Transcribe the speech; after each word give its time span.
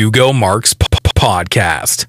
Hugo 0.00 0.32
Marks 0.32 0.74
p- 0.74 0.86
podcast. 1.20 2.06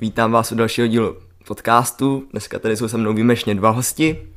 Vítám 0.00 0.32
vás 0.32 0.52
u 0.52 0.54
dalšího 0.54 0.86
dílu 0.86 1.16
podcastu. 1.46 2.24
Dneska 2.30 2.58
tady 2.58 2.76
jsou 2.76 2.88
se 2.88 2.98
mnou 2.98 3.12
výjimečně 3.12 3.54
dva 3.54 3.70
hosti. 3.70 4.28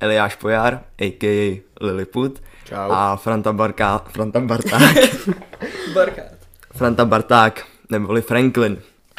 Eliáš 0.00 0.36
Pojar, 0.36 0.80
a.k.a. 1.00 1.62
Lilliput. 1.80 2.42
Čau. 2.64 2.76
A 2.90 3.16
Franta, 3.16 3.52
Barka, 3.52 3.98
Franta 4.12 4.40
Barták. 4.40 4.96
Barkát. 5.94 6.32
Franta 6.74 7.04
Barták, 7.04 7.66
neboli 7.90 8.22
Franklin. 8.22 8.78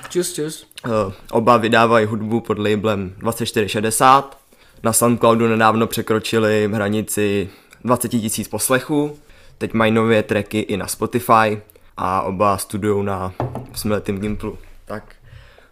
Čus, 0.09 0.33
čus. 0.33 0.67
Eh, 0.85 1.13
Oba 1.31 1.57
vydávají 1.57 2.05
hudbu 2.05 2.41
pod 2.41 2.59
labelem 2.59 3.13
2460. 3.17 4.37
Na 4.83 4.93
Soundcloudu 4.93 5.47
nedávno 5.47 5.87
překročili 5.87 6.69
hranici 6.73 7.49
20 7.83 8.13
000 8.13 8.27
poslechů. 8.49 9.17
Teď 9.57 9.73
mají 9.73 9.91
nové 9.91 10.23
tracky 10.23 10.59
i 10.59 10.77
na 10.77 10.87
Spotify 10.87 11.61
a 11.97 12.21
oba 12.21 12.57
studují 12.57 13.05
na 13.05 13.33
osmiletým 13.71 14.19
Gimplu. 14.19 14.57
Tak 14.85 15.15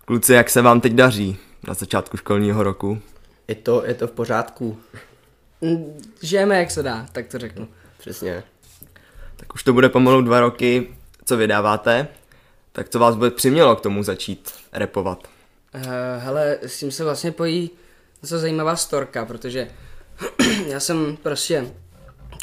kluci, 0.05 0.34
jak 0.34 0.49
se 0.49 0.61
vám 0.61 0.81
teď 0.81 0.93
daří 0.93 1.38
na 1.67 1.73
začátku 1.73 2.17
školního 2.17 2.63
roku? 2.63 3.02
Je 3.47 3.55
to, 3.55 3.85
je 3.85 3.93
to 3.93 4.07
v 4.07 4.11
pořádku. 4.11 4.77
Mm, 5.61 6.02
Žijeme 6.21 6.59
jak 6.59 6.71
se 6.71 6.83
dá, 6.83 7.05
tak 7.11 7.27
to 7.27 7.39
řeknu. 7.39 7.67
Přesně. 7.97 8.44
Tak 9.35 9.55
už 9.55 9.63
to 9.63 9.73
bude 9.73 9.89
pomalu 9.89 10.21
dva 10.21 10.39
roky, 10.39 10.88
co 11.25 11.38
vydáváte. 11.38 12.07
Tak 12.71 12.89
co 12.89 12.99
vás 12.99 13.16
bude 13.16 13.31
přimělo 13.31 13.75
k 13.75 13.81
tomu 13.81 14.03
začít 14.03 14.52
repovat? 14.73 15.27
Uh, 15.75 15.81
hele, 16.17 16.58
s 16.61 16.80
tím 16.80 16.91
se 16.91 17.03
vlastně 17.03 17.31
pojí 17.31 17.69
docela 18.21 18.41
zajímavá 18.41 18.75
storka, 18.75 19.25
protože 19.25 19.67
já 20.67 20.80
jsem 20.80 21.17
prostě 21.23 21.71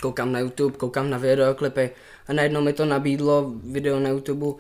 koukám 0.03 0.33
na 0.33 0.39
YouTube, 0.39 0.77
koukám 0.77 1.11
na 1.11 1.19
videoklipy 1.19 1.91
a 2.31 2.33
najednou 2.33 2.61
mi 2.61 2.73
to 2.73 2.85
nabídlo 2.85 3.53
video 3.63 4.01
na 4.01 4.09
YouTube 4.09 4.47
uh, 4.47 4.55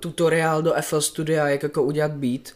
tutoriál 0.00 0.62
do 0.62 0.74
FL 0.80 1.00
Studia, 1.00 1.48
jak 1.48 1.62
jako 1.62 1.82
udělat 1.82 2.10
beat. 2.10 2.52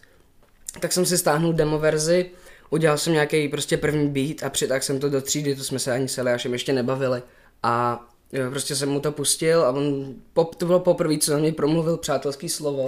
Tak 0.79 0.93
jsem 0.93 1.05
si 1.05 1.17
stáhnul 1.17 1.53
demo 1.53 1.79
verzi, 1.79 2.29
udělal 2.69 2.97
jsem 2.97 3.13
nějaký 3.13 3.47
prostě 3.47 3.77
první 3.77 4.07
beat 4.07 4.43
a 4.43 4.49
přitáhl 4.49 4.81
jsem 4.81 4.99
to 4.99 5.09
do 5.09 5.21
třídy, 5.21 5.55
to 5.55 5.63
jsme 5.63 5.79
se 5.79 5.91
ani 5.91 6.07
s 6.07 6.17
Eliášem 6.17 6.53
ještě 6.53 6.73
nebavili. 6.73 7.21
A 7.63 8.05
jo, 8.33 8.49
prostě 8.49 8.75
jsem 8.75 8.89
mu 8.89 8.99
to 8.99 9.11
pustil 9.11 9.63
a 9.63 9.69
on, 9.69 10.13
pop, 10.33 10.55
to 10.55 10.65
bylo 10.65 10.79
poprvé, 10.79 11.17
co 11.17 11.31
na 11.33 11.37
mě 11.37 11.51
promluvil 11.51 11.97
přátelský 11.97 12.49
slovo. 12.49 12.87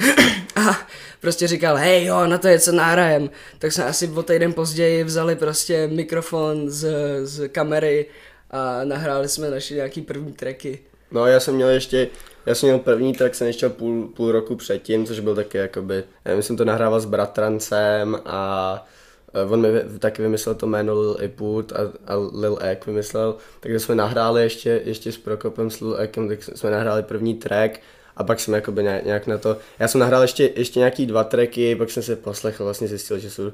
a 0.56 0.88
prostě 1.20 1.46
říkal, 1.46 1.76
hej 1.76 2.04
jo, 2.04 2.26
na 2.26 2.38
to 2.38 2.48
je 2.48 2.60
co 2.60 2.72
nárajem. 2.72 3.30
Tak 3.58 3.72
jsme 3.72 3.84
asi 3.84 4.08
o 4.08 4.22
týden 4.22 4.52
později 4.52 5.04
vzali 5.04 5.36
prostě 5.36 5.86
mikrofon 5.86 6.70
z, 6.70 6.88
z 7.24 7.48
kamery 7.48 8.06
a 8.50 8.84
nahráli 8.84 9.28
jsme 9.28 9.50
naše 9.50 9.74
nějaký 9.74 10.02
první 10.02 10.32
tracky. 10.32 10.78
No 11.10 11.26
já 11.26 11.40
jsem 11.40 11.54
měl 11.54 11.68
ještě, 11.68 12.08
já 12.46 12.54
jsem 12.54 12.68
měl 12.68 12.78
první 12.78 13.12
track, 13.14 13.34
jsem 13.34 13.46
ještě 13.46 13.68
půl, 13.68 14.08
půl 14.08 14.32
roku 14.32 14.56
předtím, 14.56 15.06
což 15.06 15.20
byl 15.20 15.34
taky 15.34 15.58
jakoby, 15.58 16.04
já 16.24 16.42
jsem 16.42 16.56
to 16.56 16.64
nahrával 16.64 17.00
s 17.00 17.04
bratrancem 17.04 18.18
a 18.24 18.86
eh, 19.34 19.44
on 19.44 19.60
mi 19.60 19.68
taky 19.98 20.22
vymyslel 20.22 20.54
to 20.54 20.66
jméno 20.66 21.00
Lil 21.00 21.16
Iput 21.20 21.72
a, 21.72 21.76
a 22.06 22.14
Lil 22.32 22.58
Ek 22.60 22.86
vymyslel, 22.86 23.36
takže 23.60 23.80
jsme 23.80 23.94
nahráli 23.94 24.42
ještě, 24.42 24.82
ještě 24.84 25.12
s 25.12 25.18
Prokopem 25.18 25.70
s 25.70 25.80
Lil 25.80 25.96
Ekem, 26.00 26.28
tak 26.28 26.42
jsme 26.42 26.70
nahráli 26.70 27.02
první 27.02 27.34
track 27.34 27.80
a 28.16 28.24
pak 28.24 28.40
jsem 28.40 28.54
jakoby 28.54 28.82
ně- 28.82 29.02
nějak 29.04 29.26
na 29.26 29.38
to, 29.38 29.56
já 29.78 29.88
jsem 29.88 30.00
nahrál 30.00 30.22
ještě, 30.22 30.50
ještě 30.56 30.78
nějaký 30.78 31.06
dva 31.06 31.24
tracky, 31.24 31.76
pak 31.76 31.90
jsem 31.90 32.02
se 32.02 32.16
poslechl, 32.16 32.64
vlastně 32.64 32.88
zjistil, 32.88 33.18
že 33.18 33.30
jsou 33.30 33.52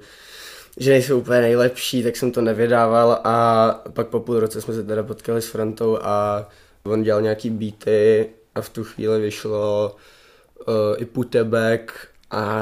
že 0.77 0.91
nejsou 0.91 1.19
úplně 1.19 1.41
nejlepší, 1.41 2.03
tak 2.03 2.17
jsem 2.17 2.33
to 2.33 2.41
nevydával 2.41 3.20
a 3.25 3.67
pak 3.92 4.06
po 4.06 4.20
půl 4.20 4.41
roce 4.41 4.61
jsme 4.61 4.75
se 4.75 4.83
teda 4.84 5.03
potkali 5.03 5.42
s 5.42 5.48
Frontou 5.48 5.98
a 6.03 6.48
on 6.84 7.03
dělal 7.03 7.23
nějaký 7.23 7.51
beaty 7.51 8.29
a 8.55 8.61
v 8.61 8.69
tu 8.69 8.84
chvíli 8.84 9.20
vyšlo 9.20 9.97
uh, 10.69 10.75
i 10.97 11.05
Putebek 11.05 12.09
a 12.31 12.61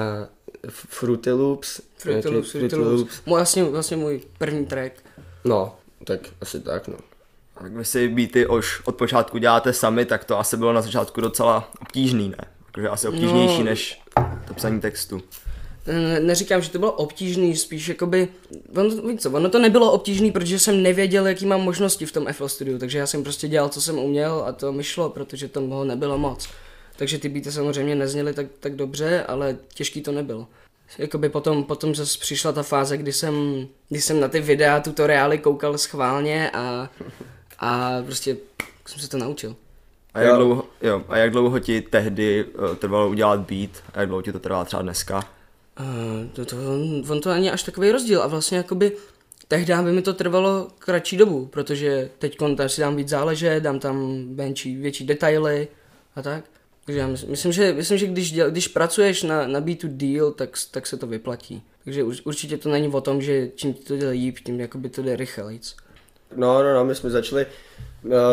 Fruity 0.68 1.32
Loops. 1.32 1.80
Fruity 1.98 2.28
Loops, 2.28 2.50
Fruity 2.50 2.76
Loops. 2.76 3.20
Můj, 3.26 3.36
vlastně, 3.38 3.64
vlastně 3.64 3.96
můj 3.96 4.20
první 4.38 4.66
track. 4.66 4.92
No, 5.44 5.76
tak 6.04 6.20
asi 6.40 6.60
tak 6.60 6.88
no. 6.88 6.96
Tak 7.62 7.72
vy 7.72 7.84
si 7.84 8.08
beaty 8.08 8.46
už 8.46 8.80
od 8.84 8.94
počátku 8.96 9.38
děláte 9.38 9.72
sami, 9.72 10.04
tak 10.04 10.24
to 10.24 10.38
asi 10.38 10.56
bylo 10.56 10.72
na 10.72 10.82
začátku 10.82 11.20
docela 11.20 11.70
obtížný, 11.82 12.28
ne? 12.28 12.36
Jakože 12.66 12.88
asi 12.88 13.08
obtížnější 13.08 13.58
No. 13.58 13.64
než 13.64 14.02
to 14.48 14.54
psaní 14.54 14.80
textu. 14.80 15.22
Ne- 15.86 16.20
neříkám, 16.20 16.62
že 16.62 16.70
to 16.70 16.78
bylo 16.78 16.92
obtížný, 16.92 17.56
spíš 17.56 17.88
jakoby, 17.88 18.28
ono, 18.76 19.16
co, 19.16 19.30
ono 19.30 19.48
to 19.48 19.58
nebylo 19.58 19.92
obtížný, 19.92 20.32
protože 20.32 20.58
jsem 20.58 20.82
nevěděl, 20.82 21.26
jaký 21.26 21.46
mám 21.46 21.60
možnosti 21.60 22.06
v 22.06 22.12
tom 22.12 22.26
FL 22.32 22.48
Studiu, 22.48 22.78
takže 22.78 22.98
já 22.98 23.06
jsem 23.06 23.22
prostě 23.22 23.48
dělal, 23.48 23.68
co 23.68 23.80
jsem 23.80 23.98
uměl 23.98 24.44
a 24.46 24.52
to 24.52 24.72
mi 24.72 24.84
šlo, 24.84 25.10
protože 25.10 25.48
tam 25.48 25.68
toho 25.68 25.84
nebylo 25.84 26.18
moc. 26.18 26.48
Takže 26.96 27.18
ty 27.18 27.28
beaty 27.28 27.52
samozřejmě 27.52 27.94
nezněly 27.94 28.34
tak, 28.34 28.46
tak 28.60 28.76
dobře, 28.76 29.24
ale 29.28 29.56
těžký 29.74 30.00
to 30.00 30.12
nebylo. 30.12 30.46
Jakoby 30.98 31.28
potom, 31.28 31.64
potom 31.64 31.94
zase 31.94 32.18
přišla 32.18 32.52
ta 32.52 32.62
fáze, 32.62 32.96
kdy 32.96 33.12
jsem, 33.12 33.66
kdy 33.88 34.00
jsem 34.00 34.20
na 34.20 34.28
ty 34.28 34.40
videa, 34.40 34.80
tutoriály 34.80 35.38
koukal 35.38 35.78
schválně 35.78 36.50
a, 36.50 36.90
a 37.58 38.02
prostě 38.04 38.36
jsem 38.86 39.00
se 39.00 39.08
to 39.08 39.18
naučil. 39.18 39.56
A 40.14 40.20
jak, 40.20 40.36
dlouho, 40.36 40.64
jo, 40.82 41.02
a 41.08 41.16
jak 41.16 41.30
dlouho 41.30 41.58
ti 41.58 41.80
tehdy 41.80 42.44
uh, 42.44 42.74
trvalo 42.74 43.08
udělat 43.08 43.40
beat 43.40 43.70
a 43.94 44.00
jak 44.00 44.08
dlouho 44.08 44.22
ti 44.22 44.32
to 44.32 44.38
trvá 44.38 44.64
třeba 44.64 44.82
dneska? 44.82 45.24
Uh, 45.80 46.26
to, 46.32 46.44
to, 46.44 46.56
on, 46.56 47.02
on 47.08 47.20
to 47.20 47.30
není 47.30 47.50
až 47.50 47.62
takový 47.62 47.92
rozdíl 47.92 48.22
a 48.22 48.26
vlastně 48.26 48.58
jakoby 48.58 48.92
tehdy 49.48 49.74
by 49.84 49.92
mi 49.92 50.02
to 50.02 50.14
trvalo 50.14 50.68
kratší 50.78 51.16
dobu, 51.16 51.46
protože 51.46 52.10
teď 52.18 52.38
si 52.66 52.80
dám 52.80 52.96
víc 52.96 53.08
záleže, 53.08 53.60
dám 53.60 53.78
tam 53.78 54.24
menší, 54.34 54.76
větší 54.76 55.06
detaily 55.06 55.68
a 56.16 56.22
tak. 56.22 56.44
Takže 56.84 57.00
já 57.00 57.08
mys- 57.08 57.28
myslím, 57.28 57.52
že, 57.52 57.72
myslím, 57.72 57.98
že 57.98 58.06
když, 58.06 58.32
děl, 58.32 58.50
když 58.50 58.68
pracuješ 58.68 59.22
na, 59.22 59.46
na 59.46 59.60
beatu 59.60 59.88
deal, 59.90 60.30
tak, 60.30 60.50
tak 60.70 60.86
se 60.86 60.96
to 60.96 61.06
vyplatí. 61.06 61.62
Takže 61.84 62.04
určitě 62.04 62.56
to 62.56 62.68
není 62.68 62.88
o 62.88 63.00
tom, 63.00 63.22
že 63.22 63.48
čím 63.54 63.74
ti 63.74 63.84
to 63.84 63.96
jde 63.96 64.10
líp, 64.10 64.36
tím 64.44 64.60
jakoby 64.60 64.88
to 64.88 65.02
jde 65.02 65.16
rychlejc. 65.16 65.76
No, 66.36 66.62
no, 66.62 66.74
no, 66.74 66.84
my 66.84 66.94
jsme 66.94 67.10
začali, 67.10 67.46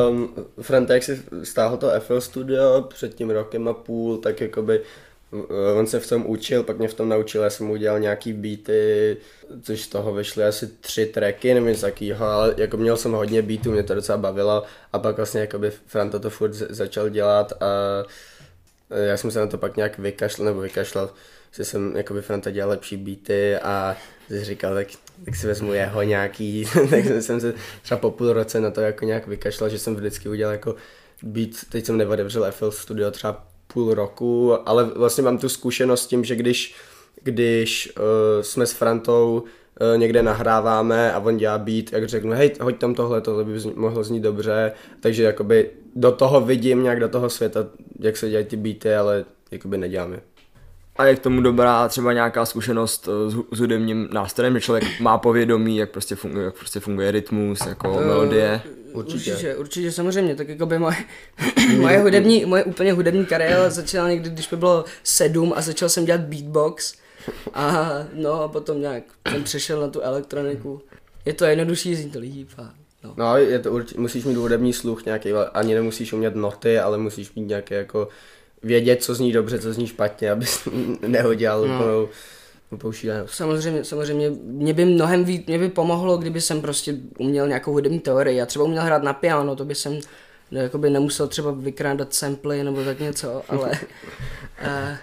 um, 0.10 0.36
Frantek 0.62 1.04
si 1.04 1.24
stáhl 1.44 1.78
to 1.78 1.92
FL 2.00 2.22
Studio 2.22 2.82
před 2.82 3.16
tím 3.16 3.30
rokem 3.30 3.68
a 3.68 3.74
půl, 3.74 4.18
tak 4.18 4.42
jakoby 4.42 4.80
uh, 4.80 4.86
on 5.76 5.88
se 5.88 6.00
v 6.00 6.10
tom 6.10 6.26
učil, 6.26 6.64
pak 6.64 6.78
mě 6.78 6.88
v 6.88 6.94
tom 6.94 7.10
naučil, 7.10 7.44
já 7.44 7.50
jsem 7.50 7.66
mu 7.66 7.74
udělal 7.74 8.00
nějaký 8.00 8.34
beaty, 8.34 9.18
což 9.62 9.82
z 9.82 9.88
toho 9.88 10.14
vyšly 10.14 10.44
asi 10.44 10.68
tři 10.68 11.06
tracky, 11.06 11.54
nevím 11.54 11.70
nic 11.70 11.82
takýho, 11.82 12.26
ale 12.26 12.54
jako 12.58 12.78
měl 12.78 12.98
jsem 12.98 13.12
hodně 13.12 13.42
beatů, 13.42 13.72
mě 13.72 13.84
to 13.84 13.96
docela 13.96 14.18
bavilo. 14.18 14.64
A 14.94 15.00
pak 15.00 15.18
vlastně 15.18 15.42
jakoby 15.42 15.72
Franta 15.86 16.20
to 16.20 16.30
furt 16.30 16.54
z- 16.54 16.68
začal 16.70 17.10
dělat 17.10 17.54
a 17.54 17.66
eh, 18.92 19.06
já 19.06 19.18
jsem 19.18 19.32
se 19.32 19.40
na 19.40 19.48
to 19.48 19.58
pak 19.58 19.78
nějak 19.78 19.98
vykašlal, 20.00 20.46
nebo 20.46 20.62
vykašlal, 20.62 21.10
že 21.52 21.66
jsem 21.66 21.96
jakoby 21.98 22.22
Franta 22.22 22.52
dělal 22.52 22.70
lepší 22.70 22.98
beaty 22.98 23.58
a 23.58 23.98
si 24.28 24.44
říkal, 24.44 24.74
tak, 24.74 24.88
tak 25.26 25.36
si 25.36 25.48
vezmu 25.48 25.74
jeho 25.74 26.02
nějaký, 26.04 26.66
tak 26.90 27.06
jsem 27.06 27.42
se 27.42 27.54
třeba 27.82 27.98
po 27.98 28.12
půl 28.12 28.34
roce 28.34 28.60
na 28.60 28.72
to 28.72 28.82
jako 28.82 29.06
nějak 29.06 29.28
vykašlal, 29.28 29.70
že 29.70 29.80
jsem 29.80 29.96
vždycky 29.96 30.30
udělal 30.30 30.54
jako 30.54 30.76
beat, 31.24 31.50
teď 31.70 31.86
jsem 31.86 31.98
neotevřel 31.98 32.52
FL 32.52 32.72
Studio 32.72 33.12
třeba 33.12 33.48
půl 33.74 33.94
roku, 33.94 34.54
ale 34.70 34.84
vlastně 34.84 35.24
mám 35.24 35.38
tu 35.38 35.50
zkušenost 35.50 36.04
s 36.04 36.08
tím, 36.08 36.24
že 36.24 36.36
když, 36.36 36.76
když 37.24 37.94
uh, 37.98 38.04
jsme 38.42 38.66
s 38.66 38.72
Frantou 38.72 39.44
uh, 39.44 39.98
někde 39.98 40.24
nahráváme 40.24 41.14
a 41.14 41.20
on 41.20 41.38
dělá 41.38 41.58
beat, 41.58 41.92
jak 41.92 42.10
řeknu, 42.10 42.32
hej, 42.32 42.52
hoď 42.62 42.78
tam 42.78 42.96
tohle, 42.96 43.22
tohle 43.22 43.44
by 43.44 43.58
zni- 43.58 43.76
mohlo 43.76 44.04
znít 44.04 44.20
dobře, 44.24 44.72
takže 45.00 45.24
jakoby 45.24 45.70
do 45.96 46.12
toho 46.12 46.42
vidím 46.42 46.84
nějak 46.84 47.00
do 47.00 47.10
toho 47.10 47.30
světa, 47.30 47.68
jak 48.00 48.18
se 48.18 48.30
dělají 48.30 48.46
ty 48.46 48.56
beaty, 48.56 48.96
ale 48.96 49.26
jakoby 49.52 49.78
nedělám 49.78 50.14
je. 50.14 50.22
A 50.98 51.06
je 51.06 51.16
k 51.16 51.20
tomu 51.20 51.42
dobrá 51.42 51.88
třeba 51.88 52.14
nějaká 52.14 52.46
zkušenost 52.46 53.08
eh, 53.08 53.32
s, 53.32 53.36
s 53.52 53.60
hudebním 53.60 54.10
nástrojem, 54.12 54.54
že 54.54 54.62
člověk 54.62 55.00
má 55.00 55.18
povědomí, 55.18 55.78
jak 55.78 55.92
prostě 55.92 56.16
funguje, 56.16 56.46
jak 56.46 56.56
prostě 56.56 56.80
funguje 56.80 57.12
rytmus, 57.12 57.66
jako 57.66 57.94
melodie. 57.94 58.62
Určitě. 58.94 59.32
Určitě, 59.32 59.56
určitě, 59.56 59.92
samozřejmě, 59.92 60.36
tak 60.36 60.50
jako 60.50 60.66
by 60.66 60.80
moje, 60.80 60.96
moje 61.80 62.00
hudební, 62.00 62.46
moje 62.46 62.64
úplně 62.64 62.94
hudební 62.94 63.26
kariéra 63.26 63.70
začala 63.70 64.10
někdy, 64.10 64.30
když 64.30 64.50
mi 64.50 64.58
bylo 64.58 64.86
sedm 65.04 65.54
a 65.56 65.62
začal 65.62 65.90
jsem 65.90 66.06
dělat 66.06 66.22
beatbox 66.22 66.94
a 67.54 67.90
no 68.14 68.42
a 68.42 68.48
potom 68.48 68.82
nějak 68.82 69.04
jsem 69.32 69.44
přešel 69.44 69.82
na 69.82 69.88
tu 69.88 70.02
elektroniku. 70.02 70.82
Je 71.26 71.34
to 71.34 71.46
jednodušší, 71.46 71.96
zní 71.96 72.12
to 72.12 72.20
líp 72.20 72.50
a 72.58 72.74
no. 73.04 73.14
No, 73.18 73.38
je 73.38 73.60
to 73.60 73.72
určitě, 73.72 74.02
musíš 74.02 74.26
mít 74.26 74.36
hudební 74.36 74.74
sluch 74.74 75.06
nějaký, 75.06 75.34
ani 75.34 75.74
nemusíš 75.74 76.14
umět 76.14 76.36
noty, 76.36 76.80
ale 76.80 76.98
musíš 76.98 77.34
mít 77.34 77.48
nějaké 77.48 77.76
jako 77.76 78.08
vědět, 78.64 79.04
co 79.04 79.16
zní 79.16 79.32
dobře, 79.32 79.60
co 79.60 79.74
zní 79.74 79.88
špatně, 79.88 80.32
abys 80.32 80.68
nehodil 81.08 81.68
No. 81.68 81.76
úplnou, 81.76 82.08
úplnou 82.72 82.92
šílenost. 82.92 83.34
Samozřejmě, 83.34 83.84
samozřejmě, 83.84 84.30
mě 84.44 84.74
by 84.74 84.86
mnohem 84.86 85.26
víc, 85.26 85.46
mě 85.48 85.60
by 85.60 85.70
pomohlo, 85.70 86.18
kdyby 86.18 86.42
jsem 86.42 86.62
prostě 86.62 86.96
uměl 87.20 87.48
nějakou 87.48 87.72
hudební 87.72 88.00
teorii. 88.00 88.38
Já 88.38 88.46
třeba 88.46 88.66
uměl 88.66 88.84
hrát 88.84 89.04
na 89.04 89.14
piano, 89.14 89.56
to 89.56 89.66
by 89.66 89.76
jsem 89.76 90.00
no, 90.52 90.60
jakoby 90.62 90.90
nemusel 90.90 91.28
třeba 91.28 91.52
vykrádat 91.52 92.14
samply 92.14 92.64
nebo 92.64 92.84
tak 92.84 93.00
něco, 93.00 93.42
ale 93.50 93.70
uh, 93.70 93.78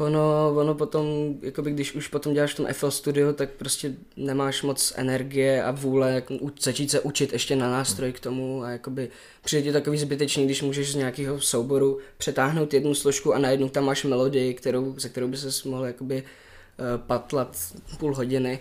Ono, 0.00 0.52
ono 0.56 0.74
potom, 0.74 1.06
jakoby 1.42 1.70
když 1.70 1.94
už 1.94 2.08
potom 2.08 2.34
děláš 2.34 2.54
v 2.54 2.56
tom 2.56 2.66
FL 2.72 2.90
Studio, 2.90 3.32
tak 3.32 3.50
prostě 3.50 3.92
nemáš 4.16 4.62
moc 4.62 4.92
energie 4.96 5.64
a 5.64 5.70
vůle 5.70 6.10
jak 6.12 6.24
začít 6.60 6.90
se 6.90 7.00
učit 7.00 7.32
ještě 7.32 7.56
na 7.56 7.70
nástroj 7.70 8.12
k 8.12 8.20
tomu 8.20 8.62
a 8.62 8.70
jakoby 8.70 9.08
přijde 9.44 9.62
ti 9.62 9.72
takový 9.72 9.98
zbytečný, 9.98 10.44
když 10.44 10.62
můžeš 10.62 10.92
z 10.92 10.94
nějakého 10.94 11.40
souboru 11.40 11.98
přetáhnout 12.18 12.74
jednu 12.74 12.94
složku 12.94 13.34
a 13.34 13.38
najednou 13.38 13.68
tam 13.68 13.84
máš 13.84 14.04
melodii, 14.04 14.54
kterou, 14.54 14.94
se 14.98 15.08
kterou 15.08 15.28
by 15.28 15.36
se 15.36 15.68
mohl 15.68 15.84
jakoby 15.84 16.22
uh, 16.22 16.86
patlat 17.06 17.56
půl 17.98 18.14
hodiny. 18.14 18.58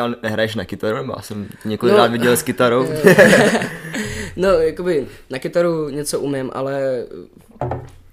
Ale 0.00 0.16
nehraješ 0.22 0.54
na 0.54 0.64
kytaru, 0.64 0.96
nebo 0.96 1.12
já 1.16 1.22
jsem 1.22 1.48
několikrát 1.64 2.06
No. 2.06 2.12
viděl 2.12 2.36
s 2.36 2.42
kytarou. 2.42 2.86
No, 4.36 4.48
jakoby 4.48 5.06
na 5.30 5.38
kytaru 5.38 5.88
něco 5.88 6.20
umím, 6.20 6.50
ale 6.54 7.04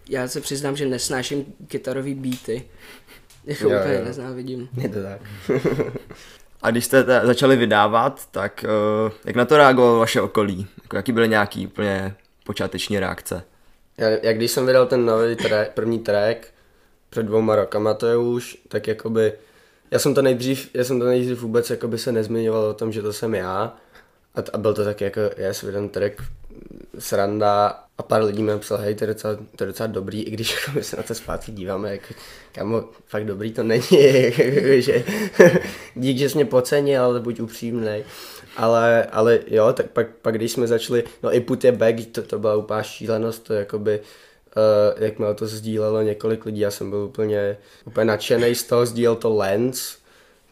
já 0.09 0.27
se 0.27 0.41
přiznám, 0.41 0.75
že 0.75 0.85
nesnáším 0.85 1.45
kytarový 1.67 2.13
beaty. 2.15 2.63
Jako 3.45 3.69
Jo, 3.69 3.79
úplně 3.79 3.95
jo. 3.95 4.05
neznávidím. 4.05 4.69
Je 4.77 4.89
to 4.89 4.99
tak. 5.03 5.21
A 6.61 6.71
když 6.71 6.85
jste 6.85 7.03
začali 7.23 7.55
vydávat, 7.55 8.31
tak 8.31 8.65
uh, 9.05 9.11
jak 9.25 9.35
na 9.35 9.45
to 9.45 9.57
reagovalo 9.57 9.99
vaše 9.99 10.21
okolí? 10.21 10.67
Jako, 10.83 10.95
jaký 10.95 11.11
byly 11.11 11.29
nějaký 11.29 11.67
úplně 11.67 12.15
počáteční 12.43 12.99
reakce? 12.99 13.43
Já, 13.97 14.09
jak 14.09 14.37
když 14.37 14.51
jsem 14.51 14.65
vydal 14.65 14.85
ten 14.85 15.05
nový 15.05 15.35
track, 15.35 15.71
první 15.73 15.99
track 15.99 16.47
před 17.09 17.23
dvouma 17.23 17.55
rokama 17.55 17.93
to 17.93 18.07
je 18.07 18.17
už, 18.17 18.57
tak 18.67 18.87
jakoby, 18.87 19.33
já 19.91 19.99
jsem 19.99 20.13
to 20.13 20.21
nejdřív, 20.21 20.69
já 20.73 20.83
jsem 20.83 20.99
to 20.99 21.05
nejdřív 21.05 21.41
vůbec 21.41 21.69
jakoby 21.69 21.97
se 21.97 22.11
nezmiňoval 22.11 22.63
o 22.65 22.73
tom, 22.73 22.91
že 22.91 23.01
to 23.01 23.13
jsem 23.13 23.35
já 23.35 23.75
a, 24.35 24.41
t- 24.41 24.51
a 24.53 24.57
byl 24.57 24.73
to 24.73 24.83
tak 24.85 25.01
jako, 25.01 25.19
yes, 25.37 25.63
jeden 25.63 25.89
track, 25.89 26.21
sranda 26.99 27.83
a 27.97 28.03
pár 28.03 28.23
lidí 28.23 28.43
mi 28.43 28.51
napsal, 28.51 28.77
hej, 28.77 28.95
to 28.95 29.03
je 29.03 29.07
docela, 29.07 29.35
to 29.55 29.63
je 29.63 29.67
docela 29.67 29.87
dobrý, 29.87 30.23
i 30.23 30.31
když 30.31 30.53
jako 30.53 30.71
my 30.75 30.83
se 30.83 30.97
na 30.97 31.03
to 31.03 31.15
zpátky 31.15 31.51
díváme, 31.51 31.91
jak, 31.91 32.13
kamo, 32.51 32.83
fakt 33.05 33.25
dobrý 33.25 33.51
to 33.51 33.63
není, 33.63 33.83
jako, 33.91 34.41
že 34.77 35.03
dík, 35.95 36.17
že 36.17 36.29
jsi 36.29 36.35
mě 36.35 36.45
pocenil, 36.45 37.03
ale 37.03 37.19
buď 37.19 37.39
upřímnej. 37.39 38.03
Ale, 38.57 39.03
ale 39.03 39.39
jo, 39.47 39.73
tak 39.73 39.85
pak, 39.89 40.07
pak 40.21 40.35
když 40.35 40.51
jsme 40.51 40.67
začali, 40.67 41.03
no 41.23 41.35
i 41.35 41.39
Put 41.39 41.63
je 41.63 41.71
back, 41.71 41.95
to, 42.11 42.21
to 42.21 42.39
byla 42.39 42.55
úplná 42.55 42.83
šílenost, 42.83 43.43
to 43.43 43.53
jakoby, 43.53 43.99
uh, 43.99 45.03
jakmile 45.03 45.35
to 45.35 45.47
sdílelo 45.47 46.01
několik 46.01 46.45
lidí, 46.45 46.59
já 46.59 46.71
jsem 46.71 46.89
byl 46.89 46.99
úplně, 46.99 47.57
úplně 47.85 48.05
nadšený 48.05 48.55
z 48.55 48.63
toho, 48.63 48.85
sdílel 48.85 49.15
to 49.15 49.35
Lens, 49.35 49.97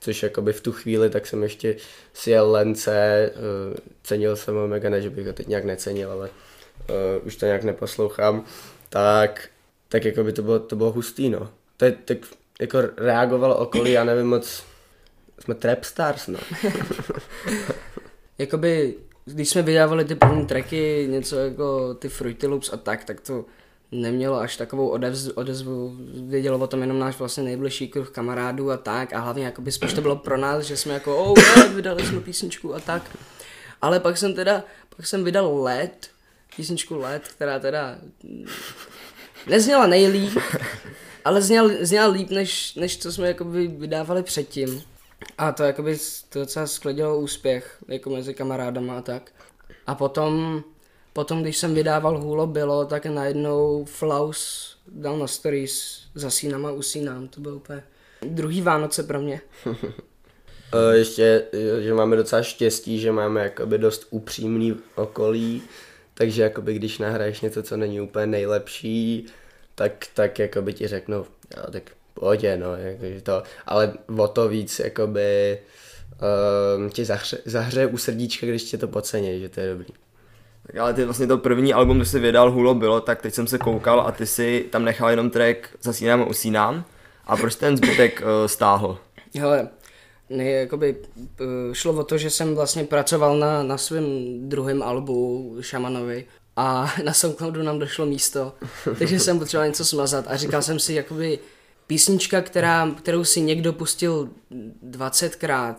což 0.06 0.24
jakoby 0.24 0.54
v 0.54 0.62
tu 0.62 0.72
chvíli, 0.72 1.10
tak 1.10 1.28
jsem 1.28 1.44
ještě 1.44 1.76
si 2.14 2.32
jel 2.32 2.52
Lence, 2.52 3.32
uh, 3.36 3.78
cenil 4.04 4.36
jsem 4.36 4.56
ho 4.56 4.68
mega, 4.68 4.90
ne, 4.90 5.02
že 5.02 5.10
bych 5.10 5.28
ho 5.28 5.34
teď 5.34 5.48
nějak 5.48 5.64
necenil, 5.64 6.12
ale 6.12 6.30
uh, 6.30 7.28
už 7.28 7.36
to 7.36 7.46
nějak 7.46 7.64
neposlouchám, 7.64 8.46
tak, 8.90 9.50
tak 9.90 10.06
jakoby 10.06 10.34
to 10.34 10.42
bylo, 10.42 10.60
to 10.60 10.76
bylo 10.76 10.92
hustý, 10.92 11.30
no. 11.30 11.50
To 11.78 11.86
je, 11.86 11.92
tak 11.92 12.18
jako 12.62 12.82
reagovalo 12.98 13.58
okolí, 13.58 13.92
já 13.92 14.04
nevím 14.04 14.28
moc, 14.28 14.64
jsme 15.40 15.56
trap 15.56 15.84
stars, 15.84 16.28
no. 16.28 16.40
Jakoby, 18.38 18.96
když 19.26 19.50
jsme 19.50 19.62
vydávali 19.62 20.06
ty 20.06 20.16
první 20.16 20.46
tracky, 20.46 21.08
něco 21.10 21.38
jako 21.38 21.94
ty 21.94 22.10
Fruity 22.10 22.48
Loops 22.48 22.74
a 22.74 22.78
tak, 22.78 23.04
tak 23.04 23.22
to 23.22 23.46
nemělo 24.02 24.40
až 24.40 24.58
takovou 24.58 24.88
odezvu, 24.88 25.32
odezvu. 25.36 25.98
vědělo 26.28 26.60
o 26.60 26.68
tom 26.68 26.82
jenom 26.82 27.00
náš 27.00 27.20
vlastně 27.20 27.44
nejbližší 27.44 27.88
kruh 27.88 28.10
kamarádů 28.10 28.72
a 28.72 28.78
tak 28.78 29.14
a 29.14 29.20
hlavně 29.20 29.46
jakoby 29.46 29.72
spíš 29.72 29.94
to 29.94 30.02
bylo 30.02 30.16
pro 30.16 30.38
nás, 30.38 30.64
že 30.64 30.78
jsme 30.78 30.94
jako 30.94 31.18
oh, 31.18 31.40
yeah, 31.40 31.72
vydali 31.72 32.06
jsme 32.06 32.22
písničku 32.22 32.76
a 32.76 32.80
tak. 32.80 33.18
Ale 33.82 34.00
pak 34.00 34.18
jsem 34.18 34.34
teda, 34.34 34.64
pak 34.98 35.08
jsem 35.08 35.24
vydal 35.24 35.62
LED, 35.62 36.10
písničku 36.56 36.98
LED, 36.98 37.28
která 37.28 37.60
teda 37.60 37.98
nezněla 39.48 39.88
nejlíp, 39.88 40.38
ale 41.26 41.42
zněla, 41.42 41.70
zněla 41.82 42.08
líp, 42.08 42.30
než, 42.30 42.76
než 42.76 42.98
co 42.98 43.12
jsme 43.12 43.28
jakoby 43.28 43.68
vydávali 43.68 44.24
předtím. 44.24 44.84
A 45.38 45.52
to 45.52 45.64
jakoby 45.64 45.98
to 46.30 46.40
docela 46.40 46.68
sklidilo 46.68 47.20
úspěch, 47.20 47.78
jako 47.88 48.10
mezi 48.10 48.34
kamarádama 48.34 48.98
a 48.98 49.02
tak. 49.02 49.32
A 49.88 49.96
potom, 49.96 50.64
potom 51.16 51.42
když 51.42 51.58
jsem 51.58 51.74
vydával 51.74 52.20
Hulo 52.20 52.48
bylo, 52.48 52.86
tak 52.86 53.06
najednou 53.06 53.86
Flaus 53.86 54.76
dal 54.88 55.18
na 55.18 55.28
stories 55.28 56.02
Zasínám 56.16 56.66
a 56.66 56.72
usínám, 56.72 57.28
to 57.28 57.42
bylo 57.42 57.56
úplně 57.56 57.84
druhý 58.22 58.62
Vánoce 58.62 59.04
pro 59.04 59.22
mě. 59.22 59.42
Uh, 59.66 59.76
ještě, 60.94 61.44
eh, 61.54 61.82
že 61.82 61.94
máme 61.94 62.16
docela 62.16 62.42
štěstí, 62.42 63.00
že 63.00 63.12
máme 63.12 63.44
jakoby 63.44 63.78
dost 63.78 64.08
upřímný 64.10 64.78
okolí, 64.96 65.62
takže 66.14 66.42
jakoby 66.42 66.74
když 66.74 66.98
nahraješ 66.98 67.42
něco, 67.42 67.64
co 67.64 67.78
není 67.78 68.02
úplně 68.02 68.28
nejlepší, 68.28 69.26
tak, 69.76 70.06
tak 70.14 70.40
jakoby 70.40 70.74
ti 70.74 70.88
řeknou, 70.88 71.26
jo, 71.58 71.64
tak 71.72 71.92
pohodě, 72.14 72.58
no, 72.58 72.76
jakože 72.76 73.22
to, 73.22 73.44
ale 73.66 73.94
o 74.18 74.28
to 74.28 74.48
víc 74.48 74.80
jakoby 74.80 75.60
um, 76.78 76.90
ti 76.90 77.06
zahře, 77.06 77.38
zahřeje 77.46 77.88
u 77.88 77.98
srdíčka, 77.98 78.48
když 78.48 78.64
tě 78.64 78.78
to 78.78 78.88
podcení, 78.88 79.40
že 79.40 79.50
to 79.50 79.60
je 79.60 79.70
dobrý. 79.70 80.05
Tak 80.68 80.78
ale 80.78 80.94
ty 80.94 81.06
vlastně 81.06 81.28
to 81.28 81.38
první 81.38 81.74
album, 81.74 81.98
když 81.98 82.10
jsi 82.10 82.20
vydal 82.20 82.52
Hulo 82.52 82.76
bylo, 82.76 83.02
tak 83.02 83.22
teď 83.22 83.34
jsem 83.34 83.48
se 83.48 83.58
koukal 83.58 84.02
a 84.02 84.12
ty 84.12 84.26
si 84.26 84.66
tam 84.70 84.86
nechal 84.86 85.10
jenom 85.10 85.30
track 85.30 85.70
Zasínám 85.82 86.22
a 86.22 86.26
usínám. 86.26 86.86
A 87.28 87.38
proč 87.38 87.56
ten 87.56 87.78
zbytek 87.78 88.22
uh, 88.22 88.48
stáhl? 88.48 88.98
Hele, 89.36 89.70
ne, 90.30 90.52
jakoby, 90.52 90.96
eh, 91.42 91.46
šlo 91.74 91.94
o 91.94 92.04
to, 92.04 92.18
že 92.18 92.30
jsem 92.30 92.56
vlastně 92.56 92.84
pracoval 92.84 93.38
na, 93.38 93.64
na 93.64 93.78
svém 93.78 94.06
druhém 94.50 94.84
albu 94.84 95.56
Šamanovi 95.62 96.26
a 96.56 96.94
na 97.04 97.14
Soundcloudu 97.14 97.64
nám 97.64 97.80
došlo 97.80 98.06
místo, 98.06 98.54
takže 99.00 99.20
jsem 99.20 99.40
potřeboval 99.40 99.68
něco 99.68 99.86
smazat 99.86 100.26
a 100.28 100.36
říkal 100.36 100.62
jsem 100.62 100.80
si, 100.80 100.94
jakoby 100.94 101.40
písnička, 101.88 102.42
která, 102.42 102.92
kterou 102.98 103.24
si 103.24 103.42
někdo 103.42 103.74
pustil 103.74 104.30
20krát 104.90 105.76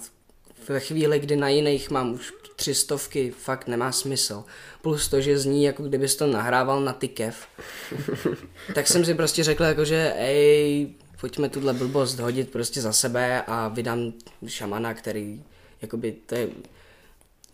ve 0.69 0.81
chvíli, 0.81 1.19
kdy 1.19 1.37
na 1.37 1.49
jiných 1.49 1.91
mám 1.91 2.13
už 2.13 2.33
tři 2.57 2.75
stovky, 2.75 3.31
fakt 3.31 3.67
nemá 3.69 3.93
smysl. 3.93 4.45
Plus 4.83 5.09
to, 5.09 5.21
že 5.21 5.39
zní, 5.39 5.65
jako 5.65 5.83
kdybys 5.83 6.17
to 6.17 6.27
nahrával 6.27 6.81
na 6.81 6.93
tykev. 6.93 7.47
tak 8.75 8.87
jsem 8.89 9.05
si 9.05 9.15
prostě 9.15 9.45
řekl, 9.45 9.65
jako, 9.65 9.85
že 9.85 10.15
ej, 10.17 10.89
pojďme 11.21 11.49
tuhle 11.49 11.73
blbost 11.73 12.19
hodit 12.19 12.51
prostě 12.51 12.81
za 12.81 12.93
sebe 12.93 13.43
a 13.47 13.69
vydám 13.69 14.13
šamana, 14.47 14.95
který, 14.95 15.43
jakoby, 15.83 16.13
to 16.27 16.35
je, 16.35 16.49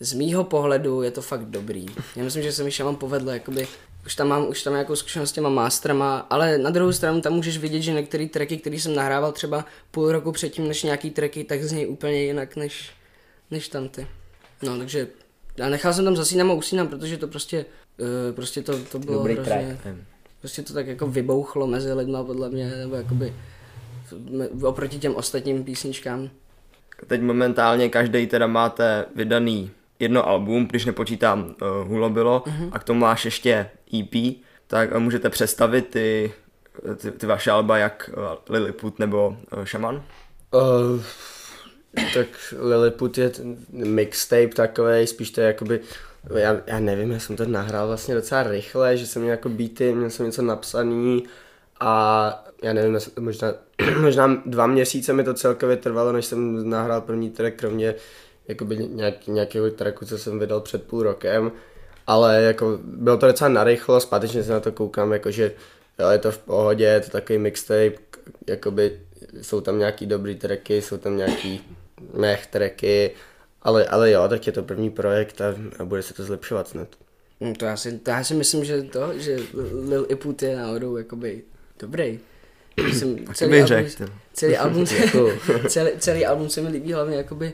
z 0.00 0.12
mýho 0.12 0.44
pohledu 0.44 1.02
je 1.02 1.10
to 1.10 1.22
fakt 1.22 1.44
dobrý. 1.44 1.86
Já 2.16 2.24
myslím, 2.24 2.42
že 2.42 2.52
se 2.52 2.64
mi 2.64 2.70
šaman 2.70 2.96
povedl, 2.96 3.30
jakoby, 3.30 3.68
už 4.06 4.14
tam 4.14 4.28
mám, 4.28 4.48
už 4.48 4.62
tam 4.62 4.72
nějakou 4.72 4.96
zkušenost 4.96 5.30
s 5.30 5.32
těma 5.32 5.48
masterama, 5.48 6.18
ale 6.30 6.58
na 6.58 6.70
druhou 6.70 6.92
stranu 6.92 7.20
tam 7.20 7.32
můžeš 7.32 7.58
vidět, 7.58 7.82
že 7.82 7.92
některé 7.92 8.26
tracky, 8.26 8.56
které 8.56 8.76
jsem 8.76 8.94
nahrával 8.94 9.32
třeba 9.32 9.64
půl 9.90 10.12
roku 10.12 10.32
předtím, 10.32 10.68
než 10.68 10.82
nějaký 10.82 11.10
tracky, 11.10 11.44
tak 11.44 11.64
znějí 11.64 11.86
úplně 11.86 12.22
jinak, 12.22 12.56
než, 12.56 12.90
než 13.50 13.68
tam 13.68 13.88
ty. 13.88 14.06
No, 14.62 14.78
takže 14.78 15.08
já 15.56 15.68
nechal 15.68 15.92
jsem 15.92 16.04
tam 16.04 16.16
zasínám 16.16 16.50
a 16.50 16.54
usínám, 16.54 16.88
protože 16.88 17.16
to 17.18 17.28
prostě, 17.28 17.64
uh, 17.98 18.06
prostě 18.34 18.62
to, 18.62 18.78
to 18.84 18.98
bylo 18.98 19.18
Dobrý 19.18 19.34
hrozně, 19.34 19.78
prostě 20.40 20.62
to 20.62 20.72
tak 20.72 20.86
jako 20.86 21.06
vybouchlo 21.06 21.66
mezi 21.66 21.92
lidma 21.92 22.24
podle 22.24 22.50
mě, 22.50 22.70
nebo 22.76 22.94
jakoby 22.96 23.34
oproti 24.62 24.98
těm 24.98 25.14
ostatním 25.14 25.64
písničkám. 25.64 26.30
Teď 27.06 27.20
momentálně 27.20 27.88
každý 27.88 28.26
teda 28.26 28.46
máte 28.46 29.04
vydaný 29.14 29.70
jedno 29.98 30.28
album, 30.28 30.66
když 30.66 30.84
nepočítám 30.84 31.40
uh, 31.62 31.88
Hulo 31.88 32.10
bylo, 32.10 32.42
Mhm. 32.46 32.68
a 32.72 32.78
k 32.78 32.84
tomu 32.84 33.00
máš 33.00 33.24
ještě 33.24 33.70
EP, 34.00 34.36
tak 34.66 34.90
uh, 34.94 34.98
můžete 34.98 35.30
představit 35.30 35.88
ty, 35.88 36.32
ty, 36.96 37.10
ty 37.10 37.26
vaše 37.26 37.50
alba 37.50 37.78
jak 37.78 38.10
uh, 38.16 38.24
Lilliput 38.54 38.98
nebo 38.98 39.36
uh, 39.56 39.64
Shaman? 39.64 40.02
Uh, 40.54 41.02
tak 42.14 42.26
Lilliput 42.58 43.18
je 43.18 43.32
mixtape 43.70 44.48
takový, 44.48 45.06
spíš 45.06 45.30
to 45.30 45.40
je 45.40 45.46
jakoby, 45.46 45.80
já, 46.34 46.60
já 46.66 46.80
nevím, 46.80 47.10
já 47.10 47.18
jsem 47.18 47.36
to 47.36 47.44
nahrál 47.44 47.86
vlastně 47.86 48.14
docela 48.14 48.42
rychle, 48.42 48.96
že 48.96 49.06
jsem 49.06 49.22
měl 49.22 49.30
jako 49.30 49.48
beaty, 49.48 49.94
měl 49.94 50.10
jsem 50.10 50.26
něco 50.26 50.42
napsaný 50.42 51.24
a 51.80 52.44
já 52.62 52.72
nevím, 52.72 52.98
možná, 53.20 53.54
možná 54.00 54.42
dva 54.46 54.66
měsíce 54.66 55.12
mi 55.12 55.24
to 55.24 55.34
celkově 55.34 55.76
trvalo, 55.76 56.12
než 56.12 56.26
jsem 56.26 56.70
nahrál 56.70 57.00
první 57.00 57.30
track, 57.30 57.56
kromě 57.56 57.94
jakoby 58.48 58.76
nějak, 58.76 59.26
nějakého 59.26 59.70
tracku, 59.70 60.04
co 60.04 60.18
jsem 60.18 60.38
vydal 60.38 60.60
před 60.60 60.82
půl 60.82 61.02
rokem, 61.02 61.52
ale 62.06 62.42
jako 62.42 62.78
bylo 62.84 63.16
to 63.16 63.26
docela 63.26 63.48
narychlo, 63.48 64.00
zpátečně 64.00 64.42
se 64.42 64.52
na 64.52 64.60
to 64.60 64.72
koukám, 64.72 65.12
jakože 65.12 65.52
jo, 65.98 66.08
je 66.08 66.18
to 66.18 66.32
v 66.32 66.38
pohodě, 66.38 66.84
je 66.84 67.00
to 67.00 67.10
takový 67.10 67.38
mixtape, 67.38 67.92
jakoby 68.46 69.00
jsou 69.42 69.60
tam 69.60 69.78
nějaký 69.78 70.06
dobrý 70.06 70.34
tracky, 70.34 70.82
jsou 70.82 70.96
tam 70.96 71.16
nějaký 71.16 71.60
mech 72.18 72.46
tracky, 72.46 73.10
ale, 73.62 73.86
ale 73.86 74.10
jo, 74.10 74.28
tak 74.28 74.46
je 74.46 74.52
to 74.52 74.62
první 74.62 74.90
projekt 74.90 75.40
a, 75.40 75.54
a 75.78 75.84
bude 75.84 76.02
se 76.02 76.14
to 76.14 76.24
zlepšovat 76.24 76.68
snad. 76.68 76.88
Hm, 77.40 77.54
To 77.54 77.64
já 77.64 77.76
si, 77.76 77.98
to 77.98 78.10
já 78.10 78.24
si 78.24 78.34
myslím, 78.34 78.64
že 78.64 78.82
to, 78.82 79.12
že 79.18 79.36
Lil 79.88 80.06
Iput 80.08 80.42
je 80.42 80.56
náhodou 80.56 80.96
jakoby 80.96 81.42
dobrý. 81.80 82.18
Jsem, 82.92 83.16
Taky 83.16 83.46
bych 83.46 83.62
album, 83.62 83.66
řekl. 83.66 84.04
ty. 84.04 84.12
celý, 84.32 84.56
album, 84.56 84.84
celý, 85.68 85.90
celý 85.98 86.26
album 86.26 86.50
se 86.50 86.60
mi 86.60 86.68
líbí 86.68 86.92
hlavně 86.92 87.16
jakoby, 87.16 87.52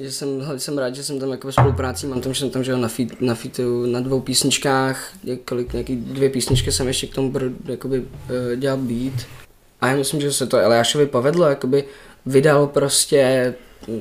že 0.00 0.12
jsem, 0.12 0.40
hlavně 0.40 0.60
jsem 0.60 0.78
rád, 0.78 0.94
že 0.94 1.04
jsem 1.04 1.20
tam 1.20 1.30
jako 1.30 1.46
ve 1.46 1.52
spolupráci, 1.52 2.06
mám 2.06 2.20
tam, 2.20 2.34
že 2.34 2.40
jsem 2.40 2.50
tam 2.50 2.64
že 2.64 2.76
na, 2.76 2.88
feed, 2.88 3.20
na 3.20 3.34
featu 3.34 3.86
na 3.86 4.00
dvou 4.00 4.20
písničkách, 4.20 5.12
několik, 5.24 5.72
nějaký 5.72 5.96
dvě 5.96 6.30
písničky 6.30 6.72
jsem 6.72 6.88
ještě 6.88 7.06
k 7.06 7.14
tomu 7.14 7.32
jakoby, 7.64 8.04
eh, 8.52 8.56
dělal 8.56 8.78
beat 8.78 9.26
A 9.80 9.88
já 9.88 9.96
myslím, 9.96 10.20
že 10.20 10.32
se 10.32 10.46
to 10.46 10.56
Eliášovi 10.58 11.06
povedlo, 11.06 11.46
jakoby 11.46 11.84
vydal 12.26 12.66
prostě, 12.66 13.54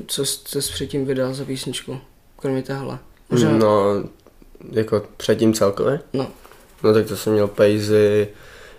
co, 0.07 0.25
jsi- 0.25 0.39
co 0.43 0.62
jsi 0.62 0.72
předtím 0.74 1.05
vydal 1.05 1.34
za 1.34 1.46
písničku, 1.46 2.00
kromě 2.39 2.62
téhle. 2.63 3.00
Možná, 3.29 3.51
no. 3.51 3.84
Jako 4.72 5.05
předtím 5.17 5.53
celkově? 5.53 6.00
no. 6.13 6.27
No 6.84 6.93
tak 6.93 7.05
to 7.05 7.17
jsem 7.17 7.34
měl 7.34 7.48
Pejzy, 7.48 8.27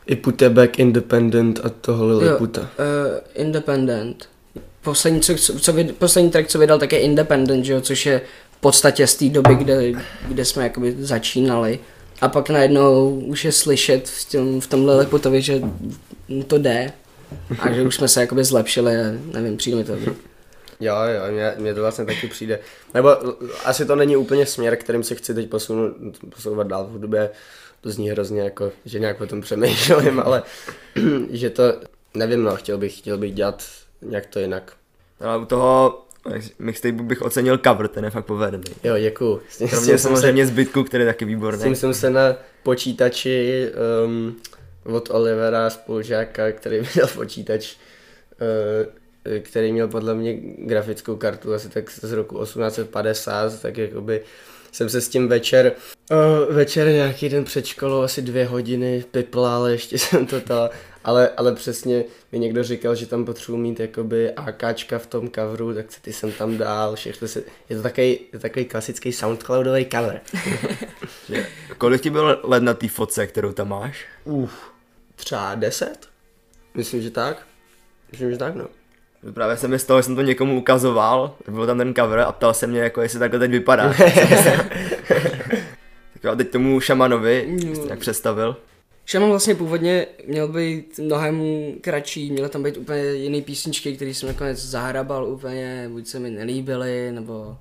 i 0.06 0.16
Putebek, 0.16 0.78
Independent 0.78 1.60
a 1.64 1.68
toho 1.68 2.04
Jo, 2.10 2.18
Liliputa. 2.18 2.60
uh, 2.60 2.66
Independent. 3.34 4.28
Poslední, 4.82 5.20
co, 5.20 5.34
co, 5.36 5.72
vyd, 5.72 5.96
poslední 5.96 6.30
track, 6.30 6.48
co 6.48 6.58
vydal, 6.58 6.78
tak 6.78 6.92
je 6.92 6.98
Independent, 7.00 7.64
že 7.64 7.72
jo, 7.72 7.80
což 7.80 8.06
je 8.06 8.20
v 8.50 8.60
podstatě 8.60 9.06
z 9.06 9.16
té 9.16 9.28
doby, 9.28 9.54
kde, 9.54 9.92
kde 10.28 10.44
jsme 10.44 10.62
jakoby 10.62 10.96
začínali. 10.98 11.78
A 12.20 12.28
pak 12.28 12.50
najednou 12.50 13.10
už 13.20 13.44
je 13.44 13.52
slyšet 13.52 14.08
v, 14.08 14.32
tom, 14.32 14.60
v 14.60 14.66
tomhle 14.66 14.96
Lepotovi, 14.96 15.42
že 15.42 15.60
to 16.46 16.58
jde. 16.58 16.92
A 17.58 17.72
že 17.72 17.82
už 17.82 17.94
jsme 17.94 18.08
se 18.08 18.20
jakoby 18.20 18.44
zlepšili 18.44 18.96
a 18.96 19.02
nevím, 19.32 19.56
přijde 19.56 19.76
mi 19.76 19.84
to. 19.84 19.92
Jo, 20.80 20.94
jo, 20.94 21.32
mně, 21.32 21.54
mně 21.58 21.74
to 21.74 21.80
vlastně 21.80 22.04
taky 22.04 22.26
přijde. 22.26 22.58
Nebo 22.94 23.08
asi 23.64 23.86
to 23.86 23.96
není 23.96 24.16
úplně 24.16 24.46
směr, 24.46 24.76
kterým 24.76 25.02
se 25.02 25.14
chci 25.14 25.34
teď 25.34 25.48
posunout, 25.48 25.94
posouvat 26.34 26.66
dál 26.66 26.84
v 26.84 26.90
hudbě. 26.90 27.30
To 27.80 27.90
zní 27.90 28.10
hrozně 28.10 28.42
jako, 28.42 28.72
že 28.84 28.98
nějak 28.98 29.20
o 29.20 29.26
tom 29.26 29.40
přemýšlím, 29.40 30.20
ale 30.24 30.42
že 31.30 31.50
to, 31.50 31.62
nevím 32.14 32.42
no, 32.42 32.56
chtěl 32.56 32.78
bych, 32.78 32.98
chtěl 32.98 33.18
bych 33.18 33.34
dělat 33.34 33.64
nějak 34.02 34.26
to 34.26 34.38
jinak. 34.38 34.72
Ale 35.20 35.38
u 35.38 35.44
toho 35.44 36.04
mixtape 36.58 37.02
bych 37.02 37.22
ocenil 37.22 37.58
cover, 37.58 37.88
ten 37.88 38.04
je 38.04 38.10
fakt 38.10 38.26
povedený. 38.26 38.64
Jo, 38.84 38.98
děkuju. 38.98 39.42
S 39.48 39.56
s 39.56 39.56
Kromě 39.56 39.86
jsem, 39.86 39.98
se, 39.98 39.98
samozřejmě 39.98 40.46
zbytku, 40.46 40.84
který 40.84 41.02
je 41.02 41.06
taky 41.06 41.24
s 41.24 41.28
výborný. 41.28 41.62
tím 41.62 41.74
jsem 41.74 41.94
se 41.94 42.10
na 42.10 42.36
počítači 42.62 43.66
um, 44.04 44.36
od 44.84 45.10
Olivera 45.10 45.70
spolužáka, 45.70 46.52
který 46.52 46.80
měl 46.94 47.06
počítač, 47.14 47.76
uh, 48.40 48.92
který 49.40 49.72
měl 49.72 49.88
podle 49.88 50.14
mě 50.14 50.36
grafickou 50.58 51.16
kartu 51.16 51.54
asi 51.54 51.68
tak 51.68 51.90
z 51.90 52.12
roku 52.12 52.42
1850, 52.42 53.62
tak 53.62 53.76
jakoby 53.76 54.22
jsem 54.72 54.88
se 54.88 55.00
s 55.00 55.08
tím 55.08 55.28
večer, 55.28 55.72
uh, 56.10 56.54
večer 56.54 56.88
nějaký 56.88 57.28
den 57.28 57.44
před 57.44 57.66
školou, 57.66 58.02
asi 58.02 58.22
dvě 58.22 58.46
hodiny 58.46 59.04
piplal, 59.10 59.66
ještě 59.66 59.98
jsem 59.98 60.26
to 60.26 60.40
ta, 60.40 60.70
ale, 61.04 61.28
ale 61.36 61.54
přesně 61.54 62.04
mi 62.32 62.38
někdo 62.38 62.64
říkal, 62.64 62.94
že 62.94 63.06
tam 63.06 63.24
potřebuji 63.24 63.58
mít 63.58 63.80
jakoby 63.80 64.32
AKčka 64.32 64.98
v 64.98 65.06
tom 65.06 65.30
coveru, 65.30 65.74
tak 65.74 65.92
se 65.92 66.00
ty 66.00 66.12
jsem 66.12 66.32
tam 66.32 66.58
dál, 66.58 66.96
všechno 66.96 67.28
se, 67.28 67.42
je 67.68 67.76
to 67.76 67.82
takový, 67.82 68.18
je 68.32 68.38
takový 68.38 68.64
klasický 68.64 69.12
Soundcloudový 69.12 69.86
cover. 69.86 70.20
Kolik 71.78 72.02
ti 72.02 72.10
bylo 72.10 72.40
let 72.42 72.62
na 72.62 72.74
té 72.74 72.88
fotce, 72.88 73.26
kterou 73.26 73.52
tam 73.52 73.68
máš? 73.68 74.06
Uf, 74.24 74.72
třeba 75.14 75.54
10? 75.54 76.08
Myslím, 76.74 77.02
že 77.02 77.10
tak. 77.10 77.46
Myslím, 78.12 78.30
že 78.30 78.38
tak, 78.38 78.54
no. 78.54 78.68
Právě 79.32 79.56
jsem 79.56 79.78
z 79.78 79.84
toho, 79.84 80.02
jsem 80.02 80.16
to 80.16 80.22
někomu 80.22 80.58
ukazoval, 80.58 81.34
byl 81.48 81.66
tam 81.66 81.78
ten 81.78 81.94
cover 81.94 82.18
a 82.18 82.32
ptal 82.32 82.54
se 82.54 82.66
mě, 82.66 82.80
jako 82.80 83.02
jestli 83.02 83.18
takhle 83.18 83.38
teď 83.38 83.50
vypadá. 83.50 83.94
tak 86.12 86.24
jo, 86.24 86.30
a 86.30 86.34
teď 86.34 86.50
tomu 86.50 86.80
šamanovi, 86.80 87.56
jste 87.74 87.84
nějak 87.84 87.98
představil. 87.98 88.56
Shaman 89.08 89.30
vlastně 89.30 89.54
původně 89.54 90.06
měl 90.26 90.48
být 90.48 90.98
mnohem 90.98 91.42
kratší, 91.80 92.30
měly 92.30 92.48
tam 92.48 92.62
být 92.62 92.76
úplně 92.76 93.02
jiné 93.02 93.42
písničky, 93.42 93.96
které 93.96 94.14
jsem 94.14 94.28
nakonec 94.28 94.58
zahrabal 94.58 95.24
úplně, 95.28 95.88
buď 95.92 96.06
se 96.06 96.18
mi 96.18 96.30
nelíbily, 96.30 97.12
nebo 97.12 97.56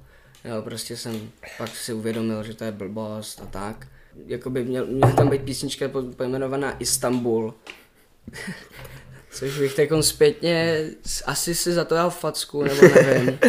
jo, 0.45 0.61
prostě 0.61 0.97
jsem 0.97 1.29
pak 1.57 1.69
si 1.69 1.93
uvědomil, 1.93 2.43
že 2.43 2.53
to 2.53 2.63
je 2.63 2.71
blbost 2.71 3.41
a 3.43 3.45
tak. 3.45 3.87
Jakoby 4.25 4.63
měl, 4.63 4.85
měla 4.85 5.11
tam 5.11 5.29
být 5.29 5.41
písnička 5.41 5.87
po- 5.87 6.01
pojmenovaná 6.01 6.77
Istanbul. 6.79 7.53
Což 9.39 9.59
bych 9.59 9.73
teď 9.73 9.89
zpětně 10.01 10.85
asi 11.25 11.55
si 11.55 11.73
za 11.73 11.85
to 11.85 11.95
dal 11.95 12.09
facku, 12.09 12.63
nebo 12.63 12.81
nevím. 12.81 13.39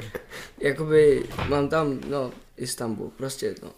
Jakoby 0.60 1.24
mám 1.48 1.68
tam, 1.68 2.00
no, 2.08 2.32
Istanbul, 2.56 3.10
prostě, 3.16 3.54
no. 3.62 3.72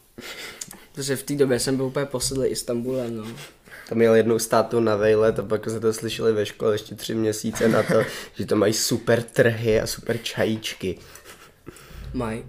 Protože 0.93 1.17
v 1.17 1.23
té 1.23 1.35
době 1.35 1.61
jsem 1.61 1.77
byl 1.77 1.87
úplně 1.87 2.07
posedlý 2.07 2.49
Istanbulem, 2.49 3.17
no. 3.17 3.25
Tam 3.89 3.99
měl 3.99 4.15
jednou 4.15 4.39
státu 4.39 4.81
na 4.81 4.97
vejlet 4.97 5.39
a 5.39 5.43
pak 5.43 5.69
jsme 5.69 5.81
to 5.81 5.93
slyšeli 5.93 6.33
ve 6.33 6.47
škole 6.47 6.75
ještě 6.75 6.95
tři 6.95 7.15
měsíce 7.15 7.69
na 7.69 7.83
to, 7.83 8.03
že 8.35 8.47
to 8.47 8.57
mají 8.57 8.73
super 8.73 9.23
trhy 9.23 9.81
a 9.81 9.87
super 9.87 10.19
čajíčky. 10.19 10.99
Maj. 12.15 12.45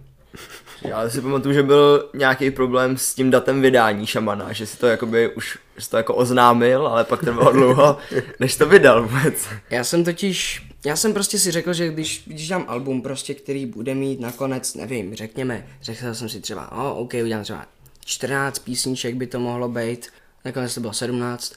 Já 0.81 1.09
si 1.09 1.21
pamatuju, 1.21 1.53
že 1.53 1.63
byl 1.63 2.09
nějaký 2.13 2.51
problém 2.51 2.97
s 2.97 3.13
tím 3.13 3.31
datem 3.31 3.61
vydání 3.61 4.05
šamana, 4.07 4.53
že 4.53 4.65
si 4.65 4.77
to 4.77 4.87
jakoby 4.87 5.35
už 5.35 5.57
že 5.77 5.89
to 5.89 5.97
jako 5.97 6.15
oznámil, 6.15 6.87
ale 6.87 7.03
pak 7.03 7.19
trvalo 7.19 7.51
dlouho, 7.57 7.97
než 8.39 8.57
to 8.57 8.65
vydal 8.65 9.07
vůbec. 9.07 9.47
Já 9.69 9.83
jsem 9.83 10.03
totiž, 10.03 10.67
já 10.85 10.95
jsem 10.95 11.13
prostě 11.13 11.39
si 11.39 11.51
řekl, 11.51 11.73
že 11.73 11.89
když, 11.89 12.23
když 12.27 12.47
dám 12.47 12.65
album 12.67 13.01
prostě, 13.01 13.33
který 13.33 13.65
bude 13.65 13.95
mít 13.95 14.19
nakonec, 14.19 14.75
nevím, 14.75 15.15
řekněme, 15.15 15.67
řekl 15.81 16.13
jsem 16.13 16.29
si 16.29 16.41
třeba, 16.41 16.71
oh, 16.71 16.99
OK, 16.99 17.13
udělám 17.23 17.43
třeba 17.43 17.65
14 18.05 18.59
písniček 18.59 19.15
by 19.15 19.27
to 19.27 19.39
mohlo 19.39 19.69
být, 19.69 20.07
nakonec 20.45 20.75
to 20.75 20.81
bylo 20.81 20.93
17, 20.93 21.53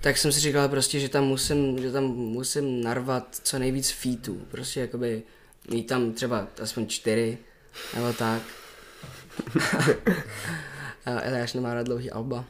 tak 0.00 0.18
jsem 0.18 0.32
si 0.32 0.40
říkal 0.40 0.68
prostě, 0.68 1.00
že 1.00 1.08
tam 1.08 1.24
musím, 1.24 1.82
že 1.82 1.92
tam 1.92 2.04
musím 2.04 2.82
narvat 2.82 3.36
co 3.42 3.58
nejvíc 3.58 3.90
featů, 3.90 4.40
prostě 4.50 4.80
jakoby 4.80 5.22
mít 5.70 5.86
tam 5.86 6.12
třeba 6.12 6.46
aspoň 6.62 6.86
čtyři, 6.86 7.38
nebo 7.94 8.12
tak. 8.12 8.42
Eliáš 11.06 11.52
nemá 11.54 11.74
rád 11.74 11.86
dlouhý 11.86 12.10
alba. 12.10 12.44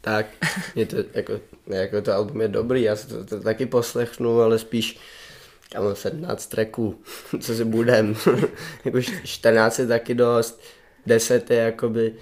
Tak, 0.00 0.26
je 0.74 0.86
to 0.86 0.96
jako, 1.14 1.40
jako 1.66 2.02
to 2.02 2.12
album 2.12 2.40
je 2.40 2.48
dobrý, 2.48 2.82
já 2.82 2.96
si 2.96 3.06
to, 3.06 3.24
to 3.24 3.40
taky 3.40 3.66
poslechnu, 3.66 4.40
ale 4.40 4.58
spíš 4.58 4.98
mám 5.80 5.94
17 5.96 6.46
tracků, 6.46 7.02
co 7.40 7.54
si 7.54 7.64
budem. 7.64 8.16
jako 8.84 8.98
š- 8.98 9.20
14 9.24 9.78
je 9.78 9.86
taky 9.86 10.14
dost, 10.14 10.60
10 11.06 11.50
je 11.50 11.56
jakoby, 11.56 12.14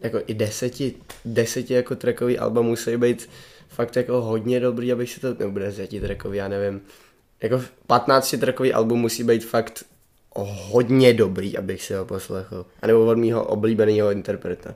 jako 0.00 0.20
i 0.26 0.34
deseti, 0.34 0.94
deseti 1.24 1.74
jako 1.74 1.96
trackový 1.96 2.38
alba 2.38 2.62
musí 2.62 2.96
být 2.96 3.28
fakt 3.68 3.96
jako 3.96 4.20
hodně 4.22 4.60
dobrý, 4.60 4.92
abych 4.92 5.12
si 5.12 5.20
to, 5.20 5.34
nebo 5.38 5.58
deseti 5.58 6.00
trackový, 6.00 6.38
já 6.38 6.48
nevím. 6.48 6.80
Jako 7.42 7.62
15 7.86 8.34
trackový 8.40 8.72
album 8.72 9.00
musí 9.00 9.24
být 9.24 9.44
fakt 9.44 9.84
hodně 10.36 11.14
dobrý, 11.14 11.58
abych 11.58 11.82
si 11.82 11.94
ho 11.94 12.04
poslechl. 12.04 12.66
A 12.82 12.86
nebo 12.86 13.06
od 13.06 13.18
mýho 13.18 13.44
oblíbeného 13.44 14.10
interpreta. 14.10 14.74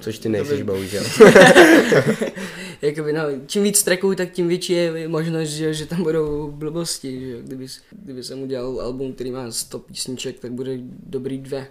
Což 0.00 0.18
ty 0.18 0.28
nejsiš, 0.28 0.62
bohužel. 0.62 1.04
Jakoby, 2.82 3.12
no, 3.12 3.22
čím 3.46 3.62
víc 3.62 3.82
tracků, 3.82 4.14
tak 4.14 4.30
tím 4.30 4.48
větší 4.48 4.72
je 4.72 5.08
možnost, 5.08 5.48
že, 5.48 5.74
že 5.74 5.86
tam 5.86 6.02
budou 6.02 6.50
blbosti, 6.50 7.20
že 7.20 7.42
kdyby, 7.42 7.66
kdyby 7.90 8.22
jsem 8.22 8.42
udělal 8.42 8.80
album, 8.80 9.12
který 9.12 9.30
má 9.30 9.50
100 9.50 9.78
písniček, 9.78 10.40
tak 10.40 10.52
bude 10.52 10.72
dobrý 11.06 11.38
dvě. 11.38 11.66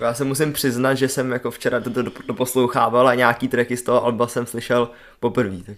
Já 0.00 0.14
se 0.14 0.24
musím 0.24 0.52
přiznat, 0.52 0.94
že 0.94 1.08
jsem 1.08 1.32
jako 1.32 1.50
včera 1.50 1.80
to, 1.80 1.90
to, 1.90 2.02
to 2.26 2.34
poslouchával 2.34 3.08
a 3.08 3.14
nějaký 3.14 3.48
tracky 3.48 3.76
z 3.76 3.82
toho 3.82 4.04
alba 4.04 4.26
jsem 4.26 4.46
slyšel 4.46 4.90
poprvé. 5.20 5.56
Tak. 5.66 5.76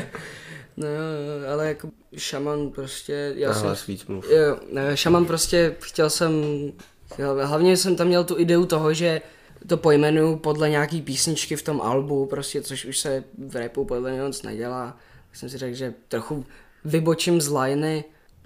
No, 0.80 0.86
ale 1.52 1.68
jako 1.68 1.90
šaman 2.16 2.70
prostě, 2.70 3.32
já 3.36 3.50
Aha, 3.50 3.60
jsem, 3.60 3.76
sweet 3.76 4.08
move. 4.08 4.34
jo, 4.34 4.60
ne, 4.72 4.96
šaman 4.96 5.24
prostě 5.26 5.76
chtěl 5.80 6.10
jsem, 6.10 6.32
hlavně 7.42 7.76
jsem 7.76 7.96
tam 7.96 8.06
měl 8.06 8.24
tu 8.24 8.38
ideu 8.38 8.66
toho, 8.66 8.94
že 8.94 9.20
to 9.66 9.76
pojmenuju 9.76 10.36
podle 10.36 10.70
nějaký 10.70 11.02
písničky 11.02 11.56
v 11.56 11.62
tom 11.62 11.80
albu, 11.80 12.26
prostě, 12.26 12.62
což 12.62 12.84
už 12.84 12.98
se 12.98 13.24
v 13.48 13.56
rapu 13.56 13.84
podle 13.84 14.10
mě 14.12 14.22
moc 14.22 14.42
nedělá. 14.42 14.96
Tak 15.26 15.36
jsem 15.36 15.48
si 15.48 15.58
řekl, 15.58 15.74
že 15.76 15.94
trochu 16.08 16.46
vybočím 16.84 17.40
z 17.40 17.48
liney 17.48 18.04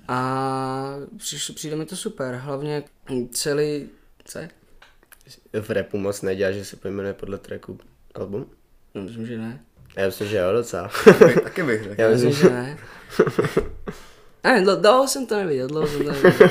a 0.09 0.97
přišlo, 1.19 1.55
přijde 1.55 1.77
mi 1.77 1.87
to 1.87 1.97
super, 1.97 2.35
hlavně 2.35 2.83
celý, 3.31 3.89
co? 4.25 4.39
V 5.61 5.71
rapu 5.71 5.99
moc 5.99 6.23
nedělá, 6.23 6.53
že 6.53 6.65
se 6.65 6.77
pojmenuje 6.77 7.15
podle 7.15 7.39
tracku 7.39 7.79
album? 8.15 8.47
No, 8.95 9.03
myslím, 9.03 9.27
že 9.27 9.39
ne. 9.39 9.61
Já 9.97 10.07
myslím, 10.07 10.29
že 10.29 10.37
jo, 10.37 10.53
docela. 10.53 10.91
Taky 11.43 11.63
bych 11.63 11.83
řekl. 11.85 12.01
Já 12.01 12.09
Myslím, 12.09 12.33
že 12.33 12.51
ne. 12.51 12.79
Ne, 14.45 14.61
dl- 14.65 14.81
dlouho 14.81 15.09
jsem 15.09 15.27
to 15.27 15.37
neviděl, 15.37 15.67
dlouho 15.69 15.87
jsem 15.87 16.05
to 16.05 16.13
neviděl. 16.13 16.49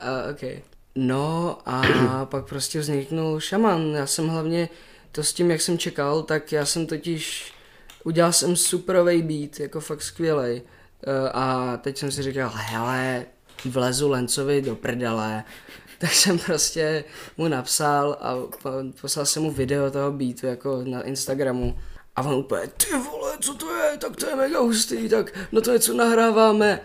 A, 0.00 0.30
okay. 0.30 0.60
No 0.94 1.58
a 1.66 1.82
pak 2.30 2.44
prostě 2.48 2.80
vzniknul 2.80 3.40
šaman. 3.40 3.82
Já 3.94 4.06
jsem 4.06 4.28
hlavně, 4.28 4.68
to 5.12 5.22
s 5.22 5.32
tím, 5.32 5.50
jak 5.50 5.60
jsem 5.60 5.78
čekal, 5.78 6.22
tak 6.22 6.52
já 6.52 6.64
jsem 6.66 6.86
totiž, 6.86 7.52
udělal 8.04 8.32
jsem 8.32 8.56
superový 8.56 9.22
beat, 9.22 9.60
jako 9.60 9.80
fakt 9.80 10.02
skvělej. 10.02 10.62
Eh, 11.06 11.30
A 11.32 11.76
teď 11.82 11.98
jsem 11.98 12.10
si 12.10 12.22
říkal, 12.22 12.50
hele, 12.54 13.26
vlezu 13.64 14.08
Lencovi 14.08 14.62
do 14.62 14.76
prdele. 14.76 15.44
Tak 15.98 16.12
jsem 16.12 16.38
prostě 16.38 17.04
mu 17.36 17.48
napsal 17.48 18.16
a 18.20 18.34
po- 18.62 18.70
poslal 19.00 19.26
jsem 19.26 19.42
mu 19.42 19.50
video 19.50 19.90
toho 19.90 20.12
beatu 20.12 20.46
jako 20.46 20.82
na 20.84 21.02
Instagramu. 21.02 21.78
A 22.16 22.22
on 22.22 22.34
úplně, 22.34 22.62
ty 22.76 22.96
vole, 23.10 23.32
co 23.40 23.54
to 23.54 23.74
je, 23.74 23.96
tak 23.98 24.16
to 24.16 24.26
je 24.26 24.36
mega 24.36 24.60
hustý, 24.60 25.08
tak 25.08 25.32
no 25.52 25.60
to 25.60 25.72
něco 25.72 25.94
nahráváme. 25.94 26.80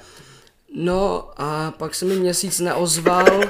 No 0.76 1.30
a 1.38 1.72
pak 1.72 1.96
se 1.96 2.06
mi 2.06 2.16
měsíc 2.16 2.60
neozval, 2.60 3.42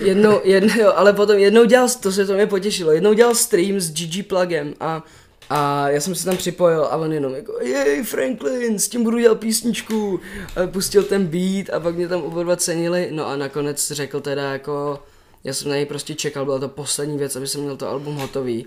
jednou, 0.00 0.40
jednou, 0.44 0.86
ale 0.94 1.12
potom 1.12 1.38
jednou 1.38 1.64
dělal, 1.64 1.88
to 1.88 2.12
se 2.12 2.26
to 2.26 2.34
mě 2.34 2.46
potěšilo, 2.46 2.92
jednou 2.92 3.12
dělal 3.12 3.34
stream 3.34 3.80
s 3.80 3.90
GG 3.92 4.26
Plugem 4.26 4.74
a 4.80 5.02
A 5.50 5.88
já 5.88 6.00
jsem 6.00 6.14
se 6.14 6.24
tam 6.24 6.36
připojil 6.36 6.84
a 6.84 6.96
on 6.96 7.12
jenom 7.12 7.34
jako, 7.34 7.60
jej 7.62 8.04
Franklin, 8.04 8.78
s 8.78 8.88
tím 8.88 9.04
budu 9.04 9.18
dělat 9.18 9.40
písničku. 9.40 10.20
A 10.56 10.66
pustil 10.66 11.02
ten 11.02 11.26
beat 11.26 11.70
a 11.72 11.80
pak 11.80 11.94
mě 11.94 12.08
tam 12.08 12.22
oba 12.22 12.42
dva 12.42 12.56
cenili. 12.56 13.08
No 13.12 13.26
a 13.26 13.36
nakonec 13.36 13.92
řekl 13.92 14.20
teda 14.20 14.52
jako, 14.52 15.02
já 15.44 15.54
jsem 15.54 15.68
na 15.68 15.74
něj 15.76 15.86
prostě 15.86 16.14
čekal, 16.14 16.44
byla 16.44 16.58
to 16.58 16.68
poslední 16.68 17.18
věc, 17.18 17.36
aby 17.36 17.46
jsem 17.46 17.60
měl 17.60 17.76
to 17.76 17.88
album 17.88 18.16
hotový. 18.16 18.66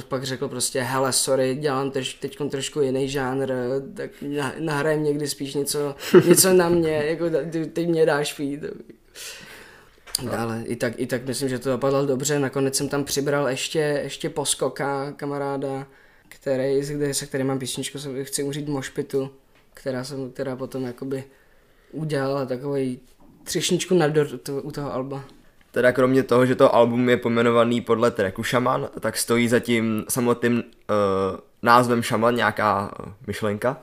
Pak 0.00 0.24
řekl 0.24 0.48
prostě, 0.48 0.80
hele, 0.80 1.12
sorry, 1.12 1.54
dělám 1.54 1.90
teď 1.90 2.38
trošku 2.50 2.80
jiný 2.80 3.08
žánr, 3.08 3.52
tak 3.94 4.10
na- 4.22 4.54
nahrajem 4.58 5.04
někdy 5.04 5.28
spíš 5.28 5.54
něco, 5.54 5.94
něco 6.28 6.52
na 6.52 6.68
mě, 6.68 6.90
jako 6.90 7.24
ty, 7.50 7.66
ty 7.66 7.86
mě 7.86 8.06
dáš 8.06 8.34
feed. 8.34 8.60
Ale 10.30 10.62
i 10.66 10.76
tak, 10.76 10.92
i 10.96 11.06
tak 11.06 11.26
myslím, 11.26 11.48
že 11.48 11.58
to 11.58 11.70
dopadlo 11.70 12.06
dobře. 12.06 12.38
Nakonec 12.38 12.76
jsem 12.76 12.88
tam 12.88 13.04
přibral 13.04 13.48
ještě, 13.48 13.78
ještě 13.78 14.30
poskoka 14.30 15.12
kamaráda, 15.12 15.86
který, 16.28 16.80
kde, 16.80 17.14
se 17.14 17.26
kterým 17.26 17.46
mám 17.46 17.58
písničku, 17.58 17.98
se 17.98 18.24
chci 18.24 18.42
uřít 18.42 18.68
mošpitu, 18.68 19.30
která 19.74 20.04
jsem, 20.04 20.30
která 20.30 20.56
potom 20.56 20.84
jakoby 20.84 21.24
udělala 21.92 22.46
takový 22.46 23.00
třešničku 23.44 23.94
na 23.94 24.08
dort 24.08 24.48
u 24.48 24.70
toho 24.70 24.94
alba. 24.94 25.24
Teda 25.72 25.92
kromě 25.92 26.22
toho, 26.22 26.46
že 26.46 26.54
to 26.54 26.74
album 26.74 27.08
je 27.08 27.16
pomenovaný 27.16 27.80
podle 27.80 28.10
tracku 28.10 28.42
Shaman, 28.44 28.88
tak 29.00 29.16
stojí 29.16 29.48
za 29.48 29.60
tím 29.60 30.04
samotným 30.08 30.54
uh, 30.54 30.62
názvem 31.62 32.02
Shaman 32.02 32.36
nějaká 32.36 32.92
uh, 33.00 33.12
myšlenka. 33.26 33.82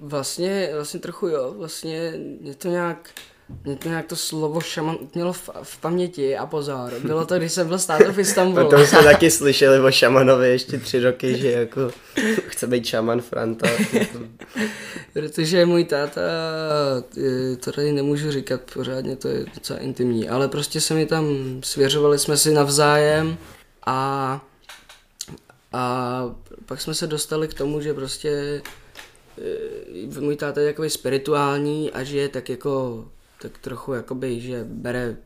Vlastně, 0.00 0.70
vlastně 0.74 1.00
trochu 1.00 1.28
jo, 1.28 1.54
vlastně 1.58 2.12
mě 2.40 2.54
to 2.54 2.68
nějak, 2.68 3.10
mě 3.64 3.76
to 3.76 3.88
nějak 3.88 4.06
to 4.06 4.16
slovo 4.16 4.60
šaman 4.60 4.96
mělo 5.14 5.32
v, 5.32 5.50
v 5.62 5.80
paměti 5.80 6.36
a 6.36 6.46
pozor. 6.46 6.92
Bylo 7.04 7.26
to, 7.26 7.38
když 7.38 7.52
jsem 7.52 7.68
byl 7.68 7.78
státu 7.78 8.12
v 8.12 8.18
Istanbulu. 8.18 8.68
tom 8.68 8.86
jsme 8.86 9.02
taky 9.02 9.30
slyšeli 9.30 9.80
o 9.80 9.90
šamanovi 9.90 10.48
ještě 10.48 10.78
tři 10.78 11.00
roky, 11.00 11.38
že 11.38 11.50
jako 11.50 11.90
chce 12.46 12.66
být 12.66 12.86
šaman 12.86 13.20
Franta. 13.20 13.68
Protože 15.12 15.66
můj 15.66 15.84
táta, 15.84 16.20
eh, 17.18 17.56
to 17.56 17.72
tady 17.72 17.92
nemůžu 17.92 18.30
říkat 18.30 18.60
pořádně, 18.74 19.16
to 19.16 19.28
je 19.28 19.44
docela 19.54 19.78
intimní, 19.78 20.28
ale 20.28 20.48
prostě 20.48 20.80
se 20.80 20.94
mi 20.94 21.06
tam 21.06 21.26
svěřovali 21.64 22.18
jsme 22.18 22.36
si 22.36 22.52
navzájem 22.52 23.36
a, 23.86 24.40
a 25.72 26.24
pak 26.66 26.80
jsme 26.80 26.94
se 26.94 27.06
dostali 27.06 27.48
k 27.48 27.54
tomu, 27.54 27.80
že 27.80 27.94
prostě 27.94 28.62
eh, 29.38 30.20
můj 30.20 30.36
táta 30.36 30.60
je 30.60 30.66
takový 30.72 30.90
spirituální 30.90 31.92
a 31.92 32.02
že 32.02 32.18
je 32.18 32.28
tak 32.28 32.48
jako, 32.48 33.04
tak 33.44 33.58
trochu 33.58 33.92
jakoby, 33.92 34.40
že 34.40 34.64
bere 34.64 35.16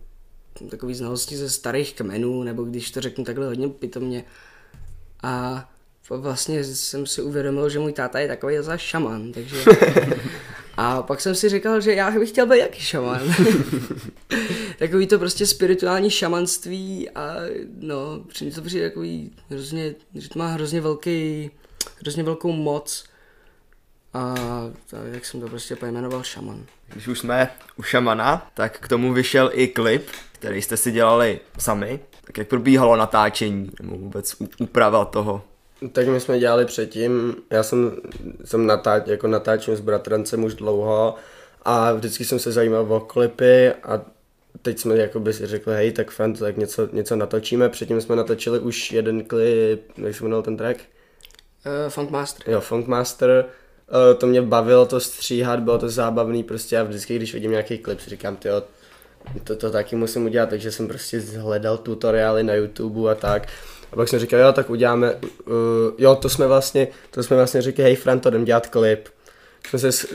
takový 0.71 0.95
znalosti 0.95 1.37
ze 1.37 1.51
starých 1.51 1.95
kmenů, 1.95 2.43
nebo 2.43 2.65
když 2.65 2.91
to 2.91 3.01
řeknu 3.01 3.25
takhle 3.25 3.47
hodně 3.47 3.69
pitomně. 3.69 4.25
A 5.23 5.65
vlastně 6.11 6.65
jsem 6.65 7.07
si 7.07 7.23
uvědomil, 7.23 7.69
že 7.69 7.79
můj 7.79 7.93
táta 7.93 8.19
je 8.19 8.29
takový 8.29 8.57
za 8.61 8.77
šaman, 8.77 9.33
takže... 9.33 9.65
A 10.81 11.03
pak 11.03 11.21
jsem 11.21 11.35
si 11.35 11.49
říkal, 11.49 11.81
že 11.81 11.95
já 11.95 12.11
bych 12.11 12.29
chtěl 12.29 12.47
být 12.47 12.59
jaký 12.59 12.81
šaman. 12.81 13.21
takový 14.79 15.07
to 15.07 15.19
prostě 15.19 15.47
spirituální 15.47 16.11
šamanství 16.11 17.11
a 17.11 17.35
no, 17.81 18.25
přijde 18.29 18.55
to 18.55 18.63
přijde 18.63 18.89
takový 18.89 19.31
hrozně, 19.51 19.95
že 20.15 20.29
to 20.29 20.39
má 20.39 20.49
hrozně 20.49 20.81
velký, 20.81 21.51
hrozně 22.01 22.23
velkou 22.23 22.53
moc. 22.53 23.08
A 24.15 24.35
tak, 24.91 25.00
jak 25.12 25.25
jsem 25.25 25.41
to 25.41 25.49
prostě 25.49 25.77
pojmenoval 25.77 26.23
šaman. 26.23 26.65
Když 26.88 27.09
už 27.09 27.19
jsme 27.19 27.50
u 27.77 27.83
Shamana, 27.83 28.50
tak 28.55 28.79
k 28.79 28.88
tomu 28.88 29.12
vyšel 29.12 29.50
i 29.53 29.69
klip, 29.69 30.09
který 30.33 30.62
jste 30.62 30.77
si 30.77 30.93
dělali 30.93 31.41
sami. 31.59 32.00
Tak 32.25 32.38
jak 32.38 32.49
probíhalo 32.49 32.97
natáčení, 32.97 33.71
nebo 33.83 33.97
vůbec 33.97 34.37
úprava 34.59 35.05
toho? 35.05 35.43
Tak 35.93 36.09
my 36.09 36.21
jsme 36.21 36.38
dělali 36.38 36.65
předtím, 36.65 37.37
já 37.50 37.62
jsem, 37.62 37.97
jsem 38.45 38.67
natáč, 38.67 39.03
jako 39.07 39.27
natáčím 39.27 39.77
s 39.77 39.81
bratrancem 39.81 40.45
už 40.45 40.55
dlouho 40.55 41.15
a 41.62 41.93
vždycky 41.93 42.25
jsem 42.25 42.38
se 42.38 42.53
zajímal 42.53 42.93
o 42.93 43.00
klipy 43.00 43.73
a 43.83 44.00
teď 44.62 44.79
jsme 44.79 44.97
jakoby 44.97 45.33
si 45.33 45.47
řekli, 45.47 45.75
hej, 45.75 45.93
tak 45.93 46.11
fan, 46.11 46.33
tak 46.33 46.57
něco, 46.57 46.88
něco 46.93 47.17
natočíme. 47.17 47.69
Předtím 47.69 48.00
jsme 48.00 48.17
natočili 48.17 48.59
už 48.59 48.93
jeden 48.93 49.25
klip, 49.25 49.93
jak 49.97 50.15
se 50.15 50.25
jmenoval 50.25 50.43
ten 50.43 50.57
track? 50.57 50.79
Uh, 50.79 51.91
Funkmaster. 51.91 52.50
Jo, 52.50 52.61
Funkmaster. 52.61 53.45
Uh, 53.49 53.68
to 54.18 54.26
mě 54.26 54.42
bavilo 54.42 54.87
to 54.87 55.00
stříhat, 55.00 55.60
bylo 55.60 55.78
to 55.78 55.89
zábavný 55.89 56.45
prostě 56.45 56.78
a 56.78 56.82
vždycky, 56.82 57.17
když 57.17 57.34
vidím 57.34 57.50
nějaký 57.50 57.78
klip, 57.78 58.00
si 58.00 58.10
říkám, 58.10 58.36
tyjo, 58.36 58.63
to, 59.45 59.56
to 59.56 59.71
taky 59.71 59.97
musím 59.97 60.25
udělat, 60.25 60.49
takže 60.49 60.73
jsem 60.73 60.89
prostě 60.89 61.21
hledal 61.39 61.78
tutoriály 61.78 62.43
na 62.43 62.54
YouTube 62.54 63.10
a 63.10 63.15
tak. 63.15 63.49
A 63.93 63.97
pak 63.97 64.08
jsem 64.08 64.19
říkal, 64.19 64.41
jo, 64.41 64.52
tak 64.52 64.71
uděláme, 64.71 65.15
uh, 65.15 65.52
jo, 65.99 66.15
to 66.15 66.28
jsme 66.28 66.47
vlastně, 66.47 66.89
to 67.10 67.23
jsme 67.23 67.36
vlastně 67.36 67.63
říkali, 67.63 67.84
hej 67.84 67.97
Franto, 67.97 68.28
jdem 68.28 68.45
dělat 68.45 68.67
klip. 68.67 69.08
Jsme 69.66 69.78
se 69.78 70.06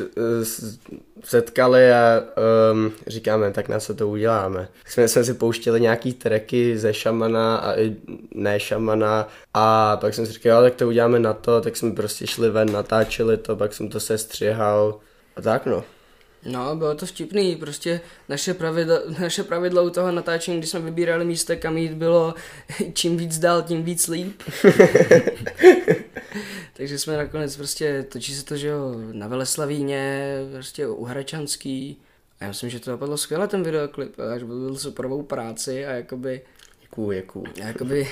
setkali 1.24 1.92
a 1.92 2.24
um, 2.72 2.92
říkáme, 3.08 3.52
tak 3.52 3.70
na 3.70 3.80
co 3.80 3.96
to 3.96 4.08
uděláme. 4.08 4.68
Jsme, 4.86 5.08
jsme 5.08 5.24
si 5.24 5.34
pouštěli 5.34 5.82
nějaký 5.82 6.14
tracky 6.14 6.78
ze 6.78 6.94
šamana 6.94 7.56
a 7.56 7.80
i 7.80 7.96
ne 8.36 8.60
šamana 8.60 9.28
a 9.54 9.98
pak 9.98 10.14
jsem 10.14 10.26
si 10.26 10.32
říkal, 10.32 10.64
tak 10.64 10.76
to 10.76 10.88
uděláme 10.88 11.20
na 11.20 11.34
to, 11.34 11.62
tak 11.62 11.78
jsme 11.78 11.92
prostě 11.92 12.28
šli 12.28 12.50
ven, 12.50 12.72
natáčeli 12.72 13.38
to, 13.38 13.56
pak 13.56 13.74
jsem 13.74 13.90
to 13.90 14.00
sestřihal 14.00 15.00
a 15.36 15.42
tak 15.42 15.66
no. 15.66 15.84
No, 16.46 16.76
bylo 16.76 16.96
to 16.96 17.06
vtipný, 17.06 17.56
prostě 17.56 18.02
naše 18.30 18.54
pravidlo, 18.54 19.00
naše 19.20 19.44
pravidlo 19.44 19.84
u 19.84 19.90
toho 19.90 20.12
natáčení, 20.12 20.58
když 20.58 20.70
jsme 20.70 20.80
vybírali 20.80 21.26
místa, 21.26 21.56
kam 21.56 21.78
jít, 21.78 21.94
bylo 21.94 22.34
čím 22.94 23.18
víc 23.18 23.40
dál, 23.40 23.62
tím 23.62 23.84
víc 23.84 24.08
líp. 24.08 24.42
Takže 26.74 27.00
jsme 27.00 27.18
nakonec 27.18 27.58
prostě, 27.58 28.06
točí 28.12 28.36
se 28.36 28.46
to, 28.46 28.58
že 28.58 28.68
jo, 28.68 28.96
na 29.12 29.28
Veleslavíně, 29.28 30.36
prostě 30.54 30.88
u 30.88 31.04
Hračanský. 31.04 31.98
A 32.40 32.44
já 32.44 32.48
myslím, 32.48 32.70
že 32.70 32.80
to 32.80 32.92
dopadlo 32.92 33.18
skvěle 33.18 33.48
ten 33.48 33.64
videoklip, 33.64 34.20
a 34.20 34.38
že 34.38 34.46
byl 34.46 34.76
superovou 34.76 35.24
práci 35.24 35.86
a 35.86 35.92
jakoby, 35.92 36.42
Děkuju, 36.82 37.12
děkuju. 37.12 37.46
a 37.64 37.68
jakoby 37.68 38.08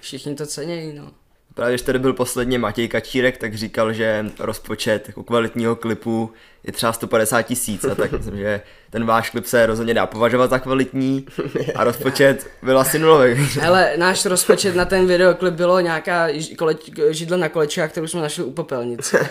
všichni 0.00 0.34
to 0.34 0.46
cenějí, 0.46 0.92
no. 0.92 1.10
Právě 1.58 1.72
když 1.72 1.82
tady 1.82 1.98
byl 1.98 2.12
posledně 2.12 2.58
Matěj 2.58 2.88
Kačírek, 2.88 3.36
tak 3.36 3.54
říkal, 3.54 3.92
že 3.92 4.26
rozpočet 4.38 5.04
jako 5.06 5.22
kvalitního 5.22 5.76
klipu 5.76 6.32
je 6.64 6.72
třeba 6.72 6.92
150 6.92 7.42
tisíc 7.42 7.84
a 7.84 7.94
tak 7.94 8.12
myslím, 8.12 8.36
že 8.36 8.60
ten 8.90 9.04
váš 9.04 9.30
klip 9.30 9.46
se 9.46 9.66
rozhodně 9.66 9.94
dá 9.94 10.06
považovat 10.06 10.50
za 10.50 10.58
kvalitní 10.58 11.26
a 11.74 11.84
rozpočet 11.84 12.46
byl 12.62 12.78
asi 12.78 12.98
nulový. 12.98 13.34
Hele, 13.60 13.92
náš 13.96 14.24
rozpočet 14.24 14.76
na 14.76 14.84
ten 14.84 15.06
videoklip 15.06 15.54
bylo 15.54 15.80
nějaká 15.80 16.28
koleč, 16.58 16.90
židle 17.10 17.36
na 17.36 17.48
kolečkách, 17.48 17.90
kterou 17.90 18.06
jsme 18.06 18.20
našli 18.20 18.44
u 18.44 18.50
popelnice. 18.50 19.28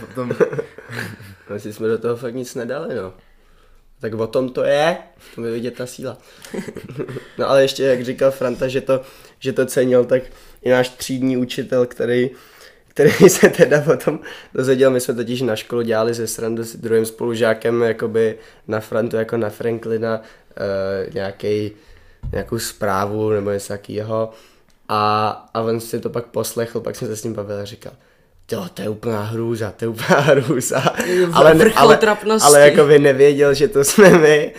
Potom, 0.00 0.32
Asi 1.54 1.72
jsme 1.72 1.88
do 1.88 1.98
toho 1.98 2.16
fakt 2.16 2.34
nic 2.34 2.54
nedali, 2.54 2.94
no. 2.94 3.12
Tak 4.00 4.14
o 4.14 4.26
tom 4.26 4.48
to 4.48 4.64
je, 4.64 4.98
to 5.34 5.44
je 5.44 5.52
vidět 5.52 5.74
ta 5.74 5.86
síla. 5.86 6.18
no 7.38 7.50
ale 7.50 7.62
ještě, 7.62 7.82
jak 7.82 8.04
říkal 8.04 8.30
Franta, 8.30 8.68
že 8.68 8.80
to, 8.80 9.00
že 9.38 9.52
to 9.52 9.66
cenil, 9.66 10.04
tak 10.04 10.22
i 10.64 10.70
náš 10.70 10.88
třídní 10.88 11.36
učitel, 11.36 11.86
který, 11.86 12.30
který 12.88 13.10
se 13.28 13.48
teda 13.48 13.80
potom 13.80 14.20
dozvěděl, 14.54 14.90
my 14.90 15.00
jsme 15.00 15.14
totiž 15.14 15.42
na 15.42 15.56
školu 15.56 15.82
dělali 15.82 16.14
ze 16.14 16.26
srandu 16.26 16.64
s 16.64 16.76
druhým 16.76 17.06
spolužákem, 17.06 17.82
jakoby 17.82 18.38
na 18.68 18.80
Frantu, 18.80 19.16
jako 19.16 19.36
na 19.36 19.50
Franklina, 19.50 20.20
uh, 20.20 21.14
nějaký, 21.14 21.72
nějakou 22.32 22.58
zprávu 22.58 23.30
nebo 23.30 23.50
něco 23.50 23.68
takového. 23.68 24.30
A, 24.88 25.28
a 25.54 25.60
on 25.60 25.80
si 25.80 26.00
to 26.00 26.10
pak 26.10 26.26
poslechl, 26.26 26.80
pak 26.80 26.96
jsem 26.96 27.08
se 27.08 27.16
s 27.16 27.24
ním 27.24 27.34
bavil 27.34 27.56
a 27.56 27.64
říkal, 27.64 27.92
Jo, 28.52 28.66
to 28.74 28.82
je 28.82 28.88
úplná 28.88 29.22
hrůza, 29.22 29.72
to 29.76 29.84
je 29.84 29.88
úplná 29.88 30.20
hrůza. 30.20 30.82
ale, 31.32 31.56
ale, 31.76 31.96
trapnosti. 31.96 32.46
ale 32.46 32.60
jako 32.60 32.84
by 32.84 32.98
nevěděl, 32.98 33.54
že 33.54 33.68
to 33.68 33.84
jsme 33.84 34.18
my. 34.18 34.52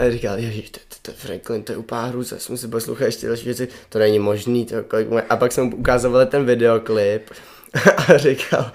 A 0.00 0.10
říkal, 0.10 0.38
ježiš, 0.38 0.70
to, 0.70 0.80
to, 0.88 0.96
to, 1.02 1.12
Franklin, 1.12 1.62
to 1.62 1.72
je 1.72 1.78
úplná 1.78 2.04
hrůza, 2.04 2.38
jsem 2.38 2.56
si 2.56 2.68
poslouchal 2.68 3.06
ještě 3.06 3.26
další 3.26 3.44
věci, 3.44 3.68
to 3.88 3.98
není 3.98 4.18
možný. 4.18 4.66
To, 4.66 4.82
kolik 4.82 5.10
má... 5.10 5.20
A 5.28 5.36
pak 5.36 5.52
jsem 5.52 5.64
mu 5.64 5.76
ukázal 5.76 6.26
ten 6.26 6.44
videoklip 6.44 7.30
a 8.08 8.16
říkal, 8.16 8.72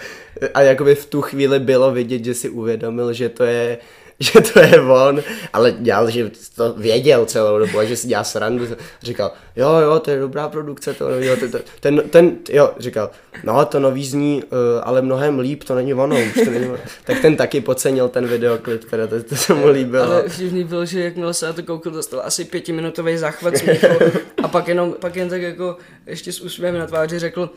a 0.54 0.62
jakoby 0.62 0.96
v 0.96 1.06
tu 1.06 1.22
chvíli 1.22 1.60
bylo 1.60 1.92
vidět, 1.92 2.26
že 2.26 2.34
si 2.34 2.50
uvědomil, 2.50 3.14
že 3.14 3.30
to 3.30 3.44
je, 3.44 3.78
že 4.20 4.42
to 4.42 4.60
je 4.60 4.82
on, 4.82 5.24
ale 5.54 5.72
dělal, 5.72 6.10
že 6.10 6.32
to 6.56 6.74
věděl 6.74 7.26
celou 7.26 7.60
dobu 7.60 7.80
a 7.80 7.86
že 7.86 7.96
si 7.96 8.08
dělá 8.08 8.24
srandu. 8.24 8.68
Říkal, 9.02 9.32
jo, 9.56 9.70
jo, 9.70 10.00
to 10.00 10.12
je 10.12 10.20
dobrá 10.20 10.50
produkce, 10.50 10.94
to 10.94 11.10
jo, 11.10 11.38
to, 11.38 11.50
to, 11.50 11.60
ten, 11.80 12.02
ten, 12.10 12.38
jo, 12.50 12.74
říkal, 12.80 13.10
no, 13.44 13.66
to 13.66 13.80
nový 13.80 14.06
zní, 14.06 14.44
uh, 14.44 14.50
ale 14.84 15.02
mnohem 15.02 15.40
líp, 15.40 15.64
to 15.64 15.76
není 15.76 15.94
ono, 15.94 16.16
už 16.16 16.34
to 16.46 16.52
není 16.52 16.66
ono. 16.66 16.78
Tak 17.04 17.22
ten 17.22 17.36
taky 17.36 17.62
podcenil 17.62 18.10
ten 18.10 18.28
videoklip, 18.28 18.86
teda 18.90 19.08
to, 19.08 19.24
to 19.24 19.36
se 19.36 19.54
mu 19.54 19.68
líbilo. 19.68 20.04
Ale 20.04 20.30
vtipný 20.30 20.64
byl, 20.64 20.86
že 20.86 21.04
jakmile 21.04 21.34
se 21.34 21.46
na 21.46 21.54
to 21.54 21.64
koukal, 21.64 21.94
dostal 21.94 22.22
asi 22.26 22.46
pětiminutový 22.46 23.18
záchvat 23.18 23.58
smíchu 23.58 23.88
a 24.44 24.48
pak 24.48 24.68
jenom, 24.68 24.96
pak 25.00 25.16
jen 25.16 25.30
tak 25.30 25.42
jako 25.42 25.78
ještě 26.06 26.32
s 26.34 26.42
úsměvem 26.42 26.80
na 26.80 26.88
tváři 26.88 27.20
řekl 27.20 27.50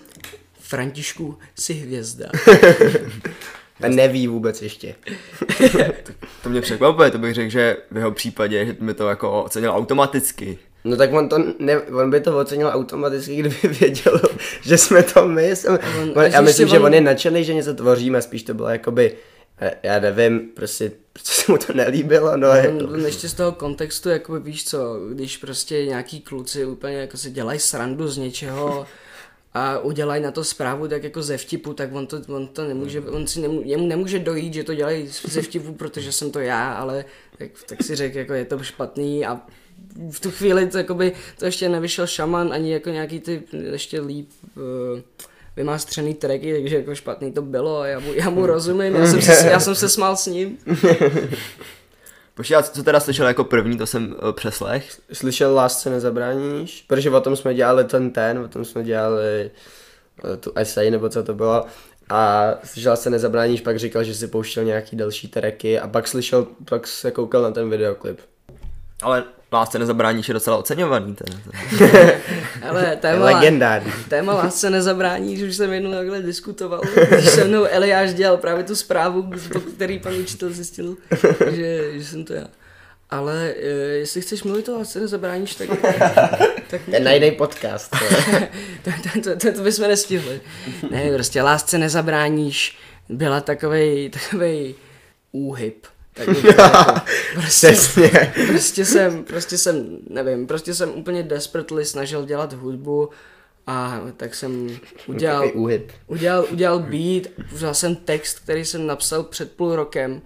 Františku, 0.60 1.38
jsi 1.54 1.74
hvězda. 1.74 2.26
A 3.82 3.88
neví 3.88 4.28
vůbec 4.28 4.62
ještě. 4.62 4.94
to 6.42 6.48
mě 6.48 6.60
překvapuje, 6.60 7.10
to 7.10 7.18
bych 7.18 7.34
řekl, 7.34 7.50
že 7.50 7.76
v 7.90 7.96
jeho 7.96 8.12
případě, 8.12 8.66
že 8.66 8.76
mi 8.80 8.94
to 8.94 9.08
jako 9.08 9.42
ocenil 9.42 9.70
automaticky. 9.70 10.58
No 10.84 10.96
tak 10.96 11.12
on, 11.12 11.28
to 11.28 11.38
ne, 11.58 11.78
on 11.80 12.10
by 12.10 12.20
to 12.20 12.38
ocenil 12.38 12.68
automaticky, 12.68 13.36
kdyby 13.36 13.56
věděl, 13.80 14.20
že 14.62 14.78
jsme 14.78 15.02
to 15.02 15.28
my. 15.28 15.56
Jsem, 15.56 15.72
on- 16.02 16.12
on, 16.14 16.24
já 16.24 16.40
myslím, 16.40 16.68
že 16.68 16.78
on- 16.78 16.84
on 16.86 16.94
je 16.94 17.00
nadšený, 17.00 17.44
že 17.44 17.54
něco 17.54 17.74
tvoříme, 17.74 18.22
spíš 18.22 18.42
to 18.42 18.54
bylo 18.54 18.68
jakoby, 18.68 19.12
eh, 19.60 19.74
já 19.82 20.00
nevím, 20.00 20.40
prostě, 20.54 20.92
prostě 21.12 21.32
se 21.32 21.52
mu 21.52 21.58
to 21.58 21.72
nelíbilo, 21.72 22.36
no. 22.36 22.46
jako, 22.48 22.76
On, 22.84 22.94
on 22.94 23.04
ještě 23.04 23.28
z 23.28 23.34
toho 23.34 23.52
kontextu, 23.52 24.08
jako 24.08 24.40
víš 24.40 24.64
co, 24.64 25.00
když 25.12 25.36
prostě 25.36 25.86
nějaký 25.86 26.20
kluci 26.20 26.64
úplně 26.64 26.96
jako 26.96 27.16
si 27.16 27.30
dělají 27.30 27.58
srandu 27.60 28.08
z 28.08 28.18
něčeho 28.18 28.86
a 29.54 29.78
udělají 29.78 30.22
na 30.22 30.30
to 30.30 30.44
zprávu 30.44 30.88
tak 30.88 31.04
jako 31.04 31.22
ze 31.22 31.36
vtipu, 31.36 31.74
tak 31.74 31.94
on 31.94 32.06
to, 32.06 32.20
on 32.28 32.46
to 32.46 32.64
nemůže, 32.64 33.00
on 33.00 33.26
si 33.26 33.40
nemů, 33.40 33.62
nemůže 33.76 34.18
dojít, 34.18 34.54
že 34.54 34.64
to 34.64 34.74
dělají 34.74 35.08
ze 35.24 35.42
vtipu, 35.42 35.72
protože 35.72 36.12
jsem 36.12 36.30
to 36.30 36.40
já, 36.40 36.72
ale 36.72 37.04
tak, 37.38 37.50
tak 37.66 37.82
si 37.82 37.94
řekl, 37.94 38.18
jako 38.18 38.32
je 38.32 38.44
to 38.44 38.62
špatný 38.62 39.26
a 39.26 39.40
v 40.10 40.20
tu 40.20 40.30
chvíli 40.30 40.66
to, 40.66 40.78
jakoby, 40.78 41.12
to 41.38 41.44
ještě 41.44 41.68
nevyšel 41.68 42.06
šaman, 42.06 42.52
ani 42.52 42.72
jako 42.72 42.90
nějaký 42.90 43.20
ty 43.20 43.42
ještě 43.72 44.00
líp 44.00 44.30
uh, 44.56 45.00
vymástřený 45.56 46.14
tracky, 46.14 46.52
takže 46.52 46.76
jako 46.76 46.94
špatný 46.94 47.32
to 47.32 47.42
bylo 47.42 47.80
a 47.80 47.86
já 47.86 48.00
mu, 48.00 48.12
já 48.12 48.30
mu 48.30 48.46
rozumím, 48.46 48.94
já 48.94 49.06
jsem, 49.06 49.22
se, 49.22 49.48
já 49.50 49.60
jsem 49.60 49.74
se 49.74 49.88
smál 49.88 50.16
s 50.16 50.26
ním. 50.26 50.58
Počkej, 52.38 52.56
a 52.56 52.62
co 52.62 52.82
teda 52.82 53.00
slyšel 53.00 53.26
jako 53.26 53.44
první, 53.44 53.78
to 53.78 53.86
jsem 53.86 54.16
uh, 54.22 54.32
přeslech. 54.32 55.00
Slyšel 55.12 55.54
Lásce 55.54 55.90
nezabráníš? 55.90 56.84
Protože 56.86 57.10
o 57.10 57.20
tom 57.20 57.36
jsme 57.36 57.54
dělali 57.54 57.84
ten 57.84 58.10
ten, 58.10 58.38
o 58.38 58.48
tom 58.48 58.64
jsme 58.64 58.84
dělali 58.84 59.50
eh, 60.24 60.36
tu 60.36 60.52
essay, 60.54 60.90
nebo 60.90 61.08
co 61.08 61.22
to 61.22 61.34
bylo. 61.34 61.66
A 62.08 62.50
slyšel 62.64 62.96
se 62.96 63.10
nezabráníš, 63.10 63.60
pak 63.60 63.78
říkal, 63.78 64.04
že 64.04 64.14
si 64.14 64.26
pouštěl 64.26 64.64
nějaký 64.64 64.96
další 64.96 65.28
tracky 65.28 65.80
a 65.80 65.88
pak 65.88 66.08
slyšel, 66.08 66.46
pak 66.64 66.86
se 66.86 67.10
koukal 67.10 67.42
na 67.42 67.50
ten 67.50 67.70
videoklip. 67.70 68.20
Ale 69.02 69.24
lásce 69.52 69.78
nezabráníš 69.78 70.28
je 70.28 70.34
docela 70.34 70.56
oceňovaný. 70.56 71.14
Teda. 71.14 71.38
Ale 72.68 72.86
Je 72.90 72.96
téma, 72.96 73.24
legendární. 73.24 73.92
téma 74.08 74.34
lásce 74.34 74.70
nezabrání, 74.70 75.36
že 75.36 75.46
už 75.46 75.56
jsem 75.56 75.72
jednou 75.72 75.92
takhle 75.92 76.22
diskutoval, 76.22 76.80
když 77.08 77.28
se 77.30 77.44
mnou 77.44 77.66
Eliáš 77.70 78.14
dělal 78.14 78.36
právě 78.36 78.64
tu 78.64 78.76
zprávu, 78.76 79.30
který 79.74 79.98
pan 79.98 80.14
učitel 80.14 80.50
zjistil, 80.50 80.96
že, 81.50 81.92
že 81.98 82.04
jsem 82.04 82.24
to 82.24 82.32
já. 82.34 82.46
Ale 83.10 83.54
e, 83.62 83.66
jestli 83.98 84.20
chceš 84.20 84.42
mluvit 84.42 84.68
o 84.68 84.78
lásce 84.78 85.00
nezabráníš, 85.00 85.54
tak, 85.54 85.68
tak 86.70 86.80
Ten 86.90 87.04
najdej 87.04 87.30
podcast. 87.32 87.90
to, 88.84 88.90
to, 89.02 89.20
to, 89.20 89.36
to, 89.36 89.52
to 89.52 89.62
bychom 89.62 89.88
nestihli. 89.88 90.40
Ne, 90.90 91.10
prostě 91.14 91.42
lásce 91.42 91.78
nezabráníš 91.78 92.78
byla 93.08 93.40
takovej, 93.40 94.10
takovej 94.10 94.74
úhyb. 95.32 95.74
Tak 96.18 96.34
řekl. 96.34 96.52
prostě, 97.34 97.72
Přesně. 97.72 98.32
prostě 98.46 98.84
jsem, 98.84 99.24
prostě 99.24 99.58
jsem, 99.58 99.98
nevím, 100.10 100.46
prostě 100.46 100.74
jsem 100.74 100.90
úplně 100.94 101.22
desperately 101.22 101.84
snažil 101.84 102.24
dělat 102.24 102.52
hudbu 102.52 103.10
a 103.66 104.00
tak 104.16 104.34
jsem 104.34 104.78
udělal, 105.06 105.50
udělal, 106.06 106.46
udělal 106.50 106.78
beat, 106.78 107.22
vzal 107.52 107.74
jsem 107.74 107.96
text, 107.96 108.38
který 108.38 108.64
jsem 108.64 108.86
napsal 108.86 109.22
před 109.22 109.52
půl 109.52 109.76
rokem, 109.76 110.22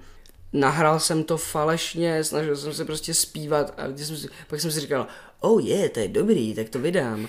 nahrál 0.53 1.01
jsem 1.01 1.25
to 1.25 1.37
falešně, 1.37 2.25
snažil 2.25 2.57
jsem 2.57 2.75
se 2.75 2.85
prostě 2.85 3.15
zpívat 3.15 3.75
a 3.77 3.87
když 3.87 4.07
jsem 4.07 4.17
si, 4.17 4.29
pak 4.47 4.61
jsem 4.61 4.71
si 4.71 4.81
říkal, 4.81 5.07
oh 5.41 5.65
je, 5.65 5.77
yeah, 5.77 5.91
to 5.91 6.01
je 6.01 6.09
dobrý, 6.09 6.55
tak 6.55 6.69
to 6.69 6.79
vydám. 6.79 7.29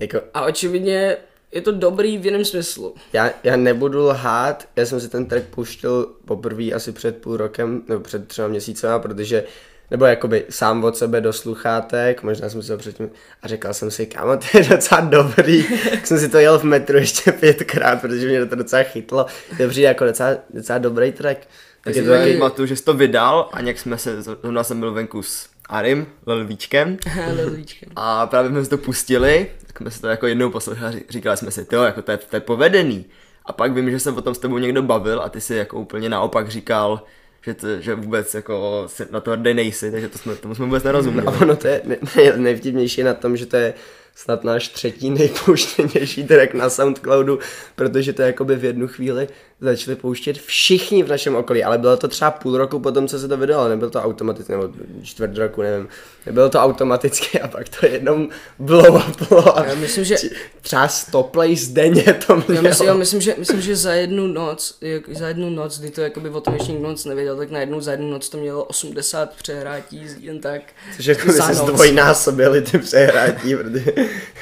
Jako, 0.00 0.20
A 0.34 0.44
očividně 0.44 1.16
je 1.52 1.60
to 1.60 1.72
dobrý 1.72 2.18
v 2.18 2.24
jiném 2.24 2.44
smyslu. 2.44 2.94
já, 3.12 3.30
já 3.44 3.56
nebudu 3.56 4.06
lhát, 4.06 4.68
já 4.76 4.86
jsem 4.86 5.00
si 5.00 5.08
ten 5.08 5.26
track 5.26 5.44
puštil 5.44 6.10
poprvé 6.24 6.72
asi 6.72 6.92
před 6.92 7.16
půl 7.16 7.36
rokem, 7.36 7.82
nebo 7.88 8.00
před 8.00 8.28
třema 8.28 8.48
měsícema, 8.48 8.98
protože 8.98 9.44
nebo 9.90 10.04
jakoby 10.04 10.44
sám 10.50 10.84
od 10.84 10.96
sebe 10.96 11.20
do 11.20 11.32
sluchátek, 11.32 12.22
možná 12.22 12.48
jsem 12.48 12.62
si 12.62 12.72
ho 12.72 12.78
předtím 12.78 13.10
a 13.42 13.48
říkal 13.48 13.74
jsem 13.74 13.90
si, 13.90 14.06
kámo, 14.06 14.36
to 14.36 14.58
je 14.58 14.64
docela 14.64 15.00
dobrý, 15.00 15.64
tak 15.90 16.06
jsem 16.06 16.18
si 16.18 16.28
to 16.28 16.38
jel 16.38 16.58
v 16.58 16.64
metru 16.64 16.96
ještě 16.96 17.32
pětkrát, 17.32 18.00
protože 18.00 18.28
mě 18.28 18.46
to 18.46 18.54
docela 18.54 18.82
chytlo, 18.82 19.26
to 19.56 19.68
přijde 19.68 19.88
jako 19.88 20.04
docela, 20.04 20.30
docela 20.50 20.78
dobrý 20.78 21.12
track. 21.12 21.38
Tak 21.84 21.96
je 21.96 22.02
to 22.02 22.08
to 22.08 22.14
taky, 22.14 22.32
pamatuju, 22.32 22.66
že 22.66 22.76
jsi 22.76 22.84
to 22.84 22.94
vydal 22.94 23.48
a 23.52 23.60
nějak 23.60 23.78
jsme 23.78 23.98
se, 23.98 24.22
zrovna 24.22 24.64
jsem 24.64 24.80
byl 24.80 24.92
venku 24.92 25.22
s 25.22 25.49
Arim, 25.70 26.06
Lelvíčkem 26.26 26.96
Lelíčkem. 27.36 27.88
a 27.96 28.26
právě 28.26 28.50
jsme 28.50 28.64
si 28.64 28.70
to 28.70 28.78
pustili, 28.78 29.46
tak 29.66 29.78
jsme 29.78 29.90
si 29.90 30.00
to 30.00 30.08
jako 30.08 30.26
jednou 30.26 30.50
poslechli 30.50 30.86
a 30.86 30.90
ří- 30.90 31.04
říkali 31.08 31.36
jsme 31.36 31.50
si, 31.50 31.66
jo, 31.72 31.82
jako 31.82 32.02
to 32.02 32.10
je, 32.10 32.16
to 32.16 32.36
je 32.36 32.40
povedený. 32.40 33.04
A 33.46 33.52
pak 33.52 33.72
vím, 33.72 33.90
že 33.90 34.00
jsem 34.00 34.14
potom 34.14 34.34
s 34.34 34.38
tebou 34.38 34.58
někdo 34.58 34.82
bavil 34.82 35.20
a 35.22 35.28
ty 35.28 35.40
si 35.40 35.54
jako 35.54 35.80
úplně 35.80 36.08
naopak 36.08 36.48
říkal, 36.48 37.02
že, 37.42 37.54
to, 37.54 37.80
že 37.80 37.94
vůbec 37.94 38.34
jako 38.34 38.84
si 38.86 39.06
na 39.10 39.20
to 39.20 39.30
hrdý 39.30 39.54
nejsi, 39.54 39.90
takže 39.90 40.08
to 40.08 40.18
jsme, 40.18 40.36
tomu 40.36 40.54
jsme 40.54 40.64
vůbec 40.64 40.82
nerozuměli. 40.82 41.26
a 41.26 41.30
ono 41.30 41.56
to 41.56 41.66
je 41.66 41.82
ne, 41.84 41.96
ne, 42.16 42.36
nejvtipnější 42.36 43.02
na 43.02 43.14
tom, 43.14 43.36
že 43.36 43.46
to 43.46 43.56
je 43.56 43.74
snad 44.14 44.44
náš 44.44 44.68
třetí 44.68 45.10
nejpouštěnější 45.10 46.24
track 46.24 46.54
na 46.54 46.70
Soundcloudu, 46.70 47.38
protože 47.76 48.12
to 48.12 48.22
jakoby 48.22 48.56
v 48.56 48.64
jednu 48.64 48.88
chvíli 48.88 49.28
začali 49.60 49.96
pouštět 49.96 50.38
všichni 50.38 51.02
v 51.02 51.08
našem 51.08 51.36
okolí, 51.36 51.64
ale 51.64 51.78
bylo 51.78 51.96
to 51.96 52.08
třeba 52.08 52.30
půl 52.30 52.56
roku 52.56 52.80
potom, 52.80 53.08
co 53.08 53.18
se 53.18 53.28
to 53.28 53.36
vydalo, 53.36 53.68
nebylo 53.68 53.90
to 53.90 54.02
automaticky, 54.02 54.52
nebo 54.52 54.68
čtvrt 55.02 55.36
roku, 55.36 55.62
nevím, 55.62 55.88
nebylo 56.26 56.48
to 56.48 56.58
automaticky 56.60 57.40
a 57.40 57.48
pak 57.48 57.68
to 57.68 57.86
jednou 57.86 58.28
blow 58.58 59.02
uplo 59.10 59.58
a 59.58 59.64
Já 59.66 59.74
myslím, 59.74 60.04
že- 60.04 60.16
třeba 60.60 60.88
100 60.88 61.22
plays 61.22 61.68
denně 61.68 62.02
to 62.26 62.32
Já 62.32 62.42
mělo. 62.48 62.62
myslím, 62.62 62.88
já 62.88 62.94
myslím, 62.94 63.20
že, 63.20 63.34
myslím, 63.38 63.60
že 63.60 63.76
za 63.76 63.92
jednu 63.92 64.26
noc, 64.26 64.78
jak, 64.80 65.08
za 65.08 65.28
jednu 65.28 65.50
noc, 65.50 65.78
kdy 65.78 65.90
to 65.90 66.00
jakoby 66.00 66.30
o 66.30 66.40
tom 66.40 66.54
ještě 66.54 66.72
nikdo 66.72 66.88
moc 66.88 67.04
nevěděl, 67.04 67.36
tak 67.36 67.50
najednou 67.50 67.80
za 67.80 67.90
jednu 67.90 68.10
noc 68.10 68.28
to 68.28 68.38
mělo 68.38 68.64
80 68.64 69.34
přehrátí 69.34 70.06
jen 70.20 70.40
tak. 70.40 70.62
Což 70.96 71.06
jako 71.06 71.26
by 71.26 71.32
se 71.32 71.38
noc. 71.48 71.56
zdvojnásobili 71.56 72.62
ty 72.62 72.78
přehrátí, 72.78 73.54
protože... 73.56 73.92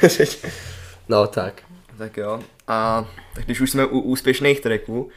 no 1.08 1.26
tak. 1.26 1.62
Tak 1.98 2.16
jo. 2.16 2.40
A 2.68 3.08
tak 3.34 3.44
když 3.44 3.60
už 3.60 3.70
jsme 3.70 3.86
u 3.86 4.00
úspěšných 4.00 4.60
tracků, 4.60 5.08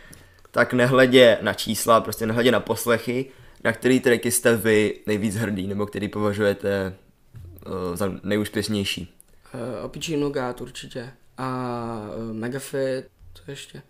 tak 0.52 0.74
nehledě 0.74 1.38
na 1.41 1.54
čísla, 1.54 2.02
prostě 2.02 2.26
nehledě 2.26 2.52
na 2.52 2.60
poslechy, 2.60 3.26
na 3.63 3.74
který 3.74 4.00
tracky 4.00 4.32
jste 4.32 4.58
vy 4.58 5.00
nejvíc 5.08 5.36
hrdý, 5.36 5.67
nebo 5.67 5.86
který 5.86 6.08
považujete 6.08 6.94
uh, 7.65 7.96
za 7.96 8.12
nejúspěšnější. 8.24 9.13
Uh, 9.54 9.86
Opičí 9.86 10.17
nogát 10.17 10.62
určitě. 10.62 11.12
A 11.38 12.10
uh, 12.17 12.36
Megafit, 12.36 13.06
co 13.34 13.52
ještě? 13.52 13.82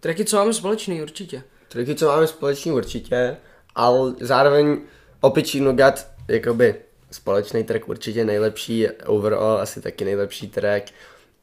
Tracky, 0.00 0.24
co 0.24 0.36
máme 0.36 0.54
společný, 0.54 1.02
určitě. 1.02 1.42
Tracky, 1.68 1.94
co 1.94 2.06
máme 2.06 2.26
společný 2.26 2.72
určitě, 2.72 3.36
ale 3.74 4.14
zároveň 4.20 4.80
Opičí 5.20 5.60
Nougat, 5.60 6.10
jakoby 6.28 6.74
společný 7.10 7.64
track 7.64 7.88
určitě 7.88 8.24
nejlepší, 8.24 8.88
overall 9.06 9.58
asi 9.60 9.80
taky 9.80 10.04
nejlepší 10.04 10.48
track, 10.48 10.92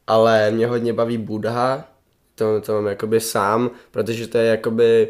ale 0.08 0.52
mě 0.52 0.68
hodně 0.68 0.94
baví 0.94 1.18
Budha, 1.18 1.88
to, 2.36 2.62
to 2.62 2.74
mám 2.74 2.88
jakoby 2.88 3.20
sám, 3.20 3.72
protože 3.92 4.28
to 4.28 4.38
je 4.38 4.46
jakoby, 4.46 5.08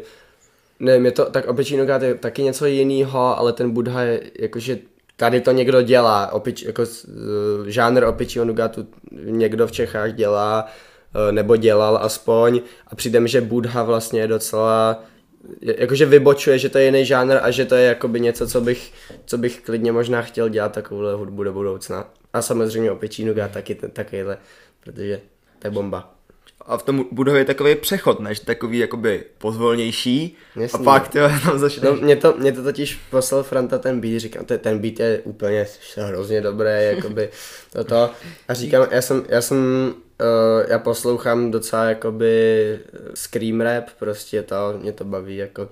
nevím, 0.80 1.04
je 1.04 1.12
to, 1.12 1.24
tak 1.24 1.48
Opičí 1.48 1.76
Nougat 1.76 2.02
je 2.02 2.14
taky 2.14 2.42
něco 2.42 2.66
jiného, 2.66 3.38
ale 3.38 3.52
ten 3.52 3.70
Budha 3.70 4.02
je 4.02 4.20
jakože 4.38 4.78
tady 5.16 5.40
to 5.40 5.52
někdo 5.52 5.82
dělá, 5.82 6.32
opič, 6.32 6.62
jako 6.62 6.82
uh, 6.82 7.66
žánr 7.66 8.04
Opičího 8.04 8.44
Nougatu 8.44 8.86
někdo 9.12 9.66
v 9.66 9.72
Čechách 9.72 10.12
dělá, 10.12 10.66
eh, 11.14 11.32
nebo 11.32 11.56
dělal 11.56 11.96
aspoň 11.96 12.60
a 12.86 12.94
přijde 12.94 13.20
mi, 13.20 13.28
že 13.28 13.40
Budha 13.40 13.82
vlastně 13.82 14.20
je 14.20 14.26
docela 14.26 15.04
jakože 15.60 16.06
vybočuje, 16.06 16.58
že 16.58 16.68
to 16.68 16.78
je 16.78 16.84
jiný 16.84 17.04
žánr 17.04 17.38
a 17.42 17.50
že 17.50 17.64
to 17.64 17.74
je 17.74 17.86
jakoby 17.86 18.20
něco, 18.20 18.48
co 18.48 18.60
bych, 18.60 18.92
co 19.24 19.38
bych 19.38 19.60
klidně 19.60 19.92
možná 19.92 20.22
chtěl 20.22 20.48
dělat 20.48 20.72
takovouhle 20.72 21.14
hudbu 21.14 21.44
do 21.44 21.52
budoucna. 21.52 22.10
A 22.32 22.42
samozřejmě 22.42 22.90
opičí 22.90 23.24
nuga 23.24 23.48
taky 23.48 23.74
takovýhle, 23.74 24.38
protože 24.84 25.20
to 25.58 25.66
je 25.66 25.70
bomba. 25.70 26.14
A 26.66 26.76
v 26.78 26.82
tom 26.82 27.04
budově 27.12 27.40
je 27.40 27.44
takový 27.44 27.74
přechod, 27.74 28.20
než 28.20 28.40
takový 28.40 28.78
jakoby 28.78 29.24
pozvolnější. 29.38 30.36
Jasný. 30.56 30.80
a 30.80 30.82
pak 30.82 31.08
tyjo, 31.08 31.28
tam 31.44 31.58
začne. 31.58 31.90
No, 31.90 31.96
mě 31.96 32.16
to, 32.16 32.34
mě 32.38 32.52
to 32.52 32.62
totiž 32.62 32.94
poslal 33.10 33.42
Franta 33.42 33.78
ten 33.78 34.00
beat, 34.00 34.20
říkám, 34.20 34.44
to, 34.44 34.58
ten 34.58 34.78
beat 34.78 35.00
je 35.00 35.20
úplně 35.24 35.66
hrozně 35.96 36.40
dobrý, 36.40 36.68
jakoby 36.80 37.28
toto. 37.72 38.10
A 38.48 38.54
říkám, 38.54 38.86
já 38.90 39.02
jsem, 39.02 39.24
já 39.28 39.40
jsem, 39.40 39.58
uh, 40.20 40.70
já 40.70 40.78
poslouchám 40.78 41.50
docela 41.50 41.84
jakoby 41.84 42.78
scream 43.14 43.60
rap, 43.60 43.84
prostě 43.98 44.42
to, 44.42 44.56
mě 44.82 44.92
to 44.92 45.04
baví, 45.04 45.36
jako. 45.36 45.68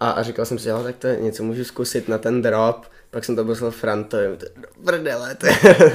A, 0.00 0.10
a 0.10 0.22
říkal 0.22 0.44
jsem 0.44 0.58
si, 0.58 0.68
jo, 0.68 0.82
tak 0.82 0.96
to 0.96 1.08
něco 1.08 1.42
můžu 1.42 1.64
zkusit 1.64 2.08
na 2.08 2.18
ten 2.18 2.42
drop, 2.42 2.86
pak 3.12 3.24
jsem 3.24 3.36
to 3.36 3.44
poslal 3.44 3.70
Frantovi, 3.70 4.36
to 4.36 4.46
prdele, 4.84 5.34
to 5.34 5.46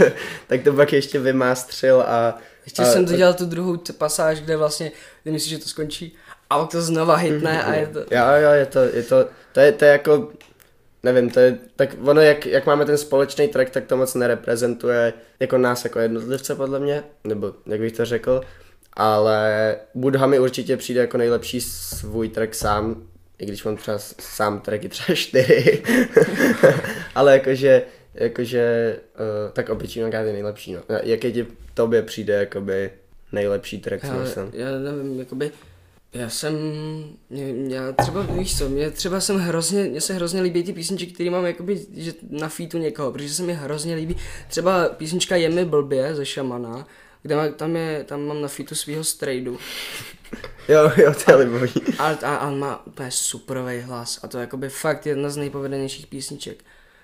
tak 0.47 0.63
to 0.63 0.73
pak 0.73 0.93
ještě 0.93 1.19
vymástřil 1.19 2.01
a... 2.07 2.37
Ještě 2.65 2.81
a, 2.81 2.85
jsem 2.85 3.05
to 3.05 3.13
dělal 3.13 3.33
tu 3.33 3.45
druhou 3.45 3.77
pasáž, 3.97 4.41
kde 4.41 4.57
vlastně, 4.57 4.91
ty 5.23 5.31
myslíš, 5.31 5.49
že 5.49 5.57
to 5.57 5.69
skončí, 5.69 6.15
a 6.49 6.59
pak 6.59 6.71
to 6.71 6.81
znova 6.81 7.15
hitne 7.15 7.63
a 7.63 7.73
je 7.73 7.87
to... 7.87 7.99
Jo, 7.99 8.25
jo, 8.41 8.51
je 8.51 8.65
to, 8.65 8.79
je 8.79 9.03
to, 9.03 9.29
to 9.51 9.59
je, 9.59 9.71
to 9.71 9.85
je 9.85 9.91
jako, 9.91 10.31
nevím, 11.03 11.29
to 11.29 11.39
je, 11.39 11.57
tak 11.75 11.95
ono, 12.03 12.21
jak, 12.21 12.45
jak 12.45 12.65
máme 12.65 12.85
ten 12.85 12.97
společný 12.97 13.47
track, 13.47 13.69
tak 13.69 13.85
to 13.85 13.97
moc 13.97 14.15
nereprezentuje 14.15 15.13
jako 15.39 15.57
nás 15.57 15.83
jako 15.83 15.99
jednotlivce 15.99 16.55
podle 16.55 16.79
mě, 16.79 17.03
nebo 17.23 17.53
jak 17.65 17.79
bych 17.79 17.93
to 17.93 18.05
řekl, 18.05 18.41
ale 18.93 19.75
Budha 19.95 20.27
mi 20.27 20.39
určitě 20.39 20.77
přijde 20.77 21.01
jako 21.01 21.17
nejlepší 21.17 21.61
svůj 21.61 22.29
track 22.29 22.55
sám, 22.55 23.07
i 23.39 23.45
když 23.45 23.63
mám 23.63 23.77
třeba 23.77 23.97
s- 23.97 24.15
sám 24.19 24.61
tracky 24.61 24.89
třeba 24.89 25.15
čtyři, 25.15 25.83
ale 27.15 27.33
jakože 27.33 27.81
jakože, 28.13 28.95
uh, 29.19 29.51
tak 29.53 29.69
opičí 29.69 30.01
nogát 30.01 30.21
je 30.21 30.33
nejlepší, 30.33 30.73
no. 30.73 30.79
Jaký 31.03 31.31
ti 31.33 31.45
tobě 31.73 32.01
přijde, 32.01 32.33
jakoby, 32.33 32.91
nejlepší 33.31 33.79
track, 33.79 34.03
Já, 34.03 34.13
myslím? 34.17 34.49
já 34.53 34.71
nevím, 34.71 35.19
jakoby, 35.19 35.51
já 36.13 36.29
jsem, 36.29 36.53
mě, 37.29 37.75
já 37.75 37.91
třeba, 37.91 38.21
víš 38.21 38.57
co, 38.57 38.69
mě 38.69 38.91
třeba 38.91 39.19
jsem 39.19 39.37
hrozně, 39.37 39.83
mně 39.83 40.01
se 40.01 40.13
hrozně 40.13 40.41
líbí 40.41 40.63
ty 40.63 40.73
písničky, 40.73 41.11
které 41.11 41.29
mám 41.29 41.45
jakoby, 41.45 41.79
že 41.95 42.13
na 42.29 42.49
featu 42.49 42.77
někoho, 42.77 43.11
protože 43.11 43.29
se 43.33 43.43
mi 43.43 43.53
hrozně 43.53 43.95
líbí, 43.95 44.15
třeba 44.49 44.89
písnička 44.89 45.35
Je 45.35 45.49
mi 45.49 45.65
blbě 45.65 46.15
ze 46.15 46.25
Šamana, 46.25 46.87
kde 47.23 47.35
má, 47.35 47.47
tam, 47.47 47.75
je, 47.75 48.03
tam 48.03 48.25
mám 48.25 48.41
na 48.41 48.47
featu 48.47 48.75
svého 48.75 49.03
strejdu 49.03 49.57
Jo, 50.67 50.91
jo, 50.97 51.13
to 51.25 51.31
je 51.31 51.37
libový. 51.37 51.71
a, 51.99 52.03
a, 52.07 52.35
a 52.35 52.47
on 52.47 52.59
má 52.59 52.85
úplně 52.87 53.11
superový 53.11 53.79
hlas 53.81 54.19
a 54.23 54.27
to 54.27 54.37
je 54.37 54.41
jakoby 54.41 54.69
fakt 54.69 55.05
jedna 55.05 55.29
z 55.29 55.37
nejpovedenějších 55.37 56.07
písniček. 56.07 56.63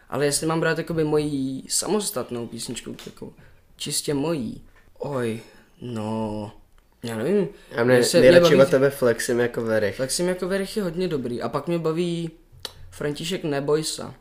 Ale 0.10 0.26
jestli 0.26 0.48
mám 0.48 0.60
brát 0.60 0.78
jakoby 0.78 1.04
mojí 1.04 1.66
samostatnou 1.70 2.48
písničku, 2.48 2.96
takovou 3.06 3.34
čistě 3.78 4.14
mojí, 4.14 4.62
oj, 5.00 5.40
no, 5.82 6.52
já 7.04 7.18
nevím. 7.18 7.48
A 7.78 7.84
mě 7.84 8.04
se- 8.04 8.20
mě 8.20 8.32
nejradši 8.32 8.56
baví- 8.56 8.62
od 8.68 8.70
tebe 8.70 8.90
flexím 8.90 9.40
jako 9.40 9.62
verich. 9.64 9.96
Flexim 9.96 10.28
jako 10.30 10.48
Verich 10.48 10.78
je 10.78 10.84
hodně 10.84 11.08
dobrý. 11.08 11.42
A 11.42 11.50
pak 11.50 11.68
mě 11.68 11.80
baví 11.80 12.32
František 12.92 13.44
Nebojsa. 13.44 14.14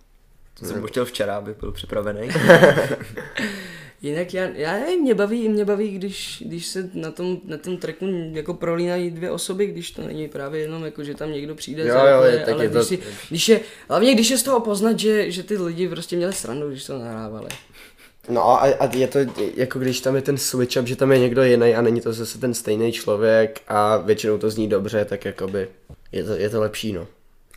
To 0.61 0.65
jsem 0.67 0.87
chtěl 0.87 1.05
včera, 1.05 1.37
aby 1.37 1.55
byl 1.61 1.73
připravený. 1.73 2.29
Jinak 4.03 4.35
já, 4.35 4.45
já 4.55 4.73
nevím, 4.73 5.01
mě 5.01 5.15
baví, 5.15 5.49
mě 5.49 5.65
baví, 5.65 5.89
když, 5.91 6.43
když 6.47 6.67
se 6.67 6.91
na 6.95 7.11
tom, 7.11 7.39
na 7.45 7.57
tom 7.57 7.77
tracku 7.77 8.07
jako 8.33 8.55
prolínají 8.55 9.11
dvě 9.11 9.31
osoby, 9.31 9.67
když 9.67 9.91
to 9.91 10.03
není 10.03 10.29
právě 10.29 10.61
jenom 10.61 10.85
jako, 10.85 11.05
že 11.05 11.15
tam 11.15 11.33
někdo 11.33 11.55
přijde, 11.55 11.83
Jo, 11.87 11.95
jo, 12.07 12.23
je- 12.23 12.39
tak 12.39 12.55
ale 12.55 12.65
je 12.65 12.69
když, 12.69 12.79
to- 12.79 12.85
si, 12.85 12.99
když 13.29 13.49
je, 13.49 13.61
hlavně 13.89 14.15
když 14.15 14.31
je 14.31 14.39
z 14.39 14.43
toho 14.43 14.61
poznat, 14.61 14.99
že, 14.99 15.31
že 15.31 15.43
ty 15.43 15.59
lidi 15.59 15.89
prostě 15.89 16.17
měli 16.17 16.33
srandu, 16.33 16.69
když 16.71 16.85
to 16.85 16.99
nahrávali. 16.99 17.49
No 18.29 18.43
a, 18.51 18.57
a 18.59 18.97
je 18.97 19.09
to 19.09 19.19
jako 19.57 19.79
když 19.79 20.01
tam 20.01 20.17
je 20.17 20.23
ten 20.23 20.39
switch 20.39 20.77
up, 20.81 20.87
že 20.87 20.97
tam 20.97 21.13
je 21.13 21.19
někdo 21.19 21.43
jiný 21.43 21.75
a 21.75 21.83
není 21.83 22.01
to 22.01 22.13
zase 22.13 22.39
ten 22.39 22.55
stejný 22.55 22.93
člověk 22.93 23.61
a 23.69 23.97
většinou 23.97 24.39
to 24.39 24.51
zní 24.51 24.69
dobře, 24.69 25.05
tak 25.05 25.25
jakoby 25.25 25.69
je 26.13 26.25
to, 26.25 26.33
je 26.33 26.51
to 26.51 26.61
lepší, 26.61 26.93
no. 26.93 27.07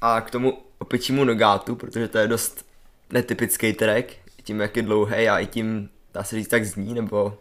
A 0.02 0.22
k 0.22 0.32
tomu 0.32 0.58
opičímu 0.80 1.24
nogátu, 1.24 1.76
protože 1.76 2.08
to 2.08 2.18
je 2.18 2.28
dost 2.28 2.66
netypický 3.12 3.74
track, 3.74 4.06
tím 4.44 4.60
jak 4.60 4.76
je 4.78 4.84
dlouhý 4.84 5.14
a 5.30 5.40
i 5.40 5.46
tím, 5.46 5.90
dá 6.16 6.24
se 6.24 6.36
říct, 6.36 6.48
tak 6.48 6.66
zní, 6.66 6.94
nebo 6.94 7.34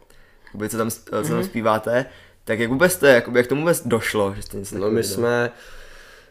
jakoby, 0.46 0.68
co 0.68 0.76
tam, 0.76 0.90
co 0.90 1.10
tam 1.10 1.22
Mhm. 1.24 1.44
zpíváte, 1.44 2.06
tak 2.44 2.58
jak 2.58 2.70
vůbec 2.70 2.96
to 2.96 3.06
jakoby, 3.06 3.38
jak 3.38 3.46
tomu 3.46 3.60
vůbec 3.60 3.82
došlo, 3.86 4.34
že 4.34 4.42
jste 4.42 4.56
něco 4.56 4.74
No 4.74 4.80
my 4.80 4.86
dělali? 4.90 5.04
jsme, 5.04 5.50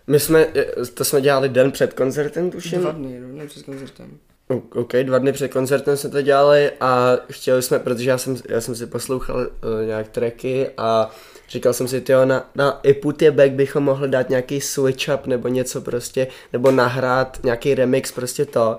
my 0.07 0.19
jsme, 0.19 0.47
to 0.93 1.05
jsme 1.05 1.21
dělali 1.21 1.49
den 1.49 1.71
před 1.71 1.93
koncertem, 1.93 2.51
tuším. 2.51 2.81
Dva 2.81 2.91
dny, 2.91 3.19
no, 3.19 3.47
přes 3.47 3.63
koncertem. 3.63 4.17
O- 4.49 4.79
OK, 4.81 4.93
dva 5.03 5.17
dny 5.17 5.31
před 5.33 5.47
koncertem 5.47 5.97
jsme 5.97 6.09
to 6.09 6.21
dělali 6.21 6.71
a 6.79 7.11
chtěli 7.31 7.61
jsme, 7.61 7.79
protože 7.79 8.09
já 8.09 8.17
jsem, 8.17 8.35
já 8.49 8.61
jsem 8.61 8.75
si 8.75 8.85
poslouchal 8.87 9.37
uh, 9.37 9.47
nějak 9.87 10.07
tracky 10.09 10.69
a 10.77 11.09
říkal 11.49 11.73
jsem 11.73 11.87
si, 11.87 12.01
tyjo, 12.01 12.25
na, 12.25 12.49
na 12.55 12.79
I 12.83 12.93
Put 12.93 13.21
Your 13.21 13.33
Back 13.33 13.51
bychom 13.51 13.83
mohli 13.83 14.09
dát 14.09 14.29
nějaký 14.29 14.61
switch 14.61 15.09
up 15.15 15.27
nebo 15.27 15.47
něco 15.47 15.81
prostě, 15.81 16.27
nebo 16.53 16.71
nahrát 16.71 17.39
nějaký 17.43 17.75
remix, 17.75 18.11
prostě 18.11 18.45
to. 18.45 18.77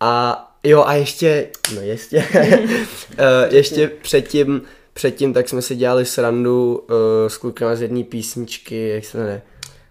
A 0.00 0.44
jo, 0.64 0.84
a 0.86 0.94
ještě, 0.94 1.48
no 1.74 1.80
ještě, 1.80 2.24
uh, 2.32 3.24
ještě 3.50 3.88
předtím, 4.02 4.62
předtím 4.94 5.32
tak 5.32 5.48
jsme 5.48 5.62
si 5.62 5.76
dělali 5.76 6.04
srandu 6.04 6.84
uh, 6.90 6.96
s 7.28 7.36
klukama 7.36 7.76
z 7.76 7.82
jedné 7.82 8.04
písničky, 8.04 8.88
jak 8.88 9.04
se 9.04 9.18
jmenuje, 9.18 9.42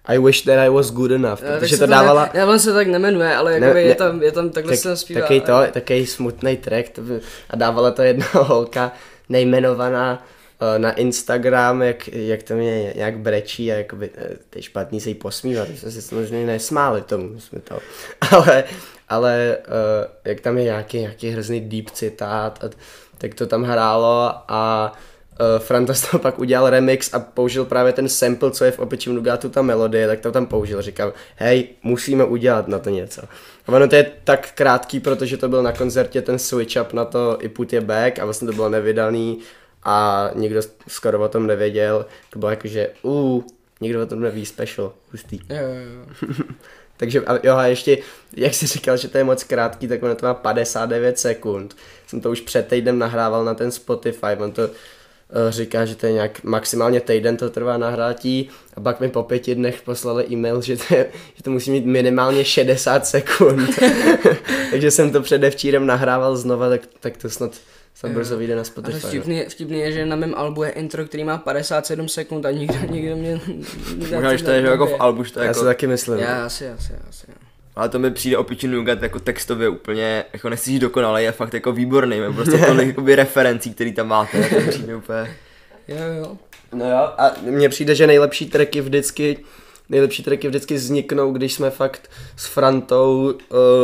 I 0.07 0.17
wish 0.17 0.41
that 0.41 0.59
I 0.59 0.69
was 0.69 0.91
good 0.91 1.11
enough, 1.11 1.39
Eh, 1.43 1.47
tak 1.47 1.59
protože 1.59 1.77
se 1.77 1.83
to 1.85 1.91
dávala... 1.91 2.29
Ne, 2.33 2.39
ne, 2.39 2.45
on 2.45 2.59
se 2.59 2.73
tak 2.73 2.87
nemenuje, 2.87 3.35
ale 3.35 3.59
Ne, 3.59 3.65
jakoby 3.65 3.83
ne. 3.83 3.89
je, 3.89 3.95
tam, 3.95 4.23
je 4.23 4.31
tam 4.31 4.49
takhle 4.49 4.73
Tak, 4.73 4.79
se 4.79 4.97
zpívá. 4.97 5.21
Taký 5.21 5.41
to, 5.41 5.53
takový 5.71 6.05
smutný 6.05 6.57
track 6.57 6.89
to 6.89 7.01
by, 7.01 7.19
a 7.49 7.55
dávala 7.55 7.91
to 7.91 8.01
jedna 8.01 8.25
holka 8.33 8.91
nejmenovaná 9.29 10.27
eh, 10.75 10.79
na 10.79 10.91
Instagram, 10.91 11.81
jak, 11.81 12.07
jak 12.07 12.43
to 12.43 12.53
mě 12.53 12.93
nějak 12.95 13.17
brečí 13.17 13.71
a 13.71 13.75
jakoby, 13.75 14.09
eh, 14.17 14.29
to 14.49 14.59
je 14.59 14.61
špatný 14.61 15.01
se 15.01 15.09
jí 15.09 15.15
posmívat, 15.15 15.69
my 15.69 15.77
jsme 15.77 15.91
si 15.91 16.01
samozřejmě 16.01 16.45
nesmáli 16.45 17.01
tomu, 17.01 17.39
jsme 17.39 17.59
to, 17.59 17.79
ale, 18.31 18.63
ale 19.09 19.57
uh, 19.57 20.11
jak 20.25 20.41
tam 20.41 20.57
je 20.57 20.63
nějaký, 20.63 20.99
nějaký 20.99 21.29
hrozný 21.29 21.61
deep 21.61 21.89
citát, 21.89 22.63
a, 22.63 22.69
tak 23.17 23.33
to 23.33 23.47
tam 23.47 23.63
hrálo 23.63 24.31
a 24.47 24.91
uh, 25.39 25.59
Franta 25.59 25.93
z 25.93 26.01
toho 26.01 26.21
pak 26.21 26.39
udělal 26.39 26.69
remix 26.69 27.13
a 27.13 27.19
použil 27.19 27.65
právě 27.65 27.93
ten 27.93 28.09
sample, 28.09 28.51
co 28.51 28.65
je 28.65 28.71
v 28.71 28.79
opičím 28.79 29.15
Nugátu, 29.15 29.49
ta 29.49 29.61
melodie, 29.61 30.07
tak 30.07 30.19
to 30.19 30.31
tam 30.31 30.45
použil. 30.45 30.81
Říkal, 30.81 31.13
hej, 31.35 31.67
musíme 31.83 32.23
udělat 32.23 32.67
na 32.67 32.79
to 32.79 32.89
něco. 32.89 33.21
A 33.67 33.71
ono 33.71 33.87
to 33.87 33.95
je 33.95 34.11
tak 34.23 34.51
krátký, 34.51 34.99
protože 34.99 35.37
to 35.37 35.49
byl 35.49 35.63
na 35.63 35.71
koncertě 35.71 36.21
ten 36.21 36.39
switch 36.39 36.81
up 36.81 36.93
na 36.93 37.05
to 37.05 37.37
i 37.41 37.49
Put 37.49 37.73
je 37.73 37.81
back 37.81 38.19
a 38.19 38.25
vlastně 38.25 38.47
to 38.47 38.53
bylo 38.53 38.69
nevydaný 38.69 39.39
a 39.83 40.29
nikdo 40.35 40.61
skoro 40.87 41.19
o 41.19 41.27
tom 41.27 41.47
nevěděl. 41.47 42.05
To 42.29 42.39
bylo 42.39 42.51
jako, 42.51 42.67
že 42.67 42.89
uh, 43.01 43.43
nikdo 43.81 44.01
o 44.01 44.05
tom 44.05 44.19
neví, 44.19 44.45
special, 44.45 44.93
hustý. 45.11 45.39
Jo, 45.49 45.57
jo, 45.57 46.05
jo. 46.29 46.43
Takže 46.97 47.21
a 47.21 47.39
jo, 47.43 47.55
a 47.55 47.65
ještě, 47.65 47.97
jak 48.35 48.53
jsi 48.53 48.67
říkal, 48.67 48.97
že 48.97 49.07
to 49.07 49.17
je 49.17 49.23
moc 49.23 49.43
krátký, 49.43 49.87
tak 49.87 50.03
ono 50.03 50.15
to 50.15 50.25
má 50.25 50.33
59 50.33 51.19
sekund. 51.19 51.75
Jsem 52.07 52.21
to 52.21 52.31
už 52.31 52.41
před 52.41 52.67
týdnem 52.67 52.99
nahrával 52.99 53.45
na 53.45 53.53
ten 53.53 53.71
Spotify, 53.71 54.37
on 54.39 54.51
to 54.51 54.61
uh, 54.63 54.69
říká, 55.49 55.85
že 55.85 55.95
to 55.95 56.05
je 56.05 56.11
nějak 56.11 56.43
maximálně 56.43 57.01
týden 57.01 57.37
to 57.37 57.49
trvá 57.49 57.77
nahrátí 57.77 58.49
a 58.73 58.81
pak 58.81 58.99
mi 58.99 59.09
po 59.09 59.23
pěti 59.23 59.55
dnech 59.55 59.81
poslali 59.81 60.25
e-mail, 60.31 60.61
že 60.61 60.77
to, 60.77 60.95
je, 60.95 61.09
že 61.35 61.43
to 61.43 61.51
musí 61.51 61.71
mít 61.71 61.85
minimálně 61.85 62.45
60 62.45 63.07
sekund. 63.07 63.69
Takže 64.71 64.91
jsem 64.91 65.11
to 65.11 65.21
předevčírem 65.21 65.85
nahrával 65.85 66.37
znova, 66.37 66.69
tak, 66.69 66.81
tak 66.99 67.17
to 67.17 67.29
snad, 67.29 67.51
snad 67.99 68.11
brzo 68.11 68.37
vyjde 68.37 68.55
na 68.55 68.59
Ale 68.59 68.65
Spotify. 68.65 68.99
no. 69.03 69.09
vtipný, 69.09 69.37
je- 69.37 69.49
vtipný 69.49 69.79
je, 69.79 69.91
že 69.91 70.05
na 70.05 70.15
mém 70.15 70.33
albu 70.35 70.63
je 70.63 70.69
intro, 70.71 71.05
který 71.05 71.23
má 71.23 71.37
57 71.37 72.07
sekund 72.09 72.45
a 72.45 72.51
nikdo, 72.51 72.75
nikdo 72.89 73.15
mě... 73.15 73.39
Možná, 73.97 74.35
že 74.35 74.43
to 74.43 74.51
je, 74.51 74.61
že 74.61 74.67
jako 74.67 74.85
v 74.87 74.95
albu, 74.99 75.23
že 75.23 75.33
to 75.33 75.39
je 75.39 75.43
Já 75.43 75.47
jako, 75.47 75.59
si 75.59 75.65
taky 75.65 75.87
myslím. 75.87 76.19
Já 76.19 76.45
asi, 76.45 76.69
asi, 76.69 76.93
asi. 77.09 77.25
jo. 77.29 77.35
ale 77.75 77.89
to 77.89 77.99
mi 77.99 78.11
přijde 78.11 78.37
opičí 78.37 78.67
nougat 78.67 79.01
jako 79.01 79.19
textově 79.19 79.69
úplně, 79.69 80.23
jako 80.33 80.49
nechci 80.49 80.69
říct 80.71 80.81
dokonale, 80.81 81.23
je 81.23 81.31
fakt 81.31 81.53
jako 81.53 81.71
výborný, 81.71 82.19
mám 82.19 82.33
prostě 82.35 82.57
tolik 82.57 82.87
jakoby 82.87 83.15
referencí, 83.15 83.73
který 83.73 83.93
tam 83.93 84.07
máte, 84.07 84.43
to 84.49 84.55
mi 84.59 84.67
přijde 84.67 84.95
úplně, 84.95 85.35
Jo, 85.87 85.97
jo. 86.19 86.37
No 86.73 86.89
jo, 86.89 86.97
a 87.17 87.31
mně 87.41 87.69
přijde, 87.69 87.95
že 87.95 88.07
nejlepší 88.07 88.45
tracky 88.49 88.81
vždycky 88.81 89.37
nejlepší 89.89 90.23
tracky 90.23 90.47
vždycky 90.47 90.75
vzniknou, 90.75 91.31
když 91.31 91.53
jsme 91.53 91.69
fakt 91.69 92.09
s 92.37 92.45
Frantou 92.45 93.33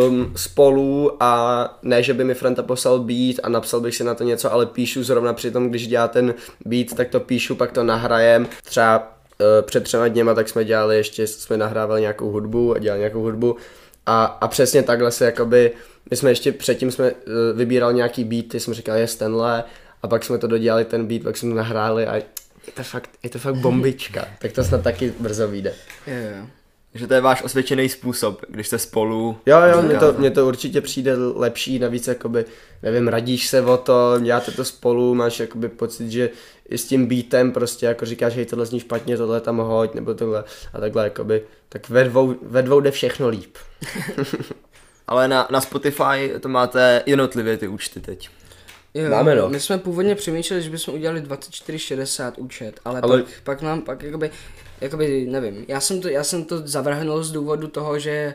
um, 0.09 0.33
spolu 0.35 1.11
a 1.19 1.79
ne, 1.83 2.03
že 2.03 2.13
by 2.13 2.23
mi 2.23 2.33
Franta 2.33 2.63
poslal 2.63 2.99
beat 2.99 3.35
a 3.43 3.49
napsal 3.49 3.81
bych 3.81 3.95
si 3.95 4.03
na 4.03 4.15
to 4.15 4.23
něco, 4.23 4.53
ale 4.53 4.65
píšu 4.65 5.03
zrovna 5.03 5.33
při 5.33 5.51
tom, 5.51 5.69
když 5.69 5.87
dělá 5.87 6.07
ten 6.07 6.33
beat, 6.65 6.93
tak 6.97 7.09
to 7.09 7.19
píšu, 7.19 7.55
pak 7.55 7.71
to 7.71 7.83
nahrajem. 7.83 8.47
Třeba 8.63 8.99
uh, 8.99 9.47
před 9.61 9.83
třema 9.83 10.07
dněma 10.07 10.33
tak 10.33 10.49
jsme 10.49 10.65
dělali 10.65 10.95
ještě, 10.95 11.27
jsme 11.27 11.57
nahrávali 11.57 12.01
nějakou 12.01 12.31
hudbu 12.31 12.75
a 12.75 12.79
dělali 12.79 12.99
nějakou 12.99 13.21
hudbu 13.21 13.55
a, 14.05 14.25
a 14.25 14.47
přesně 14.47 14.83
takhle 14.83 15.11
se 15.11 15.25
jakoby, 15.25 15.71
my 16.09 16.17
jsme 16.17 16.31
ještě 16.31 16.51
předtím 16.51 16.91
jsme 16.91 17.11
uh, 17.11 17.17
vybírali 17.55 17.93
nějaký 17.93 18.23
beaty, 18.23 18.59
jsme 18.59 18.73
říkali, 18.73 18.99
je 18.99 19.07
tenhle 19.07 19.63
a 20.03 20.07
pak 20.07 20.23
jsme 20.23 20.37
to 20.37 20.47
dodělali 20.47 20.85
ten 20.85 21.05
beat, 21.05 21.23
pak 21.23 21.37
jsme 21.37 21.49
to 21.49 21.55
nahráli 21.55 22.07
a 22.07 22.21
je 22.67 22.73
to 22.73 22.83
fakt, 22.83 23.09
je 23.23 23.29
to 23.29 23.39
fakt 23.39 23.55
bombička, 23.55 24.27
tak 24.39 24.51
to 24.51 24.63
snad 24.63 24.83
taky 24.83 25.13
brzo 25.19 25.47
vyjde. 25.47 25.73
Jo, 26.07 26.15
jo. 26.15 26.47
že 26.93 27.07
to 27.07 27.13
je 27.13 27.21
váš 27.21 27.43
osvědčený 27.43 27.89
způsob, 27.89 28.41
když 28.49 28.67
jste 28.67 28.79
spolu. 28.79 29.37
Jo, 29.45 29.61
jo, 29.61 29.81
mně 29.81 29.97
to, 29.97 30.13
mně 30.17 30.31
to 30.31 30.47
určitě 30.47 30.81
přijde 30.81 31.15
lepší, 31.15 31.79
navíc 31.79 32.07
jakoby, 32.07 32.45
nevím, 32.83 33.07
radíš 33.07 33.47
se 33.47 33.61
o 33.61 33.77
to, 33.77 34.19
děláte 34.23 34.51
to 34.51 34.65
spolu, 34.65 35.15
máš 35.15 35.39
jakoby 35.39 35.69
pocit, 35.69 36.11
že 36.11 36.29
i 36.69 36.77
s 36.77 36.87
tím 36.87 37.05
beatem 37.05 37.51
prostě 37.51 37.85
jako 37.85 38.05
říkáš, 38.05 38.35
hej, 38.35 38.45
tohle 38.45 38.65
zní 38.65 38.79
špatně, 38.79 39.17
tohle 39.17 39.41
tam 39.41 39.57
hoď, 39.57 39.93
nebo 39.93 40.13
tohle 40.13 40.43
a 40.73 40.79
takhle 40.79 41.03
jakoby, 41.03 41.43
tak 41.69 41.89
ve 41.89 42.03
dvou, 42.03 42.35
ve 42.41 42.61
dvou 42.61 42.79
jde 42.79 42.91
všechno 42.91 43.29
líp. 43.29 43.57
Ale 45.07 45.27
na, 45.27 45.47
na 45.51 45.61
Spotify 45.61 46.33
to 46.39 46.49
máte 46.49 47.03
jednotlivě 47.05 47.57
ty 47.57 47.67
účty 47.67 47.99
teď. 47.99 48.29
Jo, 48.93 49.09
Máme, 49.09 49.35
no. 49.35 49.49
My 49.49 49.59
jsme 49.59 49.77
původně 49.77 50.15
přemýšleli, 50.15 50.63
že 50.63 50.69
bychom 50.69 50.93
udělali 50.93 51.21
2460 51.21 52.37
účet, 52.37 52.79
ale, 52.85 53.01
Ale-. 53.01 53.23
Pak, 53.23 53.31
pak 53.43 53.61
nám, 53.61 53.81
pak 53.81 54.03
jakoby, 54.03 54.31
jakoby, 54.81 55.25
nevím, 55.29 55.65
já 55.67 55.79
jsem 55.79 56.01
to, 56.01 56.07
já 56.07 56.23
jsem 56.23 56.43
to 56.45 56.67
zavrhnul 56.67 57.23
z 57.23 57.31
důvodu 57.31 57.67
toho, 57.67 57.99
že 57.99 58.33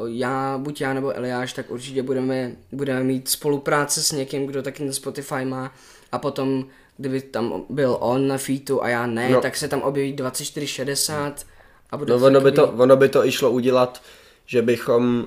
uh, 0.00 0.08
já, 0.08 0.58
buď 0.58 0.80
já 0.80 0.94
nebo 0.94 1.16
Eliáš, 1.16 1.52
tak 1.52 1.70
určitě 1.70 2.02
budeme, 2.02 2.52
budeme 2.72 3.02
mít 3.02 3.28
spolupráce 3.28 4.02
s 4.02 4.12
někým, 4.12 4.46
kdo 4.46 4.62
taky 4.62 4.84
na 4.84 4.92
Spotify 4.92 5.44
má 5.44 5.74
a 6.12 6.18
potom, 6.18 6.64
kdyby 6.96 7.20
tam 7.20 7.64
byl 7.68 7.96
on 8.00 8.28
na 8.28 8.38
featu 8.38 8.82
a 8.82 8.88
já 8.88 9.06
ne, 9.06 9.28
No. 9.30 9.40
tak 9.40 9.56
se 9.56 9.68
tam 9.68 9.82
objeví 9.82 10.12
2460 10.12 11.46
a 11.90 11.96
bude 11.96 12.12
No 12.12 12.26
ono 12.26 12.40
by, 12.40 12.52
to, 12.52 12.66
ono 12.68 12.96
by 12.96 13.08
to 13.08 13.26
i 13.26 13.32
šlo 13.32 13.50
udělat, 13.50 14.02
že 14.46 14.62
bychom 14.62 15.26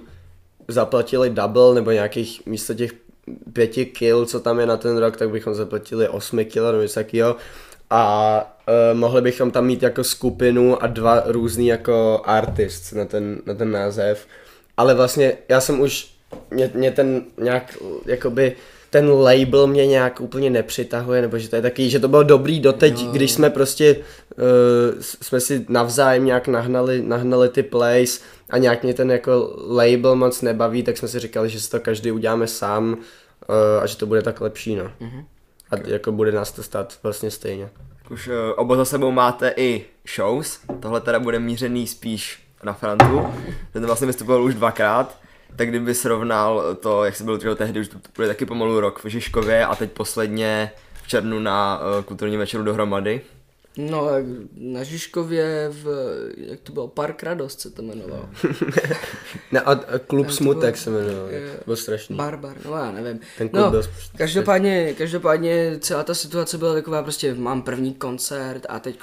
zaplatili 0.67 1.29
double, 1.29 1.75
nebo 1.75 1.91
nějakých 1.91 2.45
místo 2.45 2.73
těch 2.73 2.91
pěti 3.53 3.85
kill, 3.85 4.25
co 4.25 4.39
tam 4.39 4.59
je 4.59 4.65
na 4.65 4.77
ten 4.77 4.97
rok, 4.97 5.17
tak 5.17 5.29
bychom 5.29 5.53
zaplatili 5.53 6.09
osmi 6.09 6.45
kill 6.45 6.71
nebo 6.71 6.81
něco 6.81 6.93
takového. 6.99 7.35
A 7.89 8.57
uh, 8.67 8.99
mohli 8.99 9.21
bychom 9.21 9.51
tam 9.51 9.65
mít 9.65 9.83
jako 9.83 10.03
skupinu 10.03 10.83
a 10.83 10.87
dva 10.87 11.23
různý 11.25 11.67
jako 11.67 12.21
artists 12.25 12.91
na 12.91 13.05
ten, 13.05 13.41
na 13.45 13.53
ten 13.53 13.71
název. 13.71 14.25
Ale 14.77 14.93
vlastně 14.93 15.37
já 15.49 15.61
jsem 15.61 15.79
už 15.79 16.11
mě, 16.51 16.71
mě 16.73 16.91
ten 16.91 17.23
nějak, 17.37 17.77
jakoby, 18.05 18.55
ten 18.89 19.09
label 19.09 19.67
mě 19.67 19.87
nějak 19.87 20.21
úplně 20.21 20.49
nepřitahuje, 20.49 21.21
nebo 21.21 21.37
že 21.37 21.49
to 21.49 21.55
je 21.55 21.61
taky, 21.61 21.89
že 21.89 21.99
to 21.99 22.07
bylo 22.07 22.23
dobrý 22.23 22.59
doteď, 22.59 23.01
Jo. 23.01 23.09
když 23.11 23.31
jsme 23.31 23.49
prostě, 23.49 23.95
uh, 23.95 25.01
jsme 25.01 25.39
si 25.39 25.65
navzájem 25.69 26.25
nějak 26.25 26.47
nahnali, 26.47 27.01
nahnali 27.01 27.49
ty 27.49 27.63
plays 27.63 28.21
a 28.49 28.57
nějak 28.57 28.83
mě 28.83 28.93
ten 28.93 29.11
jako 29.11 29.55
label 29.67 30.15
moc 30.15 30.41
nebaví, 30.41 30.83
tak 30.83 30.97
jsme 30.97 31.07
si 31.07 31.19
říkali, 31.19 31.49
že 31.49 31.59
si 31.61 31.69
to 31.69 31.79
každý 31.79 32.11
uděláme 32.11 32.47
sám 32.47 32.93
uh, 32.93 33.55
a 33.81 33.85
že 33.85 33.97
to 33.97 34.05
bude 34.05 34.21
tak 34.21 34.41
lepší, 34.41 34.75
no. 34.75 34.91
Mhm. 34.99 35.25
A 35.71 35.75
jako 35.85 36.11
bude 36.11 36.31
nás 36.31 36.51
to 36.51 36.63
stát 36.63 36.99
vlastně 37.03 37.31
stejně. 37.31 37.69
Už 38.09 38.27
uh, 38.27 38.33
oba 38.55 38.75
za 38.75 38.85
sebou 38.85 39.11
máte 39.11 39.53
i 39.57 39.85
shows, 40.15 40.59
tohle 40.79 41.01
teda 41.01 41.19
bude 41.19 41.39
mířený 41.39 41.87
spíš 41.87 42.43
na 42.63 42.73
Frantu, 42.73 43.27
ten 43.73 43.85
vlastně 43.85 44.07
vystupoval 44.07 44.43
už 44.43 44.53
dvakrát, 44.53 45.17
tak 45.55 45.69
kdyby 45.69 45.95
srovnal 45.95 46.75
to, 46.75 47.03
jak 47.03 47.15
se 47.15 47.23
byl 47.23 47.37
třeba 47.37 47.55
tehdy, 47.55 47.79
už 47.79 47.87
to 47.87 47.97
bude 48.15 48.27
taky 48.27 48.45
pomalu 48.45 48.79
rok 48.79 49.03
v 49.03 49.07
Žižkově 49.07 49.65
a 49.65 49.75
teď 49.75 49.91
posledně 49.91 50.71
v 51.03 51.07
červnu 51.07 51.39
na 51.39 51.79
uh, 51.79 52.03
kulturní 52.03 52.37
večeru 52.37 52.63
dohromady. 52.63 53.21
No, 53.77 54.09
na 54.57 54.83
Žižkově 54.83 55.67
v, 55.71 55.87
jak 56.37 56.59
to 56.59 56.73
bylo, 56.73 56.87
Park 56.87 57.23
Radost 57.23 57.59
se 57.61 57.69
to 57.69 57.81
jmenovalo. 57.81 58.29
Ne, 59.51 59.61
a, 59.61 59.71
a 59.71 59.97
klub 60.07 60.29
Smutek 60.31 60.77
se 60.77 60.89
jmenoval, 60.89 61.29
je- 61.29 61.57
byl 61.65 61.75
strašný. 61.75 62.15
Barbar, 62.15 62.57
no 62.65 62.71
já 62.77 62.91
nevím. 62.91 63.19
Ten 63.37 63.49
klub 63.49 63.61
no, 63.63 63.71
byl 63.71 63.79
sp- 63.81 64.17
každopádně, 64.17 64.93
každopádně 64.97 65.77
celá 65.79 66.03
ta 66.03 66.13
situace 66.13 66.57
byla 66.57 66.73
taková 66.73 67.03
prostě, 67.03 67.33
mám 67.33 67.61
první 67.61 67.93
koncert 67.93 68.65
a 68.69 68.79
teď 68.79 68.99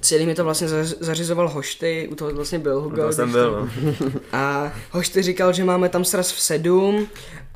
celý 0.00 0.26
mi 0.26 0.34
to 0.34 0.44
vlastně 0.44 0.68
zař- 0.68 0.96
zařizoval 1.00 1.48
Hošty, 1.48 2.08
u 2.12 2.14
toho 2.14 2.30
vlastně 2.34 2.58
byl 2.58 2.80
Hugo. 2.80 3.02
To 3.06 3.12
jsem 3.12 3.32
byl, 3.32 3.52
tam- 3.54 3.70
no. 4.00 4.10
A 4.32 4.72
Hošty 4.90 5.22
říkal, 5.22 5.52
že 5.52 5.64
máme 5.64 5.88
tam 5.88 6.04
sraz 6.04 6.32
v 6.32 6.40
sedm 6.40 7.06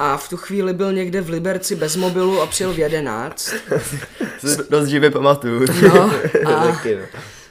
a 0.02 0.16
v 0.16 0.28
tu 0.28 0.36
chvíli 0.36 0.72
byl 0.72 0.92
někde 0.92 1.20
v 1.20 1.28
Liberci 1.28 1.76
bez 1.76 1.96
mobilu 1.96 2.40
a 2.40 2.46
přijel 2.46 2.72
v 2.72 2.78
jedenáct. 2.78 3.54
Si 4.38 4.56
dost 4.70 4.88
živě 4.88 5.10
pamatuju. 5.10 5.66
No, 5.82 6.10
a, 6.46 6.78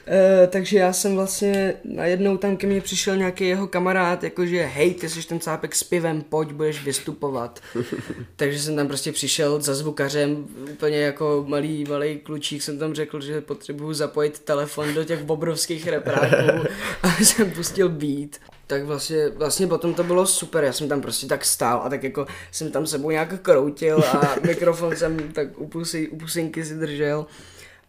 e, 0.08 0.48
takže 0.48 0.78
já 0.78 0.94
jsem 0.94 1.16
vlastně 1.16 1.74
najednou 1.84 2.38
tam 2.38 2.58
ke 2.58 2.68
mně 2.68 2.82
přišel 2.82 3.18
nějaký 3.18 3.48
jeho 3.48 3.68
kamarád, 3.68 4.24
jakože 4.24 4.66
hej, 4.66 4.94
ty 4.94 5.10
jsi 5.10 5.28
ten 5.28 5.40
cápek 5.40 5.76
s 5.76 5.84
pivem, 5.84 6.22
pojď, 6.22 6.52
budeš 6.52 6.84
vystupovat. 6.84 7.60
takže 8.36 8.60
jsem 8.60 8.76
tam 8.76 8.88
prostě 8.88 9.12
přišel 9.12 9.62
za 9.62 9.76
zvukařem, 9.76 10.46
úplně 10.72 10.98
jako 10.98 11.46
malý, 11.48 11.86
malý 11.90 12.18
klučík 12.18 12.64
jsem 12.64 12.80
tam 12.80 12.94
řekl, 12.94 13.22
že 13.22 13.42
potřebuju 13.42 13.94
zapojit 13.94 14.40
telefon 14.40 14.94
do 14.94 15.04
těch 15.04 15.20
obrovských 15.28 15.88
repráků 15.88 16.68
a 17.04 17.24
jsem 17.24 17.52
pustil 17.52 17.90
beat. 17.90 18.30
Tak 18.72 18.84
vlastně, 18.84 19.30
vlastně 19.30 19.68
potom 19.68 19.94
to 19.94 20.04
bylo 20.04 20.28
super, 20.28 20.64
já 20.64 20.74
jsem 20.74 20.90
tam 20.90 21.02
prostě 21.02 21.28
tak 21.28 21.46
stál 21.46 21.82
a 21.84 21.90
tak 21.90 22.04
jako 22.04 22.26
jsem 22.52 22.72
tam 22.72 22.88
sebou 22.88 23.12
nějak 23.12 23.42
kroutil 23.42 24.04
a 24.04 24.36
mikrofon 24.48 24.96
jsem 24.96 25.32
tak 25.32 25.60
u, 25.60 25.68
pusy, 25.68 26.10
u 26.10 26.18
pusinky 26.18 26.66
si 26.66 26.76
držel. 26.76 27.26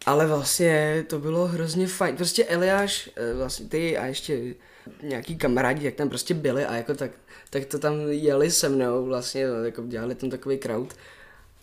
Ale 0.06 0.26
vlastně 0.26 1.04
to 1.08 1.18
bylo 1.18 1.46
hrozně 1.46 1.86
fajn. 1.86 2.16
Prostě 2.16 2.44
Eliáš, 2.44 3.10
eh, 3.16 3.34
vlastně 3.34 3.68
ty 3.68 3.98
a 3.98 4.06
ještě 4.06 4.54
nějaký 5.02 5.36
kamarádi, 5.36 5.84
jak 5.84 5.94
tam 5.94 6.08
prostě 6.08 6.34
byli 6.34 6.66
a 6.66 6.76
jako 6.76 6.94
tak, 6.94 7.10
tak 7.50 7.64
to 7.64 7.78
tam 7.78 7.94
jeli 8.08 8.50
se 8.50 8.68
mnou 8.68 9.04
vlastně, 9.04 9.48
no, 9.48 9.64
jako 9.64 9.82
dělali 9.86 10.14
tam 10.14 10.30
takový 10.30 10.58
crowd. 10.58 10.94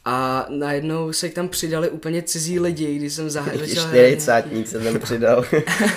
A 0.05 0.45
najednou 0.49 1.13
se 1.13 1.29
tam 1.29 1.49
přidali 1.49 1.89
úplně 1.89 2.21
cizí 2.23 2.59
lidi, 2.59 2.95
když 2.95 3.13
jsem 3.13 3.27
zah- 3.27 3.51
Ti 3.51 3.57
začal 3.57 3.83
hrát. 3.83 3.89
čtyřicátník 3.89 4.67
se 4.67 4.79
tam 4.79 4.99
přidal. 4.99 5.45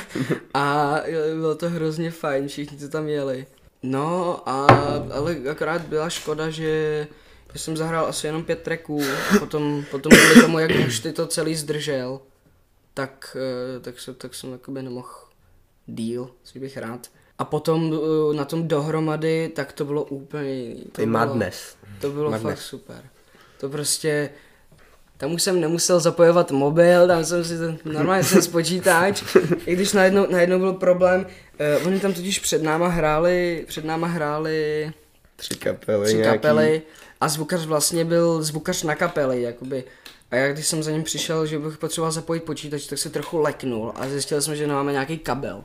A 0.55 0.95
bylo 1.35 1.55
to 1.55 1.71
hrozně 1.71 2.11
fajn, 2.11 2.49
všichni 2.49 2.79
to 2.79 2.89
tam 2.89 3.09
jeli. 3.09 3.47
No, 3.83 4.43
a, 4.49 4.67
ale 5.13 5.37
akorát 5.51 5.83
byla 5.83 6.09
škoda, 6.11 6.51
že, 6.51 7.07
že 7.53 7.59
jsem 7.59 7.77
zahrál 7.77 8.07
asi 8.07 8.27
jenom 8.27 8.45
pět 8.45 8.59
tracků 8.63 9.03
a 9.35 9.39
potom, 9.39 9.85
potom 9.91 10.13
kvůli 10.13 10.41
tomu, 10.43 10.59
jak 10.59 10.71
už 10.87 11.01
ty 11.01 11.13
to 11.13 11.27
celý 11.27 11.55
zdržel, 11.57 12.21
tak, 12.95 13.37
eh, 13.77 13.81
tak, 13.81 14.01
se, 14.01 14.15
tak 14.15 14.35
jsem 14.35 14.53
jakoby 14.53 14.83
nemohl 14.83 15.09
díl, 15.87 16.31
což 16.43 16.61
bych 16.61 16.77
rád. 16.77 17.09
A 17.39 17.45
potom 17.45 17.95
eh, 18.33 18.37
na 18.37 18.45
tom 18.45 18.69
dohromady, 18.69 19.49
tak 19.55 19.73
to 19.73 19.85
bylo 19.85 20.05
úplně 20.05 20.55
jiný. 20.55 20.83
To 20.83 20.91
Ty 20.93 21.03
bylo, 21.07 21.13
madness. 21.13 21.77
To 22.01 22.11
bylo 22.11 22.31
Madness. 22.31 22.53
fakt 22.59 22.63
super. 22.63 23.03
To 23.63 23.69
prostě, 23.69 24.31
tam 25.17 25.33
už 25.33 25.43
jsem 25.43 25.61
nemusel 25.61 26.01
zapojovat 26.01 26.51
mobil, 26.51 27.07
tam 27.07 27.25
jsem 27.25 27.45
si 27.45 27.59
ten, 27.59 27.79
normálně 27.85 28.25
jsem 28.25 28.43
spočítač, 28.43 29.23
i 29.67 29.75
když 29.75 29.93
najednou, 29.93 30.27
najednou 30.31 30.59
byl 30.59 30.73
problém, 30.73 31.27
uh, 31.81 31.87
oni 31.87 32.01
tam 32.01 32.13
totiž 32.13 32.39
před 32.39 32.63
náma 32.63 32.89
hráli, 32.89 33.65
před 33.69 33.85
náma 33.85 34.07
hráli 34.07 34.93
Tři 35.37 35.55
kapely 35.55 36.07
tři 36.07 36.17
nějaký. 36.17 36.39
kapely 36.39 36.83
a 37.21 37.29
zvukař 37.29 37.65
vlastně 37.67 38.05
byl 38.05 38.43
zvukař 38.43 38.83
na 38.83 38.95
kapely, 38.95 39.43
jakoby. 39.43 39.85
A 40.31 40.37
já 40.37 40.53
když 40.53 40.67
jsem 40.67 40.83
za 40.83 40.91
ním 40.91 41.03
přišel, 41.03 41.47
že 41.47 41.59
bych 41.59 41.79
potřeboval 41.79 42.13
zapojit 42.13 42.41
počítač, 42.45 42.87
tak 42.87 42.99
se 42.99 43.11
trochu 43.11 43.39
leknul 43.39 43.93
a 43.97 44.09
zjistil 44.09 44.43
jsem, 44.43 44.57
že 44.57 44.67
nemáme 44.67 44.93
nějaký 44.93 45.19
kabel. 45.19 45.65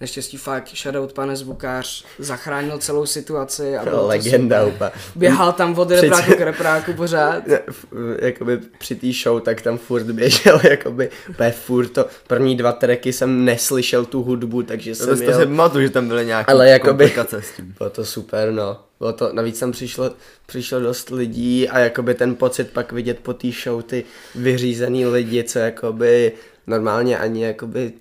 Naštěstí 0.00 0.36
fakt 0.36 0.68
shoutout 0.76 1.12
pane 1.12 1.36
zvukář 1.36 2.04
zachránil 2.18 2.78
celou 2.78 3.06
situaci 3.06 3.76
a 3.76 3.84
bylo 3.84 4.00
to 4.00 4.06
Legenda 4.06 4.60
super. 4.64 4.74
úplně. 4.74 4.90
Běhal 5.16 5.52
tam 5.52 5.78
od 5.78 5.90
repráku 5.90 6.32
k 6.34 6.40
repráku 6.40 6.92
pořád. 6.92 7.46
Ne, 7.46 7.60
f- 7.68 7.86
jakoby 8.22 8.58
při 8.78 8.94
té 8.94 9.06
show, 9.22 9.40
tak 9.40 9.60
tam 9.62 9.78
furt 9.78 10.04
běžel, 10.04 10.60
jakoby, 10.70 11.10
úplně 11.30 11.50
furt 11.50 11.88
to, 11.88 12.06
první 12.26 12.56
dva 12.56 12.72
tracky 12.72 13.12
jsem 13.12 13.44
neslyšel 13.44 14.04
tu 14.04 14.22
hudbu, 14.22 14.62
takže 14.62 14.90
To, 14.90 14.96
jsem 15.04 15.16
to 15.18 15.22
jel, 15.22 15.40
si 15.40 15.46
pamatuju, 15.46 15.86
že 15.86 15.90
tam 15.92 16.08
byly 16.08 16.26
nějaké 16.26 16.52
Ale 16.52 16.68
jakoby- 16.68 16.88
komplikace 16.90 17.42
s 17.42 17.50
tím. 17.56 17.74
bylo 17.78 17.90
to 17.90 18.04
super, 18.04 18.52
no. 18.52 18.80
Bylo 18.98 19.12
to, 19.12 19.30
navíc 19.32 19.58
tam 19.60 19.72
přišlo, 19.72 20.10
přišlo 20.46 20.80
dost 20.80 21.10
lidí 21.10 21.68
a 21.68 21.78
jakoby 21.78 22.14
ten 22.14 22.34
pocit 22.34 22.70
pak 22.70 22.92
vidět 22.92 23.18
po 23.22 23.32
té 23.34 23.48
show 23.64 23.82
ty 23.82 24.04
vyřízený 24.34 25.06
lidi, 25.06 25.44
co 25.44 25.58
jakoby 25.58 26.32
normálně 26.66 27.18
ani 27.18 27.44
jakoby, 27.44 27.92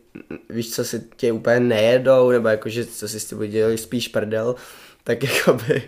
víš 0.49 0.71
co 0.71 0.85
si 0.85 1.03
tě 1.15 1.31
úplně 1.31 1.59
nejedou, 1.59 2.29
nebo 2.29 2.47
jakože 2.47 2.85
co 2.85 3.07
si 3.07 3.19
s 3.19 3.25
tebou 3.25 3.43
dělali 3.43 3.77
spíš 3.77 4.07
prdel, 4.07 4.55
tak 5.03 5.23
jakoby 5.35 5.83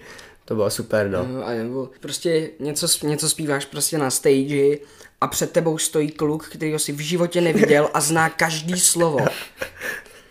to 0.45 0.55
bylo 0.55 0.69
super, 0.69 1.09
no. 1.09 1.27
No, 1.27 1.45
a 1.45 1.53
nebo 1.53 1.89
prostě 1.99 2.49
něco, 2.59 2.87
něco 3.07 3.29
zpíváš 3.29 3.65
prostě 3.65 3.97
na 3.97 4.09
stage 4.09 4.77
a 5.21 5.27
před 5.27 5.51
tebou 5.51 5.77
stojí 5.77 6.11
kluk, 6.11 6.47
kterýho 6.47 6.79
si 6.79 6.91
v 6.91 6.99
životě 6.99 7.41
neviděl 7.41 7.89
a 7.93 8.01
zná 8.01 8.29
každý 8.29 8.79
slovo. 8.79 9.17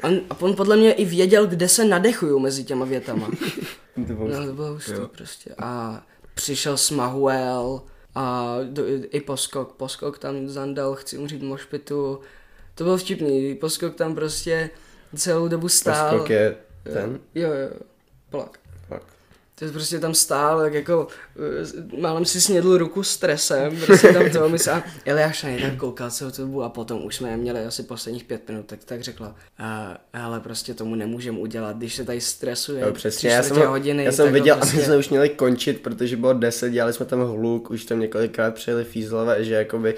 On, 0.02 0.20
a 0.30 0.40
on 0.40 0.56
podle 0.56 0.76
mě 0.76 0.92
i 0.92 1.04
věděl, 1.04 1.46
kde 1.46 1.68
se 1.68 1.84
nadechuju 1.84 2.38
mezi 2.38 2.64
těma 2.64 2.84
větama. 2.84 3.30
To 4.06 4.12
bylo 4.12 4.28
No, 4.28 4.46
to 4.46 4.52
bylo 4.52 4.72
hustý 4.72 4.92
prostě. 5.16 5.54
A 5.58 6.02
přišel 6.34 6.76
Smahuel 6.76 7.82
a 8.16 8.56
do, 8.62 8.82
i 9.10 9.20
poskok. 9.20 9.72
Poskok 9.72 10.18
tam 10.18 10.48
zandal, 10.48 10.94
chci 10.94 11.18
umřít 11.18 11.42
v 11.42 11.44
mošpitu. 11.44 12.20
To 12.74 12.84
bylo 12.84 12.96
vtipný. 12.96 13.54
Poskok 13.54 13.94
tam 13.94 14.14
prostě 14.14 14.70
celou 15.16 15.48
dobu 15.48 15.68
stál. 15.68 16.10
Poskok 16.10 16.30
je 16.30 16.56
ten, 16.82 17.20
Jo, 17.34 17.48
jo, 17.48 17.54
jo. 17.54 17.70
Polak. 18.30 18.58
Ty 19.58 19.66
jsi 19.66 19.72
prostě 19.72 19.98
tam 19.98 20.14
stál, 20.14 20.60
tak 20.60 20.74
jako 20.74 21.08
eh, 21.36 22.00
málem 22.00 22.24
si 22.24 22.40
snědl 22.40 22.78
ruku 22.78 23.02
stresem, 23.02 23.76
prostě 23.86 24.12
tam 24.12 24.30
to 24.30 24.48
mysl 24.48 24.70
a 24.70 24.84
Eliáš 25.04 25.42
na 25.42 25.50
tak 25.62 25.76
koukal 25.76 26.10
celou 26.10 26.30
tu 26.30 26.42
dobu 26.42 26.62
a 26.62 26.68
potom 26.68 27.04
už 27.04 27.16
jsme 27.16 27.36
měli 27.36 27.64
asi 27.64 27.82
posledních 27.82 28.24
pět 28.24 28.48
minut, 28.48 28.66
tak, 28.66 28.84
tak 28.84 29.02
řekla, 29.02 29.28
uh, 29.28 29.64
ale 30.22 30.40
prostě 30.40 30.74
tomu 30.74 30.94
nemůžeme 30.94 31.38
udělat, 31.38 31.76
když 31.76 31.94
se 31.94 32.04
tady 32.04 32.20
stresuje 32.20 32.84
tři 32.84 32.92
přesně, 32.92 33.30
já 33.30 33.42
jsem, 33.42 33.56
hodiny, 33.56 34.04
já 34.04 34.12
jsem 34.12 34.32
viděl, 34.32 34.56
prostě... 34.56 34.76
a 34.76 34.80
my 34.80 34.84
jsme 34.84 34.96
už 34.96 35.08
měli 35.08 35.28
končit, 35.28 35.80
protože 35.80 36.16
bylo 36.16 36.32
10, 36.32 36.70
dělali 36.70 36.92
jsme 36.92 37.06
tam 37.06 37.20
hluk, 37.20 37.70
už 37.70 37.84
tam 37.84 38.00
několikrát 38.00 38.54
přijeli 38.54 38.84
fízlové, 38.84 39.44
že 39.44 39.54
jakoby 39.54 39.94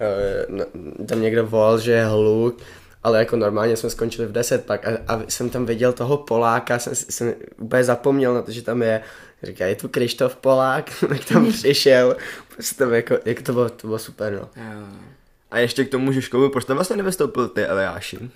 eh, 0.00 0.46
no, 0.48 0.64
tam 1.06 1.22
někdo 1.22 1.46
volal, 1.46 1.78
že 1.78 1.92
je 1.92 2.04
hluk, 2.04 2.58
ale 3.06 3.18
jako 3.18 3.36
normálně 3.36 3.76
jsme 3.76 3.90
skončili 3.90 4.28
v 4.28 4.32
10 4.32 4.66
pak 4.66 4.86
a, 4.86 4.90
a 5.08 5.22
jsem 5.28 5.50
tam 5.50 5.66
viděl 5.66 5.92
toho 5.92 6.16
Poláka, 6.16 6.78
jsem, 6.78 6.94
jsem 6.94 7.34
úplně 7.58 7.84
zapomněl 7.84 8.34
na 8.34 8.42
to, 8.42 8.50
že 8.50 8.62
tam 8.62 8.82
je, 8.82 9.02
říká, 9.42 9.66
je 9.66 9.74
tu 9.74 9.88
Krištof 9.88 10.36
Polák, 10.36 10.90
tak 11.08 11.24
tam 11.24 11.52
přišel, 11.52 12.16
prostě 12.54 12.84
tam 12.84 12.94
jako, 12.94 13.18
jak 13.24 13.42
to 13.42 13.52
bylo, 13.52 13.68
to 13.68 13.86
bylo 13.86 13.98
super, 13.98 14.32
no. 14.32 14.48
A 15.50 15.58
ještě 15.58 15.84
k 15.84 15.90
tomu 15.90 16.12
Žižkovu, 16.12 16.48
proč 16.48 16.64
tam 16.64 16.76
vlastně 16.76 16.96
nevystoupil 16.96 17.48
ty 17.48 17.64
Eliáši? 17.64 18.18
Uh, 18.18 18.28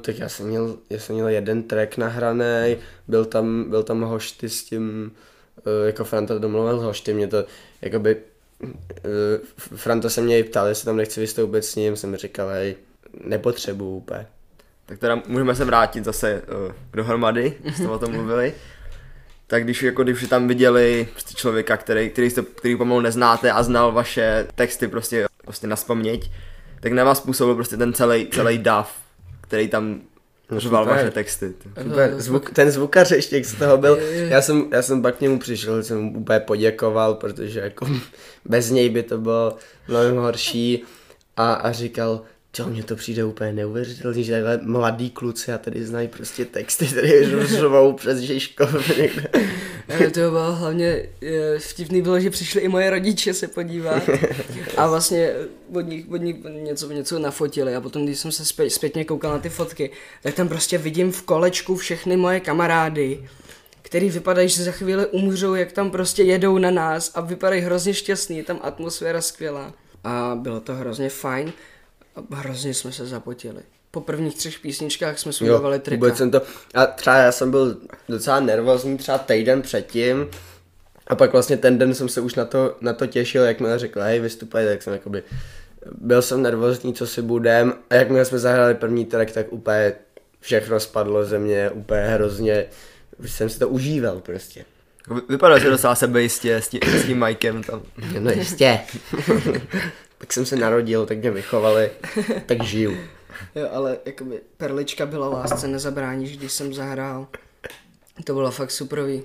tak 0.00 0.18
já 0.18 0.28
jsem 0.28 0.46
měl, 0.46 0.76
já 0.90 0.98
jsem 0.98 1.14
měl 1.14 1.28
jeden 1.28 1.62
track 1.62 1.96
nahraný, 1.96 2.76
byl 3.08 3.24
tam, 3.24 3.70
byl 3.70 3.82
tam 3.82 4.00
hošty 4.00 4.48
s 4.48 4.64
tím, 4.64 5.12
uh, 5.56 5.86
jako 5.86 6.04
Franta 6.04 6.38
domluvil 6.38 6.80
s 6.80 6.82
hošty, 6.82 7.14
mě 7.14 7.28
to, 7.28 7.44
jakoby, 7.82 8.16
uh, 8.62 8.70
Franta 9.56 10.08
se 10.10 10.20
mě 10.20 10.38
i 10.38 10.44
ptal, 10.44 10.66
jestli 10.66 10.84
tam 10.84 10.96
nechci 10.96 11.20
vystoupit 11.20 11.64
s 11.64 11.76
ním, 11.76 11.96
jsem 11.96 12.16
říkal, 12.16 12.48
hej, 12.48 12.76
nepotřebuju 13.24 13.90
úplně. 13.90 14.26
Tak 14.86 14.98
teda 14.98 15.22
můžeme 15.26 15.54
se 15.54 15.64
vrátit 15.64 16.04
zase 16.04 16.42
uh, 16.66 16.72
dohromady, 16.92 17.54
jste 17.74 17.88
o 17.88 17.98
tom 17.98 18.12
mluvili. 18.16 18.54
Tak 19.46 19.64
když, 19.64 19.82
jako, 19.82 20.02
když 20.02 20.28
tam 20.28 20.48
viděli 20.48 21.08
prostě 21.12 21.34
člověka, 21.34 21.76
který, 21.76 22.10
který, 22.10 22.30
jste, 22.30 22.42
který 22.42 22.76
pomalu 22.76 23.00
neznáte 23.00 23.52
a 23.52 23.62
znal 23.62 23.92
vaše 23.92 24.46
texty 24.54 24.88
prostě, 24.88 25.26
prostě 25.44 25.66
na 25.66 25.76
vzpomněť, 25.76 26.30
tak 26.80 26.92
na 26.92 27.04
vás 27.04 27.20
působil 27.20 27.54
prostě 27.54 27.76
ten 27.76 27.92
celý, 27.92 28.26
celý 28.26 28.58
dav, 28.58 28.96
který 29.40 29.68
tam 29.68 30.00
řval 30.50 30.84
super. 30.84 30.96
vaše 30.96 31.10
texty. 31.10 31.50
ty. 31.50 31.68
Super, 31.82 32.14
zvuk, 32.20 32.50
ten 32.50 32.70
zvukař 32.70 33.10
ještě, 33.10 33.36
jak 33.36 33.44
z 33.44 33.54
toho 33.54 33.76
byl, 33.76 33.98
já 34.12 34.42
jsem, 34.42 34.68
já 34.72 34.82
jsem 34.82 35.02
pak 35.02 35.16
k 35.16 35.20
němu 35.20 35.38
přišel, 35.38 35.82
jsem 35.82 36.00
mu 36.00 36.20
úplně 36.20 36.40
poděkoval, 36.40 37.14
protože 37.14 37.60
jako 37.60 37.86
bez 38.44 38.70
něj 38.70 38.88
by 38.88 39.02
to 39.02 39.18
bylo 39.18 39.56
mnohem 39.88 40.16
horší 40.16 40.84
a, 41.36 41.52
a 41.52 41.72
říkal, 41.72 42.20
čo, 42.52 42.66
mně 42.66 42.82
to 42.82 42.96
přijde 42.96 43.24
úplně 43.24 43.52
neuvěřitelný, 43.52 44.24
že 44.24 44.32
takhle 44.32 44.60
mladý 44.62 45.10
kluci 45.10 45.52
a 45.52 45.58
tady 45.58 45.84
znají 45.84 46.08
prostě 46.08 46.44
texty, 46.44 46.86
tady 46.86 47.46
řvou 47.46 47.92
přes 47.96 48.18
Žižkov 48.18 48.88
někde. 48.98 49.30
To 50.10 50.20
bylo 50.30 50.52
hlavně 50.52 51.08
vtipný 51.58 52.02
bylo, 52.02 52.20
že 52.20 52.30
přišli 52.30 52.60
i 52.60 52.68
moje 52.68 52.90
rodiče 52.90 53.34
se 53.34 53.48
podívat 53.48 54.02
a 54.76 54.86
vlastně 54.86 55.32
od 55.74 55.80
nich, 55.80 56.10
od 56.10 56.16
nich 56.16 56.36
něco, 56.62 56.92
něco 56.92 57.18
nafotili 57.18 57.74
a 57.74 57.80
potom, 57.80 58.04
když 58.04 58.18
jsem 58.18 58.32
se 58.32 58.44
zpět, 58.44 58.70
zpětně 58.70 59.04
koukal 59.04 59.32
na 59.32 59.38
ty 59.38 59.48
fotky, 59.48 59.90
tak 60.22 60.34
tam 60.34 60.48
prostě 60.48 60.78
vidím 60.78 61.12
v 61.12 61.22
kolečku 61.22 61.76
všechny 61.76 62.16
moje 62.16 62.40
kamarády, 62.40 63.28
který 63.82 64.10
vypadají, 64.10 64.48
že 64.48 64.64
za 64.64 64.72
chvíli 64.72 65.06
umřou, 65.06 65.54
jak 65.54 65.72
tam 65.72 65.90
prostě 65.90 66.22
jedou 66.22 66.58
na 66.58 66.70
nás 66.70 67.10
a 67.14 67.20
vypadají 67.20 67.62
hrozně 67.62 67.94
šťastný, 67.94 68.36
je 68.36 68.44
tam 68.44 68.60
atmosféra 68.62 69.20
skvělá. 69.20 69.74
A 70.04 70.38
bylo 70.40 70.60
to 70.60 70.74
hrozně 70.74 71.08
fajn 71.08 71.52
hrozně 72.30 72.74
jsme 72.74 72.92
se 72.92 73.06
zapotili. 73.06 73.60
Po 73.90 74.00
prvních 74.00 74.36
třech 74.36 74.58
písničkách 74.58 75.18
jsme 75.18 75.32
sundovali 75.32 75.78
trika. 75.78 75.96
vůbec 76.04 76.16
jsem 76.18 76.30
to, 76.30 76.42
a 76.74 76.86
třeba 76.86 77.16
já 77.16 77.32
jsem 77.32 77.50
byl 77.50 77.76
docela 78.08 78.40
nervózní 78.40 78.98
třeba 78.98 79.18
týden 79.18 79.62
předtím 79.62 80.28
a 81.06 81.14
pak 81.14 81.32
vlastně 81.32 81.56
ten 81.56 81.78
den 81.78 81.94
jsem 81.94 82.08
se 82.08 82.20
už 82.20 82.34
na 82.34 82.44
to, 82.44 82.76
na 82.80 82.92
to 82.92 83.06
těšil, 83.06 83.42
jak 83.44 83.60
mi 83.60 83.68
řekl, 83.76 84.00
hej, 84.00 84.20
vystupaj, 84.20 84.66
tak 84.66 84.82
jsem 84.82 84.92
jakoby, 84.92 85.22
byl 85.98 86.22
jsem 86.22 86.42
nervózní, 86.42 86.94
co 86.94 87.06
si 87.06 87.22
budem 87.22 87.74
a 87.90 87.94
jakmile 87.94 88.24
jsme 88.24 88.38
zahráli 88.38 88.74
první 88.74 89.04
track, 89.04 89.30
tak 89.32 89.52
úplně 89.52 89.92
všechno 90.40 90.80
spadlo 90.80 91.24
ze 91.24 91.38
mě, 91.38 91.70
úplně 91.70 92.00
hrozně, 92.00 92.64
jsem 93.26 93.48
si 93.48 93.58
to 93.58 93.68
užíval 93.68 94.20
prostě. 94.20 94.64
Vy- 95.14 95.20
Vypadá, 95.28 95.58
že 95.58 95.70
docela 95.70 95.94
sebejistě 95.94 96.56
s 96.56 96.68
tím, 96.68 96.80
s 96.86 97.06
tím 97.06 97.24
Mikem 97.26 97.62
tam. 97.62 97.82
No 98.18 98.30
jistě. 98.30 98.80
tak 100.22 100.32
jsem 100.32 100.46
se 100.46 100.56
narodil, 100.56 101.06
tak 101.06 101.18
mě 101.18 101.30
vychovali, 101.30 101.90
tak 102.46 102.62
žiju. 102.64 102.96
Jo, 103.54 103.68
ale 103.72 103.98
jakoby 104.04 104.40
perlička 104.56 105.06
byla 105.06 105.28
lásce 105.28 105.68
nezabráníš, 105.68 106.36
když 106.36 106.52
jsem 106.52 106.74
zahrál. 106.74 107.26
To 108.24 108.34
bylo 108.34 108.50
fakt 108.50 108.70
superový. 108.70 109.22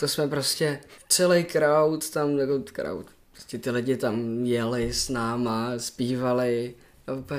To 0.00 0.08
jsme 0.08 0.28
prostě, 0.28 0.80
celý 1.08 1.44
crowd 1.44 2.10
tam, 2.10 2.38
jako 2.38 2.62
crowd, 2.72 3.06
prostě 3.32 3.58
ty 3.58 3.70
lidi 3.70 3.96
tam 3.96 4.44
jeli 4.44 4.92
s 4.92 5.08
náma, 5.08 5.72
zpívali. 5.76 6.74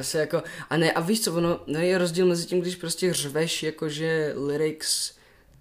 Se 0.01 0.19
jako, 0.19 0.43
a 0.69 0.77
ne, 0.77 0.91
a 0.91 1.01
víš 1.01 1.23
co, 1.23 1.33
ono, 1.33 1.59
no 1.67 1.79
je 1.79 1.97
rozdíl 1.97 2.25
mezi 2.25 2.45
tím, 2.45 2.61
když 2.61 2.75
prostě 2.75 3.13
řveš 3.13 3.63
jakože 3.63 4.33
lyrics, 4.35 5.11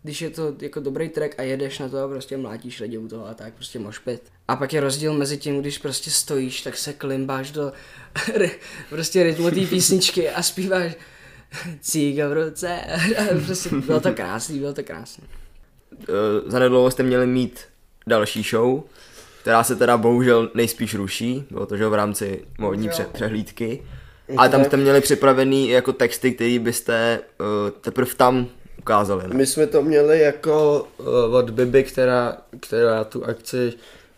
když 0.03 0.23
je 0.23 0.31
to 0.31 0.55
jako 0.61 0.81
dobrý 0.81 1.09
track 1.09 1.35
a 1.39 1.43
jedeš 1.43 1.79
na 1.79 1.89
to 1.89 1.99
a 1.99 2.09
prostě 2.09 2.37
mlátíš 2.37 2.81
lidi 2.81 2.99
u 2.99 3.09
toho 3.09 3.29
a 3.29 3.35
tak 3.35 3.55
prostě 3.55 3.79
mošpit. 3.79 4.36
A 4.49 4.57
pak 4.57 4.73
je 4.73 4.81
rozdíl 4.81 5.13
mezi 5.13 5.39
tím, 5.39 5.61
když 5.61 5.79
prostě 5.79 6.11
stojíš, 6.11 6.61
tak 6.61 6.77
se 6.77 6.93
klimbáš 6.93 7.51
do 7.51 7.73
prostě 8.89 9.23
rytmu 9.23 9.51
té 9.51 9.61
písničky 9.67 10.31
a 10.31 10.43
zpíváš 10.43 10.93
cíga 11.81 12.29
v 12.29 12.33
ruce. 12.33 12.81
A 13.19 13.45
prostě 13.47 13.69
bylo 13.87 14.01
to 14.01 14.13
krásný, 14.13 14.59
bylo 14.59 14.73
to 14.73 14.83
krásný. 14.83 15.25
Uh, 16.09 16.51
zanedlouho 16.51 16.91
jste 16.91 17.03
měli 17.03 17.27
mít 17.27 17.61
další 18.07 18.43
show, 18.43 18.83
která 19.41 19.65
se 19.65 19.77
teda 19.77 19.97
bohužel 19.97 20.51
nejspíš 20.55 20.95
ruší, 20.95 21.45
bylo 21.51 21.67
to 21.67 21.77
že 21.77 21.89
v 21.89 21.95
rámci 21.95 22.45
módní 22.59 22.89
pře- 22.89 23.07
přehlídky. 23.13 23.83
Ale 24.37 24.49
tam 24.49 24.65
jste 24.65 24.77
měli 24.77 25.01
připravený 25.01 25.69
jako 25.69 25.93
texty, 25.93 26.33
který 26.33 26.59
byste 26.59 27.21
uh, 27.41 27.47
teprve 27.81 28.15
tam 28.15 28.47
ukázali. 28.79 29.29
Ne? 29.29 29.35
My 29.35 29.47
jsme 29.47 29.67
to 29.67 29.83
měli 29.83 30.21
jako 30.21 30.89
uh, 30.99 31.35
od 31.35 31.51
Bibi, 31.51 31.85
která, 31.85 32.37
která 32.61 33.05
tu 33.05 33.25
akci 33.25 33.73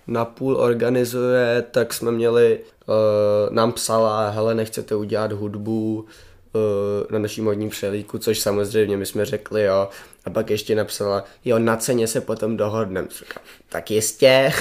napůl 0.08 0.56
organizuje, 0.56 1.64
tak 1.70 1.94
jsme 1.94 2.12
měli, 2.12 2.60
uh, 2.86 3.54
nám 3.54 3.72
psala, 3.72 4.30
hele, 4.30 4.54
nechcete 4.54 4.94
udělat 4.94 5.32
hudbu 5.32 6.06
uh, 6.52 7.10
na 7.10 7.18
naší 7.18 7.40
modní 7.40 7.68
přelíku, 7.68 8.18
což 8.18 8.38
samozřejmě 8.38 8.96
my 8.96 9.06
jsme 9.06 9.24
řekli, 9.24 9.62
jo. 9.62 9.88
A 10.24 10.30
pak 10.30 10.50
ještě 10.50 10.74
napsala, 10.74 11.24
jo, 11.44 11.58
na 11.58 11.76
ceně 11.76 12.06
se 12.06 12.20
potom 12.20 12.56
dohodneme. 12.56 13.08
Říkám, 13.18 13.42
Tak 13.68 13.90
jistě, 13.90 14.52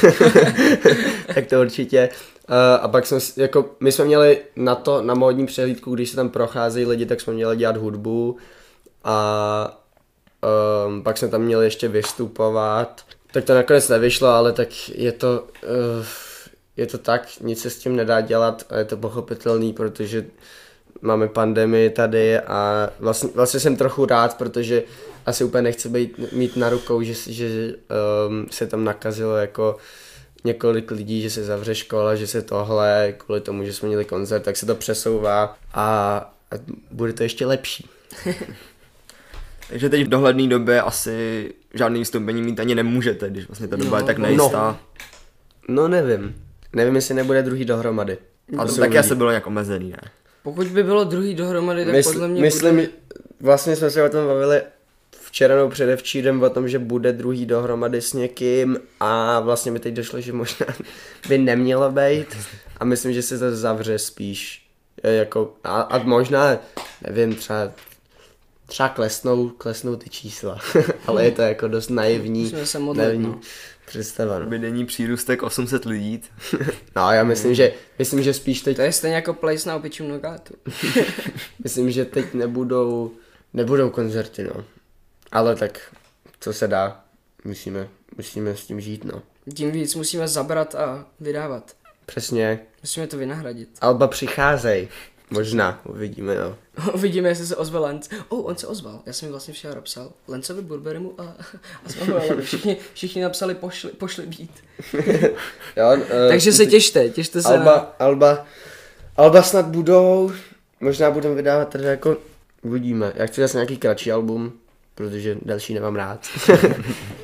tak 1.36 1.46
to 1.46 1.62
určitě. 1.62 2.10
Uh, 2.50 2.56
a 2.82 2.88
pak 2.88 3.06
jsme, 3.06 3.18
jako, 3.38 3.66
my 3.80 3.92
jsme 3.92 4.06
měli 4.06 4.42
na 4.56 4.76
to, 4.76 5.02
na 5.02 5.14
módní 5.14 5.46
přehlídku, 5.46 5.96
když 5.96 6.10
se 6.10 6.16
tam 6.16 6.30
procházejí 6.30 6.86
lidi, 6.86 7.06
tak 7.06 7.22
jsme 7.22 7.34
měli 7.34 7.58
dělat 7.58 7.78
hudbu 7.78 8.38
a 9.04 9.84
um, 10.88 11.04
pak 11.04 11.18
jsme 11.18 11.28
tam 11.28 11.42
měli 11.42 11.66
ještě 11.66 11.88
vystupovat. 11.88 13.07
Tak 13.32 13.44
to 13.44 13.54
nakonec 13.54 13.90
nevyšlo, 13.90 14.28
ale 14.28 14.54
tak 14.54 14.90
je 14.90 15.12
to, 15.12 15.48
uh, 15.64 16.06
je 16.78 16.88
to 16.88 16.98
tak, 16.98 17.28
nic 17.42 17.62
se 17.62 17.70
s 17.70 17.80
tím 17.80 17.96
nedá 17.96 18.22
dělat 18.22 18.64
a 18.70 18.78
je 18.78 18.86
to 18.86 18.98
pochopitelný, 18.98 19.74
protože 19.74 20.26
máme 21.02 21.28
pandemii 21.28 21.90
tady 21.90 22.40
a 22.40 22.90
vlastně, 23.00 23.30
vlastně 23.36 23.60
jsem 23.60 23.76
trochu 23.76 24.06
rád, 24.06 24.38
protože 24.38 24.84
asi 25.26 25.44
úplně 25.44 25.62
nechci 25.62 25.90
být, 25.90 26.32
mít 26.32 26.56
na 26.56 26.70
rukou, 26.70 27.02
že, 27.02 27.14
že 27.14 27.76
um, 28.28 28.48
se 28.52 28.68
tam 28.68 28.84
nakazilo 28.84 29.38
jako 29.38 29.78
několik 30.44 30.92
lidí, 30.92 31.22
že 31.22 31.30
se 31.30 31.44
zavře 31.44 31.76
škola, 31.76 32.16
že 32.16 32.28
se 32.28 32.42
tohle, 32.42 33.14
kvůli 33.18 33.42
tomu, 33.42 33.66
že 33.66 33.74
jsme 33.74 33.88
měli 33.88 34.06
koncert, 34.06 34.44
tak 34.44 34.58
se 34.58 34.66
to 34.66 34.76
přesouvá 34.76 35.58
a, 35.74 36.18
a 36.52 36.56
bude 36.92 37.14
to 37.14 37.24
ještě 37.24 37.46
lepší. 37.46 37.90
Takže 39.70 39.90
teď 39.90 40.06
v 40.06 40.10
dohledné 40.10 40.48
době 40.48 40.82
asi 40.82 41.50
žádný 41.74 42.00
vystoupení 42.00 42.42
mít 42.42 42.60
ani 42.60 42.76
nemůžete, 42.76 43.30
když 43.30 43.48
vlastně 43.48 43.68
ta 43.68 43.76
doba 43.76 43.90
No, 43.90 43.98
je 43.98 44.04
tak 44.04 44.18
no. 44.18 44.24
nejistá. 44.26 44.80
No 45.68 45.88
nevím. 45.88 46.36
Nevím, 46.74 46.96
jestli 46.96 47.14
nebude 47.16 47.44
druhý 47.44 47.66
dohromady. 47.66 48.18
A 48.58 48.66
to 48.66 48.72
se 48.72 48.82
taky 48.82 48.98
asi 48.98 49.16
bylo 49.16 49.30
nějak 49.30 49.48
omezený, 49.48 49.90
ne? 49.90 50.12
Pokud 50.44 50.68
by 50.68 50.84
bylo 50.84 51.04
druhý 51.04 51.34
dohromady, 51.36 51.86
tak 51.86 51.94
Mysl, 51.94 52.12
podle 52.14 52.28
mě 52.28 52.42
myslím, 52.42 52.76
bude... 52.76 52.88
vlastně 53.42 53.76
jsme 53.76 53.90
se 53.90 54.04
o 54.04 54.10
tom 54.10 54.28
bavili 54.28 54.62
včera 55.22 55.56
nebo 55.56 55.70
předevčírem 55.70 56.44
o 56.44 56.50
tom, 56.50 56.68
že 56.68 56.80
bude 56.80 57.14
druhý 57.14 57.46
dohromady 57.46 58.02
s 58.02 58.14
někým 58.14 58.78
a 59.00 59.40
vlastně 59.40 59.72
mi 59.72 59.80
teď 59.80 59.94
došlo, 59.94 60.22
že 60.22 60.34
možná 60.34 60.66
by 61.30 61.38
nemělo 61.38 61.92
být 61.92 62.38
a 62.78 62.86
myslím, 62.86 63.14
že 63.14 63.22
se 63.22 63.40
to 63.40 63.56
zavře 63.56 64.00
spíš 64.00 64.68
e, 65.04 65.14
jako 65.14 65.54
a, 65.64 65.82
a 65.82 65.98
možná, 66.04 66.58
nevím, 67.08 67.36
třeba 67.36 67.72
třeba 68.68 68.90
klesnou, 68.90 69.50
klesnou 69.50 69.96
ty 69.96 70.10
čísla, 70.10 70.60
ale 71.08 71.26
je 71.26 71.32
to 71.32 71.42
jako 71.42 71.68
dost 71.68 71.90
naivní, 71.90 72.44
Musíme 72.44 72.66
se 72.66 72.80
modlit, 72.80 73.06
naivní 73.06 73.28
no. 73.28 73.40
představa. 73.86 74.40
No. 74.40 74.46
By 74.46 74.60
denní 74.60 74.86
přírůstek 74.86 75.44
800 75.44 75.86
lidí. 75.86 76.22
no 76.96 77.12
já 77.12 77.24
myslím, 77.24 77.56
že, 77.56 77.74
myslím, 78.00 78.24
že 78.24 78.34
spíš 78.34 78.62
teď 78.62 78.76
To 78.76 78.82
je 78.82 78.92
stejně 78.92 79.16
jako 79.16 79.34
place 79.34 79.70
na 79.70 79.76
opičím 79.76 80.08
nogátu. 80.08 80.54
Myslím, 81.64 81.92
že 81.92 82.06
teď 82.06 82.34
nebudou, 82.34 83.12
nebudou 83.54 83.90
koncerty, 83.90 84.44
no. 84.44 84.66
Ale 85.32 85.56
tak, 85.56 85.96
co 86.40 86.54
se 86.54 86.68
dá, 86.68 87.04
musíme, 87.44 87.88
musíme 88.18 88.56
s 88.56 88.66
tím 88.66 88.82
žít, 88.82 89.04
no. 89.04 89.22
Tím 89.56 89.72
víc 89.72 89.96
musíme 89.96 90.28
zabrat 90.28 90.76
a 90.76 91.06
vydávat. 91.20 91.76
Přesně. 92.06 92.60
Musíme 92.84 93.08
to 93.08 93.18
vynahradit. 93.18 93.70
Alba 93.82 94.08
přicházej. 94.08 94.88
Možná, 95.30 95.82
uvidíme, 95.86 96.36
no. 96.36 96.56
Uvidíme, 96.94 97.30
jestli 97.30 97.46
se 97.46 97.56
ozve 97.56 97.80
Lenc. 97.80 98.10
Oh, 98.30 98.46
on 98.46 98.58
se 98.58 98.68
ozval. 98.68 99.02
Já 99.06 99.14
jsem 99.14 99.28
mi 99.28 99.32
vlastně 99.32 99.54
včera 99.54 99.76
napsal 99.76 100.12
Lencovi 100.28 100.62
Burberrymu 100.62 101.14
a, 101.18 101.24
a. 102.18 102.42
Všichni, 102.42 102.78
všichni 102.94 103.22
napsali 103.22 103.56
pošli, 103.56 103.92
pošli 103.92 104.26
být. 104.26 104.52
Jo, 105.76 105.98
uh, 105.98 106.30
Takže 106.30 106.54
se 106.54 106.66
těšte, 106.66 107.10
těšte 107.10 107.42
se 107.42 107.48
Alba, 107.48 107.76
na... 107.76 108.06
Alba, 108.06 108.46
Alba 109.18 109.44
snad 109.44 109.66
budou, 109.66 110.32
možná 110.80 111.12
budeme 111.12 111.36
vydávat 111.36 111.70
tady 111.70 111.84
jako, 111.84 112.18
uvidíme. 112.62 113.14
Já 113.16 113.26
chci 113.26 113.42
zase 113.42 113.58
nějaký 113.58 113.78
kratší 113.78 114.12
album, 114.12 114.54
protože 114.96 115.38
další 115.42 115.74
nemám 115.74 115.96
rád. 115.96 116.28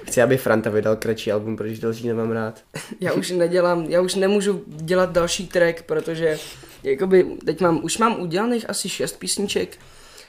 chci, 0.03 0.21
aby 0.21 0.37
Franta 0.37 0.69
vydal 0.69 0.95
kratší 0.95 1.31
album, 1.31 1.57
protože 1.57 1.81
další 1.81 2.07
nemám 2.07 2.31
rád. 2.31 2.61
Já 2.99 3.13
už 3.13 3.31
nedělám, 3.31 3.83
já 3.83 4.01
už 4.01 4.15
nemůžu 4.15 4.63
dělat 4.67 5.11
další 5.11 5.47
track, 5.47 5.81
protože 5.81 6.37
jakoby 6.83 7.23
teď 7.45 7.61
mám, 7.61 7.83
už 7.83 7.97
mám 7.97 8.21
udělaných 8.21 8.69
asi 8.69 8.89
šest 8.89 9.19
písniček, 9.19 9.77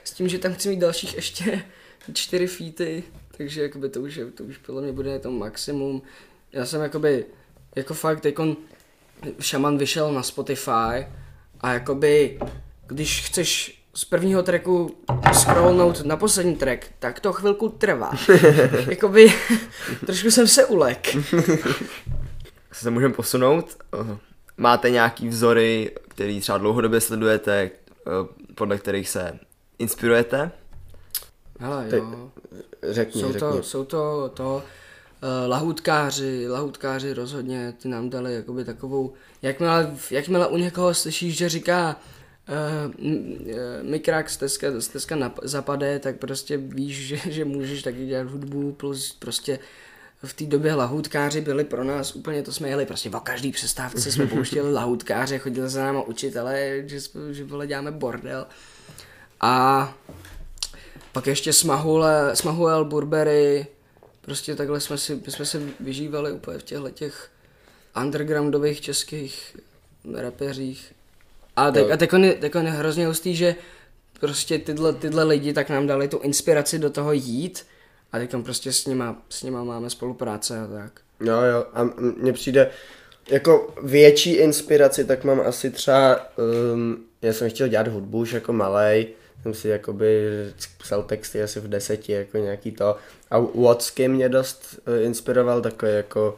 s 0.04 0.12
tím, 0.12 0.28
že 0.28 0.38
tam 0.38 0.54
chci 0.54 0.68
mít 0.68 0.80
dalších 0.80 1.14
ještě 1.14 1.62
čtyři 2.12 2.46
feety, 2.46 3.02
takže 3.36 3.62
jakoby 3.62 3.88
to 3.88 4.00
už, 4.00 4.16
je, 4.16 4.26
to 4.26 4.44
už 4.44 4.58
podle 4.58 4.82
mě 4.82 4.92
bude 4.92 5.18
to 5.18 5.30
maximum. 5.30 6.02
Já 6.52 6.66
jsem 6.66 6.82
jakoby, 6.82 7.24
jako 7.76 7.94
fakt, 7.94 8.20
teďkon 8.20 8.56
Šaman 9.40 9.78
vyšel 9.78 10.12
na 10.12 10.22
Spotify 10.22 11.06
a 11.60 11.72
jakoby, 11.72 12.38
když 12.86 13.26
chceš 13.26 13.80
z 13.94 14.04
prvního 14.04 14.42
tracku 14.42 14.96
scrollnout 15.32 16.04
na 16.04 16.16
poslední 16.16 16.56
track, 16.56 16.86
tak 16.98 17.20
to 17.20 17.32
chvilku 17.32 17.68
trvá. 17.68 18.12
jakoby, 18.88 19.32
trošku 20.06 20.30
jsem 20.30 20.48
se 20.48 20.64
ulek. 20.64 21.16
Se 22.72 22.90
můžeme 22.90 23.14
posunout. 23.14 23.76
Máte 24.56 24.90
nějaký 24.90 25.28
vzory, 25.28 25.90
který 26.14 26.40
třeba 26.40 26.58
dlouhodobě 26.58 27.00
sledujete, 27.00 27.52
eh, 27.62 28.10
podle 28.54 28.78
kterých 28.78 29.08
se 29.08 29.38
inspirujete? 29.78 30.50
Hele, 31.60 31.88
jo. 31.92 32.30
Řekni, 32.82 33.20
Jsou 33.20 33.26
řekni. 33.32 33.40
to, 33.40 33.62
jsou 33.62 33.84
to, 33.84 34.30
to 34.34 34.54
uh, 34.56 35.50
lahůdkáři, 35.50 36.48
lahůdkáři 36.48 37.12
rozhodně 37.12 37.74
ty 37.82 37.88
nám 37.88 38.10
dali 38.10 38.34
jakoby 38.34 38.64
takovou, 38.64 39.12
jakmile, 39.42 39.96
jakmile 40.10 40.46
u 40.46 40.56
někoho 40.56 40.94
slyšíš, 40.94 41.36
že 41.36 41.48
říká 41.48 41.96
uh, 42.48 43.04
mikrák 43.82 44.30
stezka, 44.30 44.80
stezka 44.80 45.16
nap, 45.16 45.38
zapade, 45.42 45.98
tak 45.98 46.18
prostě 46.18 46.56
víš, 46.56 46.96
že, 47.06 47.32
že 47.32 47.44
můžeš 47.44 47.82
taky 47.82 48.06
dělat 48.06 48.26
hudbu, 48.26 48.72
plus 48.72 49.12
prostě 49.12 49.58
v 50.24 50.34
té 50.34 50.44
době 50.44 50.74
lahůdkáři 50.74 51.40
byli 51.40 51.64
pro 51.64 51.84
nás 51.84 52.16
úplně, 52.16 52.42
to 52.42 52.52
jsme 52.52 52.68
jeli 52.68 52.86
prostě 52.86 53.10
o 53.10 53.20
každý 53.20 53.52
přestávce 53.52 54.12
jsme 54.12 54.26
pouštěli 54.26 54.72
lahůdkáře, 54.72 55.38
chodili 55.38 55.68
za 55.68 55.84
náma 55.84 56.02
učitelé, 56.02 56.82
že, 56.86 57.00
že 57.30 57.44
vole 57.44 57.66
děláme 57.66 57.90
bordel. 57.90 58.46
A 59.40 59.94
pak 61.12 61.26
ještě 61.26 61.52
Smahule, 61.52 62.36
Smahuel, 62.36 62.84
Burberry, 62.84 63.66
prostě 64.20 64.56
takhle 64.56 64.80
jsme 64.80 64.98
si, 64.98 65.20
jsme 65.28 65.44
se 65.44 65.62
vyžívali 65.80 66.32
úplně 66.32 66.58
v 66.58 66.62
těchto 66.62 66.90
těch 66.90 67.30
undergroundových 68.02 68.80
českých 68.80 69.56
rapeřích. 70.14 70.92
A, 71.56 71.70
teď, 71.70 71.90
a 71.90 71.96
teď, 71.96 72.12
je, 72.12 72.34
teď 72.34 72.54
je 72.54 72.70
hrozně 72.70 73.06
hustý, 73.06 73.36
že 73.36 73.54
prostě 74.20 74.58
tyhle, 74.58 74.92
tyhle 74.92 75.24
lidi 75.24 75.52
tak 75.52 75.68
nám 75.68 75.86
dali 75.86 76.08
tu 76.08 76.18
inspiraci 76.18 76.78
do 76.78 76.90
toho 76.90 77.12
jít 77.12 77.66
a 78.14 78.18
teď 78.18 78.34
prostě 78.44 78.72
s 78.72 78.86
nima, 78.86 79.22
s 79.28 79.42
nima 79.42 79.64
máme 79.64 79.90
spolupráce 79.90 80.60
a 80.60 80.66
tak. 80.66 81.00
Jo, 81.20 81.40
jo, 81.40 81.64
a 81.72 81.84
mně 82.16 82.32
přijde, 82.32 82.70
jako 83.30 83.74
větší 83.82 84.32
inspiraci, 84.32 85.04
tak 85.04 85.24
mám 85.24 85.40
asi 85.40 85.70
třeba, 85.70 86.20
um, 86.72 87.04
já 87.22 87.32
jsem 87.32 87.50
chtěl 87.50 87.68
dělat 87.68 87.88
hudbu 87.88 88.18
už 88.18 88.32
jako 88.32 88.52
malej, 88.52 89.06
jsem 89.42 89.54
si 89.54 89.68
jakoby 89.68 90.28
psal 90.78 91.02
texty 91.02 91.42
asi 91.42 91.60
v 91.60 91.68
deseti, 91.68 92.12
jako 92.12 92.38
nějaký 92.38 92.72
to. 92.72 92.96
A 93.30 93.38
Watsky 93.38 94.08
mě 94.08 94.28
dost 94.28 94.80
uh, 94.88 95.04
inspiroval, 95.04 95.60
takový 95.62 95.92
jako, 95.92 96.36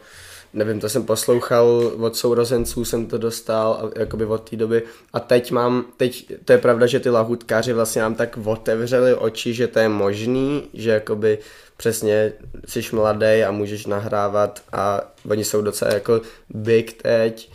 nevím, 0.55 0.81
to 0.81 0.89
jsem 0.89 1.05
poslouchal, 1.05 1.93
od 1.99 2.17
sourozenců 2.17 2.85
jsem 2.85 3.07
to 3.07 3.19
dostal, 3.19 3.73
a, 3.73 3.99
jakoby 3.99 4.25
od 4.25 4.51
té 4.51 4.57
doby. 4.57 4.83
A 5.13 5.21
teď 5.21 5.51
mám, 5.51 5.85
teď, 5.97 6.33
to 6.45 6.53
je 6.53 6.59
pravda, 6.59 6.87
že 6.87 7.01
ty 7.01 7.11
lahutkáři 7.11 7.73
vlastně 7.73 8.03
nám 8.03 8.15
tak 8.15 8.39
otevřeli 8.45 9.15
oči, 9.15 9.55
že 9.55 9.67
to 9.67 9.79
je 9.79 9.89
možný, 9.89 10.69
že 10.75 10.91
jakoby 10.91 11.39
přesně 11.77 12.33
jsi 12.67 12.81
mladý 12.93 13.45
a 13.45 13.51
můžeš 13.51 13.87
nahrávat 13.87 14.63
a 14.73 15.01
oni 15.31 15.45
jsou 15.45 15.63
docela 15.63 15.95
jako 15.95 16.21
big 16.51 17.03
teď 17.03 17.51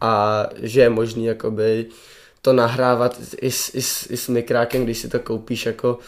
a 0.00 0.46
že 0.62 0.80
je 0.80 0.90
možný 0.90 1.24
jakoby 1.24 1.86
to 2.42 2.52
nahrávat 2.52 3.20
i 3.40 3.50
s, 3.50 3.74
i 3.74 3.82
s, 3.82 4.10
i 4.10 4.16
s 4.16 4.28
mikrákem, 4.28 4.84
když 4.84 4.98
si 4.98 5.08
to 5.08 5.18
koupíš 5.18 5.66
jako 5.66 5.98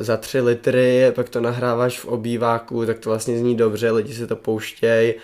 za 0.00 0.16
tři 0.16 0.40
litry, 0.40 1.12
pak 1.14 1.28
to 1.28 1.40
nahráváš 1.40 2.00
v 2.00 2.04
obýváku, 2.06 2.86
tak 2.86 2.98
to 2.98 3.10
vlastně 3.10 3.38
zní 3.38 3.56
dobře, 3.56 3.90
lidi 3.90 4.14
si 4.14 4.26
to 4.26 4.36
pouštějí 4.36 5.14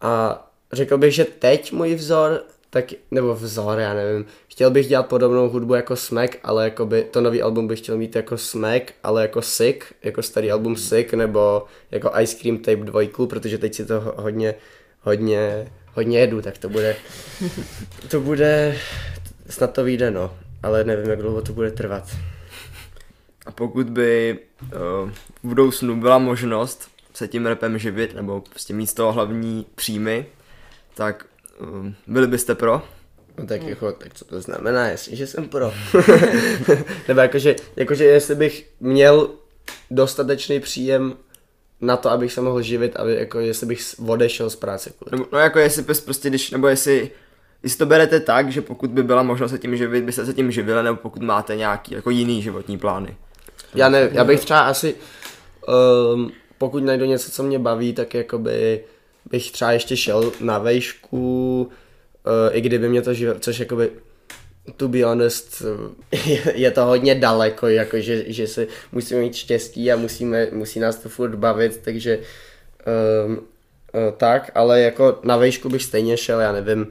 a 0.00 0.46
řekl 0.72 0.98
bych, 0.98 1.14
že 1.14 1.24
teď 1.24 1.72
můj 1.72 1.94
vzor, 1.94 2.42
tak, 2.70 2.84
nebo 3.10 3.34
vzor, 3.34 3.78
já 3.78 3.94
nevím, 3.94 4.26
chtěl 4.48 4.70
bych 4.70 4.88
dělat 4.88 5.02
podobnou 5.06 5.48
hudbu 5.48 5.74
jako 5.74 5.96
Smack, 5.96 6.36
ale 6.42 6.64
jakoby 6.64 7.02
to 7.10 7.20
nový 7.20 7.42
album 7.42 7.68
bych 7.68 7.78
chtěl 7.78 7.96
mít 7.96 8.16
jako 8.16 8.38
Smack, 8.38 8.92
ale 9.02 9.22
jako 9.22 9.42
Sick, 9.42 9.84
jako 10.02 10.22
starý 10.22 10.52
album 10.52 10.76
Sick, 10.76 11.14
nebo 11.14 11.64
jako 11.90 12.10
Ice 12.20 12.36
Cream 12.36 12.58
Tape 12.58 12.76
2, 12.76 13.26
protože 13.28 13.58
teď 13.58 13.74
si 13.74 13.86
to 13.86 14.00
ho- 14.00 14.14
hodně, 14.16 14.54
hodně, 15.02 15.72
hodně 15.94 16.18
jedu, 16.18 16.42
tak 16.42 16.58
to 16.58 16.68
bude, 16.68 16.96
to 18.10 18.20
bude, 18.20 18.78
snad 19.50 19.72
to 19.72 19.84
vyjde, 19.84 20.10
no, 20.10 20.34
ale 20.62 20.84
nevím, 20.84 21.10
jak 21.10 21.22
dlouho 21.22 21.42
to 21.42 21.52
bude 21.52 21.70
trvat. 21.70 22.08
A 23.46 23.50
pokud 23.50 23.90
by 23.90 24.38
uh, 24.62 25.10
v 25.10 25.44
budoucnu 25.44 26.00
byla 26.00 26.18
možnost 26.18 26.88
se 27.14 27.28
tím 27.28 27.46
repem 27.46 27.78
živit, 27.78 28.14
nebo 28.14 28.40
prostě 28.40 28.74
mít 28.74 28.86
z 28.86 28.94
toho 28.94 29.12
hlavní 29.12 29.66
příjmy, 29.74 30.26
tak 30.94 31.26
uh, 31.60 31.86
byli 32.06 32.26
byste 32.26 32.54
pro? 32.54 32.82
No 33.38 33.46
tak 33.46 33.62
jako, 33.62 33.92
tak 33.92 34.14
co 34.14 34.24
to 34.24 34.40
znamená, 34.40 34.86
jestli, 34.86 35.16
že 35.16 35.26
jsem 35.26 35.48
pro. 35.48 35.72
Nebo 37.08 37.20
jakože, 37.20 37.56
jakože 37.76 38.04
jestli 38.04 38.34
bych 38.34 38.66
měl 38.80 39.30
dostatečný 39.90 40.60
příjem 40.60 41.16
na 41.80 41.96
to, 41.96 42.10
abych 42.10 42.32
se 42.32 42.40
mohl 42.40 42.62
živit, 42.62 42.96
aby 42.96 43.14
jako 43.14 43.40
jestli 43.40 43.66
bych 43.66 43.80
odešel 44.06 44.50
z 44.50 44.56
práce. 44.56 44.90
kvůli. 44.90 45.10
Nebo, 45.10 45.26
no 45.32 45.38
jako 45.38 45.58
jestli 45.58 45.82
bys 45.82 46.00
prostě, 46.00 46.28
když, 46.28 46.50
nebo 46.50 46.68
jestli, 46.68 47.10
jestli 47.62 47.78
to 47.78 47.86
berete 47.86 48.20
tak, 48.20 48.52
že 48.52 48.62
pokud 48.62 48.90
by 48.90 49.02
byla 49.02 49.22
možnost 49.22 49.50
se 49.50 49.58
tím 49.58 49.76
živit, 49.76 50.04
byste 50.04 50.26
se 50.26 50.34
tím 50.34 50.50
živili, 50.50 50.82
nebo 50.82 50.96
pokud 50.96 51.22
máte 51.22 51.56
nějaký 51.56 51.94
jako 51.94 52.10
jiný 52.10 52.42
životní 52.42 52.78
plány. 52.78 53.16
Já 53.74 53.88
ne, 53.88 54.08
já 54.12 54.24
bych 54.24 54.40
třeba 54.40 54.60
asi, 54.60 54.94
um, 56.14 56.32
pokud 56.58 56.84
najdu 56.84 57.04
něco, 57.04 57.30
co 57.30 57.42
mě 57.42 57.58
baví, 57.58 57.92
tak 57.92 58.14
jakoby 58.14 58.84
bych 59.30 59.50
třeba 59.50 59.72
ještě 59.72 59.96
šel 59.96 60.32
na 60.40 60.58
vejšku, 60.58 61.60
uh, 62.26 62.56
i 62.56 62.60
kdyby 62.60 62.88
mě 62.88 63.02
to 63.02 63.14
živilo, 63.14 63.38
což 63.38 63.58
jakoby 63.58 63.90
to 64.76 64.88
be 64.88 65.04
honest, 65.04 65.62
je, 66.26 66.42
je 66.54 66.70
to 66.70 66.84
hodně 66.84 67.14
daleko, 67.14 67.68
jako 67.68 68.00
že, 68.00 68.32
že 68.32 68.46
si 68.46 68.68
musíme 68.92 69.20
mít 69.20 69.34
štěstí 69.34 69.92
a 69.92 69.96
musíme, 69.96 70.48
musí 70.52 70.80
nás 70.80 70.96
to 70.96 71.08
furt 71.08 71.34
bavit, 71.34 71.80
takže 71.84 72.18
um, 73.26 73.36
uh, 73.36 73.40
tak, 74.16 74.50
ale 74.54 74.80
jako 74.80 75.18
na 75.22 75.36
vejšku 75.36 75.68
bych 75.68 75.82
stejně 75.82 76.16
šel, 76.16 76.40
já 76.40 76.52
nevím, 76.52 76.86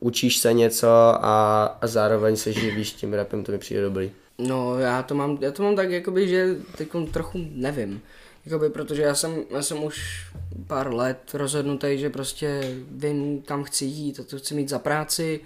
učíš 0.00 0.38
se 0.38 0.52
něco 0.52 0.88
a, 1.20 1.64
a 1.80 1.86
zároveň 1.86 2.36
se 2.36 2.52
živíš 2.52 2.92
tím 2.92 3.14
rapem, 3.14 3.44
to 3.44 3.52
mi 3.52 3.58
přijde 3.58 3.82
dobrý. 3.82 4.10
No, 4.46 4.78
já 4.78 5.02
to 5.02 5.14
mám, 5.14 5.38
já 5.40 5.52
to 5.52 5.62
mám 5.62 5.76
tak, 5.76 5.90
jakoby, 5.90 6.28
že 6.28 6.56
teď 6.76 6.88
trochu 7.12 7.38
nevím. 7.50 8.02
Jakoby, 8.46 8.70
protože 8.70 9.02
já 9.02 9.14
jsem, 9.14 9.44
já 9.50 9.62
jsem 9.62 9.84
už 9.84 10.26
pár 10.66 10.94
let 10.94 11.30
rozhodnutý, 11.34 11.98
že 11.98 12.10
prostě 12.10 12.76
vím, 12.90 13.42
kam 13.42 13.64
chci 13.64 13.84
jít 13.84 14.20
a 14.20 14.24
to 14.24 14.38
chci 14.38 14.54
mít 14.54 14.68
za 14.68 14.78
práci. 14.78 15.40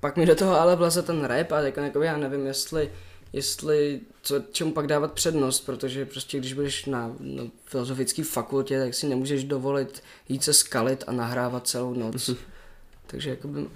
Pak 0.00 0.16
mi 0.16 0.26
do 0.26 0.34
toho 0.34 0.60
ale 0.60 0.76
vleze 0.76 1.02
ten 1.02 1.24
rap 1.24 1.52
a 1.52 1.62
tak 1.62 1.76
jakoby, 1.76 2.06
já 2.06 2.16
nevím, 2.16 2.46
jestli, 2.46 2.90
jestli 3.32 4.00
co, 4.22 4.40
čemu 4.52 4.72
pak 4.72 4.86
dávat 4.86 5.12
přednost, 5.12 5.60
protože 5.60 6.06
prostě 6.06 6.38
když 6.38 6.52
budeš 6.52 6.86
na, 6.86 7.16
na 7.20 7.44
filozofické 7.64 8.24
fakultě, 8.24 8.78
tak 8.78 8.94
si 8.94 9.06
nemůžeš 9.06 9.44
dovolit 9.44 10.02
jít 10.28 10.44
se 10.44 10.52
skalit 10.52 11.04
a 11.06 11.12
nahrávat 11.12 11.66
celou 11.66 11.94
noc. 11.94 12.30
Takže 13.06 13.30
jakoby, 13.30 13.66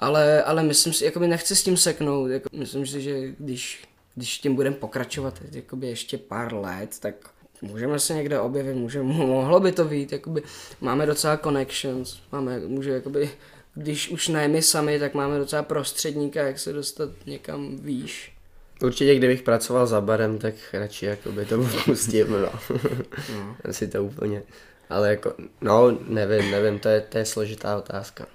ale, 0.00 0.42
ale 0.42 0.62
myslím 0.62 0.92
si, 0.92 1.04
jakoby 1.04 1.28
nechci 1.28 1.56
s 1.56 1.62
tím 1.62 1.76
seknout, 1.76 2.30
jako, 2.30 2.48
myslím 2.52 2.86
si, 2.86 3.00
že 3.02 3.28
když, 3.38 3.84
když 4.14 4.38
tím 4.38 4.54
budeme 4.54 4.76
pokračovat 4.76 5.34
jakoby 5.52 5.86
ještě 5.86 6.18
pár 6.18 6.54
let, 6.54 6.98
tak 7.00 7.14
můžeme 7.62 7.98
se 7.98 8.14
někde 8.14 8.40
objevit, 8.40 8.74
může, 8.74 9.02
mohlo 9.02 9.60
by 9.60 9.72
to 9.72 9.84
být, 9.84 10.12
jakoby 10.12 10.42
máme 10.80 11.06
docela 11.06 11.36
connections, 11.36 12.18
máme, 12.32 12.60
může 12.60 12.90
jakoby, 12.90 13.30
když 13.74 14.08
už 14.08 14.28
ne 14.28 14.48
my 14.48 14.62
sami, 14.62 14.98
tak 14.98 15.14
máme 15.14 15.38
docela 15.38 15.62
prostředníka, 15.62 16.42
jak 16.42 16.58
se 16.58 16.72
dostat 16.72 17.10
někam 17.26 17.76
výš. 17.76 18.32
Určitě, 18.82 19.14
kdybych 19.14 19.42
pracoval 19.42 19.86
za 19.86 20.00
barem, 20.00 20.38
tak 20.38 20.54
radši 20.72 21.06
jakoby 21.06 21.46
to 21.46 21.68
pustím, 21.84 22.26
no. 22.30 22.52
Asi 23.64 23.88
to 23.88 24.04
úplně. 24.04 24.42
Ale 24.90 25.10
jako, 25.10 25.34
no, 25.60 25.98
nevím, 26.08 26.50
nevím, 26.50 26.78
to 26.78 26.88
je, 26.88 27.00
to 27.00 27.18
je 27.18 27.24
složitá 27.24 27.76
otázka. 27.76 28.26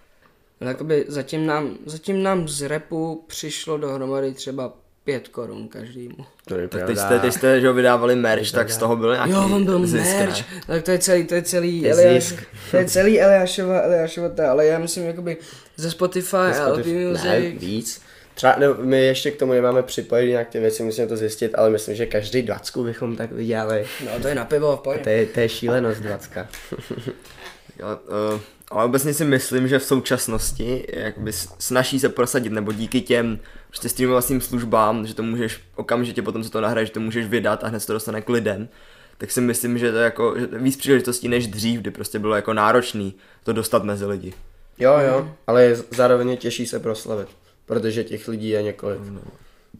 Ale 0.62 0.70
jakoby 0.70 1.06
zatím 1.08 1.46
nám, 1.46 1.78
zatím 1.86 2.24
nám 2.24 2.48
z 2.48 2.62
repu 2.68 3.24
přišlo 3.28 3.78
dohromady 3.78 4.34
třeba 4.34 4.74
pět 5.04 5.28
korun 5.28 5.68
každému. 5.68 6.16
To 6.48 6.56
je 6.58 6.68
Tak 6.68 6.82
teď 6.86 6.96
pravda. 6.98 7.06
jste, 7.06 7.20
teď 7.20 7.34
jste 7.34 7.62
že 7.62 7.68
ho 7.68 7.74
vydávali 7.74 8.16
merch, 8.16 8.52
tak 8.52 8.70
z 8.72 8.78
toho 8.78 8.96
byl 8.96 9.14
nějaký 9.14 9.32
Jo, 9.32 9.50
on 9.54 9.66
byl 9.66 9.88
zisk, 9.88 10.04
ne? 10.04 10.20
merch, 10.26 10.44
tak 10.68 10.84
to 10.84 10.92
je 10.92 11.00
celý, 11.00 11.24
to 11.26 11.36
je 11.36 11.42
celý 11.42 11.82
To 11.82 11.88
je 11.88 11.94
Eliáš, 11.94 12.34
to 12.72 12.78
je 12.78 12.86
celý 12.86 13.22
Eliášova, 13.22 13.80
Eliášova 13.82 14.30
ta, 14.30 14.52
ale 14.52 14.66
já 14.66 14.80
myslím 14.80 15.04
jakoby 15.06 15.38
ze 15.76 15.92
Spotify, 15.92 16.36
a 16.38 16.68
LP 16.68 16.80
Spotify- 16.86 17.08
Music, 17.10 17.24
Ne, 17.24 17.40
víc. 17.42 18.02
Třeba, 18.34 18.56
no, 18.60 18.76
my 18.82 19.06
ještě 19.06 19.32
k 19.32 19.36
tomu 19.40 19.54
nemáme 19.54 19.84
připojit 19.84 20.30
nějak 20.30 20.50
ty 20.50 20.60
věci, 20.60 20.84
musíme 20.84 21.08
to 21.08 21.18
zjistit, 21.18 21.52
ale 21.56 21.70
myslím, 21.70 21.96
že 21.96 22.06
každý 22.06 22.42
dvacku 22.42 22.84
bychom 22.84 23.16
tak 23.16 23.32
vydělali. 23.32 23.86
no 24.06 24.12
to 24.22 24.28
je 24.28 24.36
na 24.36 24.46
pivo, 24.46 24.78
v 24.78 25.04
To 25.04 25.10
je, 25.10 25.26
to 25.26 25.40
je 25.40 25.50
šílenost 25.50 26.02
dvacka. 26.02 26.48
Já, 27.78 27.96
uh, 28.34 28.40
ale 28.72 28.86
obecně 28.86 29.14
si 29.14 29.26
myslím, 29.26 29.68
že 29.68 29.80
v 29.80 29.84
současnosti 29.84 30.86
jakoby 30.94 31.34
s- 31.34 31.50
snaží 31.60 32.00
se 32.00 32.10
prosadit, 32.10 32.52
nebo 32.52 32.72
díky 32.72 33.02
těm 33.02 33.40
prostě 33.68 33.90
streamovacím 33.90 34.42
službám, 34.42 35.08
že 35.08 35.14
to 35.16 35.24
můžeš 35.24 35.60
okamžitě 35.76 36.22
potom, 36.22 36.44
co 36.44 36.50
to 36.50 36.62
nahraješ, 36.62 36.90
že 36.90 36.94
to 36.94 37.00
můžeš 37.00 37.26
vydat 37.26 37.64
a 37.64 37.68
hned 37.68 37.80
se 37.80 37.88
to 37.88 37.94
dostane 37.94 38.22
k 38.22 38.30
lidem, 38.30 38.70
tak 39.18 39.32
si 39.32 39.42
myslím, 39.42 39.78
že 39.78 39.92
to 39.92 39.98
je 39.98 40.04
jako 40.04 40.40
že 40.40 40.48
to 40.48 40.56
je 40.56 40.62
víc 40.62 40.78
příležitostí 40.78 41.28
než 41.28 41.48
dřív, 41.48 41.80
kdy 41.82 41.92
prostě 41.92 42.20
bylo 42.20 42.36
jako 42.36 42.54
náročný 42.54 43.14
to 43.44 43.54
dostat 43.54 43.84
mezi 43.84 44.06
lidi. 44.06 44.34
Jo, 44.80 44.94
jo, 45.08 45.30
ale 45.48 45.64
je, 45.64 45.78
zároveň 45.92 46.30
je 46.30 46.38
těžší 46.38 46.66
se 46.68 46.80
proslavit, 46.80 47.28
protože 47.66 48.04
těch 48.04 48.28
lidí 48.28 48.50
je 48.50 48.64
několik. 48.64 49.00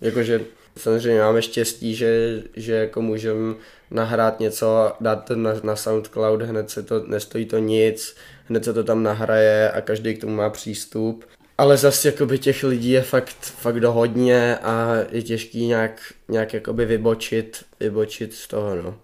Jakože 0.02 0.42
samozřejmě 0.78 1.22
máme 1.22 1.42
štěstí, 1.42 1.96
že, 1.96 2.44
že 2.56 2.74
jako 2.74 3.02
můžeme 3.02 3.56
nahrát 3.96 4.40
něco, 4.40 4.94
dát 5.02 5.16
to 5.16 5.36
na, 5.36 5.54
na 5.64 5.76
Soundcloud, 5.76 6.42
hned 6.42 6.70
se 6.70 6.84
to, 6.84 7.04
nestojí 7.08 7.46
to 7.46 7.58
nic, 7.58 8.16
hned 8.46 8.66
se 8.66 8.74
to 8.74 8.84
tam 8.84 9.04
nahraje 9.04 9.72
a 9.72 9.82
každý 9.82 10.14
k 10.14 10.22
tomu 10.22 10.36
má 10.36 10.50
přístup. 10.50 11.26
Ale 11.58 11.78
zase 11.78 12.08
jakoby 12.08 12.40
těch 12.40 12.64
lidí 12.64 12.90
je 12.90 13.02
fakt, 13.02 13.36
fakt 13.42 13.84
hodně 13.84 14.58
a 14.58 14.96
je 15.12 15.22
těžký 15.22 15.66
nějak, 15.66 16.02
nějak 16.28 16.54
jakoby 16.54 16.86
vybočit, 16.86 17.66
vybočit 17.80 18.34
z 18.34 18.48
toho, 18.48 18.76
no. 18.76 18.98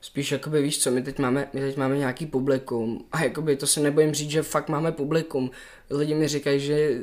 Spíš 0.00 0.32
jakoby 0.32 0.62
víš 0.62 0.82
co, 0.82 0.90
my 0.90 1.02
teď 1.02 1.18
máme, 1.18 1.48
my 1.52 1.60
teď 1.60 1.76
máme 1.76 1.98
nějaký 1.98 2.26
publikum 2.26 3.04
a 3.12 3.22
jakoby 3.22 3.56
to 3.56 3.66
se 3.66 3.80
nebojím 3.80 4.14
říct, 4.14 4.30
že 4.30 4.42
fakt 4.42 4.68
máme 4.68 4.92
publikum. 4.92 5.50
Lidi 5.90 6.14
mi 6.14 6.28
říkají, 6.28 6.60
že 6.60 6.98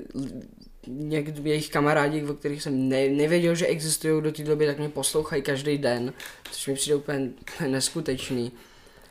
někdo 0.87 1.41
jejich 1.43 1.69
kamarádi, 1.69 2.23
o 2.23 2.33
kterých 2.33 2.63
jsem 2.63 2.89
ne, 2.89 3.09
nevěděl, 3.09 3.55
že 3.55 3.65
existují 3.67 4.21
do 4.21 4.31
té 4.31 4.43
doby, 4.43 4.65
tak 4.65 4.77
mě 4.79 4.89
poslouchají 4.89 5.41
každý 5.41 5.77
den, 5.77 6.13
což 6.51 6.67
mi 6.67 6.73
přijde 6.73 6.95
úplně 6.95 7.29
neskutečný. 7.67 8.51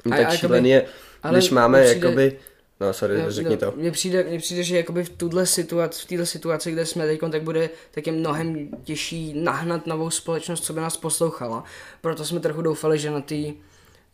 No, 0.04 0.14
A 0.14 0.16
tak 0.16 0.36
šílený 0.38 0.70
je, 0.70 0.86
když 1.30 1.50
máme 1.50 1.84
přijde- 1.84 2.06
jakoby, 2.06 2.38
no 2.80 2.92
sorry, 2.92 3.18
No, 3.22 3.30
řekni 3.30 3.50
no, 3.50 3.56
to. 3.56 3.72
Mně 3.76 3.90
přijde, 3.90 4.24
mně 4.24 4.38
přijde, 4.38 4.62
že 4.62 4.76
jakoby 4.76 5.04
v 5.04 5.08
tuhle 5.08 5.46
situaci, 5.46 6.02
v 6.02 6.08
této 6.08 6.26
situaci, 6.26 6.72
kde 6.72 6.86
jsme 6.86 7.06
teď, 7.06 7.20
tak 7.32 7.42
bude 7.42 7.70
tak 7.90 8.06
je 8.06 8.12
mnohem 8.12 8.68
těžší 8.84 9.32
nahnat 9.36 9.86
novou 9.86 10.10
společnost, 10.10 10.64
co 10.64 10.72
by 10.72 10.80
nás 10.80 10.96
poslouchala. 10.96 11.64
Proto 12.00 12.24
jsme 12.24 12.40
trochu 12.40 12.62
doufali, 12.62 12.98
že 12.98 13.10
na 13.10 13.20
té 13.20 13.34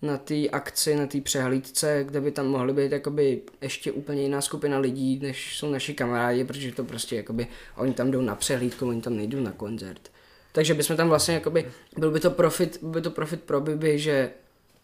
na 0.03 0.16
té 0.16 0.48
akci, 0.48 0.96
na 0.96 1.07
té 1.07 1.20
přehlídce, 1.20 2.05
kde 2.05 2.20
by 2.20 2.30
tam 2.30 2.46
mohly 2.46 2.72
být 2.72 2.92
jakoby 2.92 3.40
ještě 3.61 3.92
úplně 3.92 4.22
jiná 4.22 4.40
skupina 4.40 4.78
lidí, 4.78 5.18
než 5.22 5.59
jsou 5.59 5.70
naši 5.70 5.94
kamarádi, 5.94 6.44
protože 6.44 6.72
to 6.72 6.84
prostě 6.84 7.16
jakoby, 7.16 7.46
oni 7.76 7.94
tam 7.94 8.11
jdou 8.11 8.20
na 8.20 8.34
přehlídku, 8.34 8.88
oni 8.88 9.03
tam 9.03 9.16
nejdou 9.16 9.40
na 9.40 9.53
koncert. 9.53 10.00
Takže 10.53 10.74
bychom 10.74 10.96
tam 10.96 11.09
vlastně 11.09 11.34
jakoby, 11.34 11.70
byl 11.98 12.11
by 12.11 12.20
to 12.20 12.30
profit, 12.30 12.78
by 12.82 13.00
to 13.00 13.11
profit 13.11 13.40
pro 13.40 13.61
Bibi, 13.61 13.98
že 13.98 14.30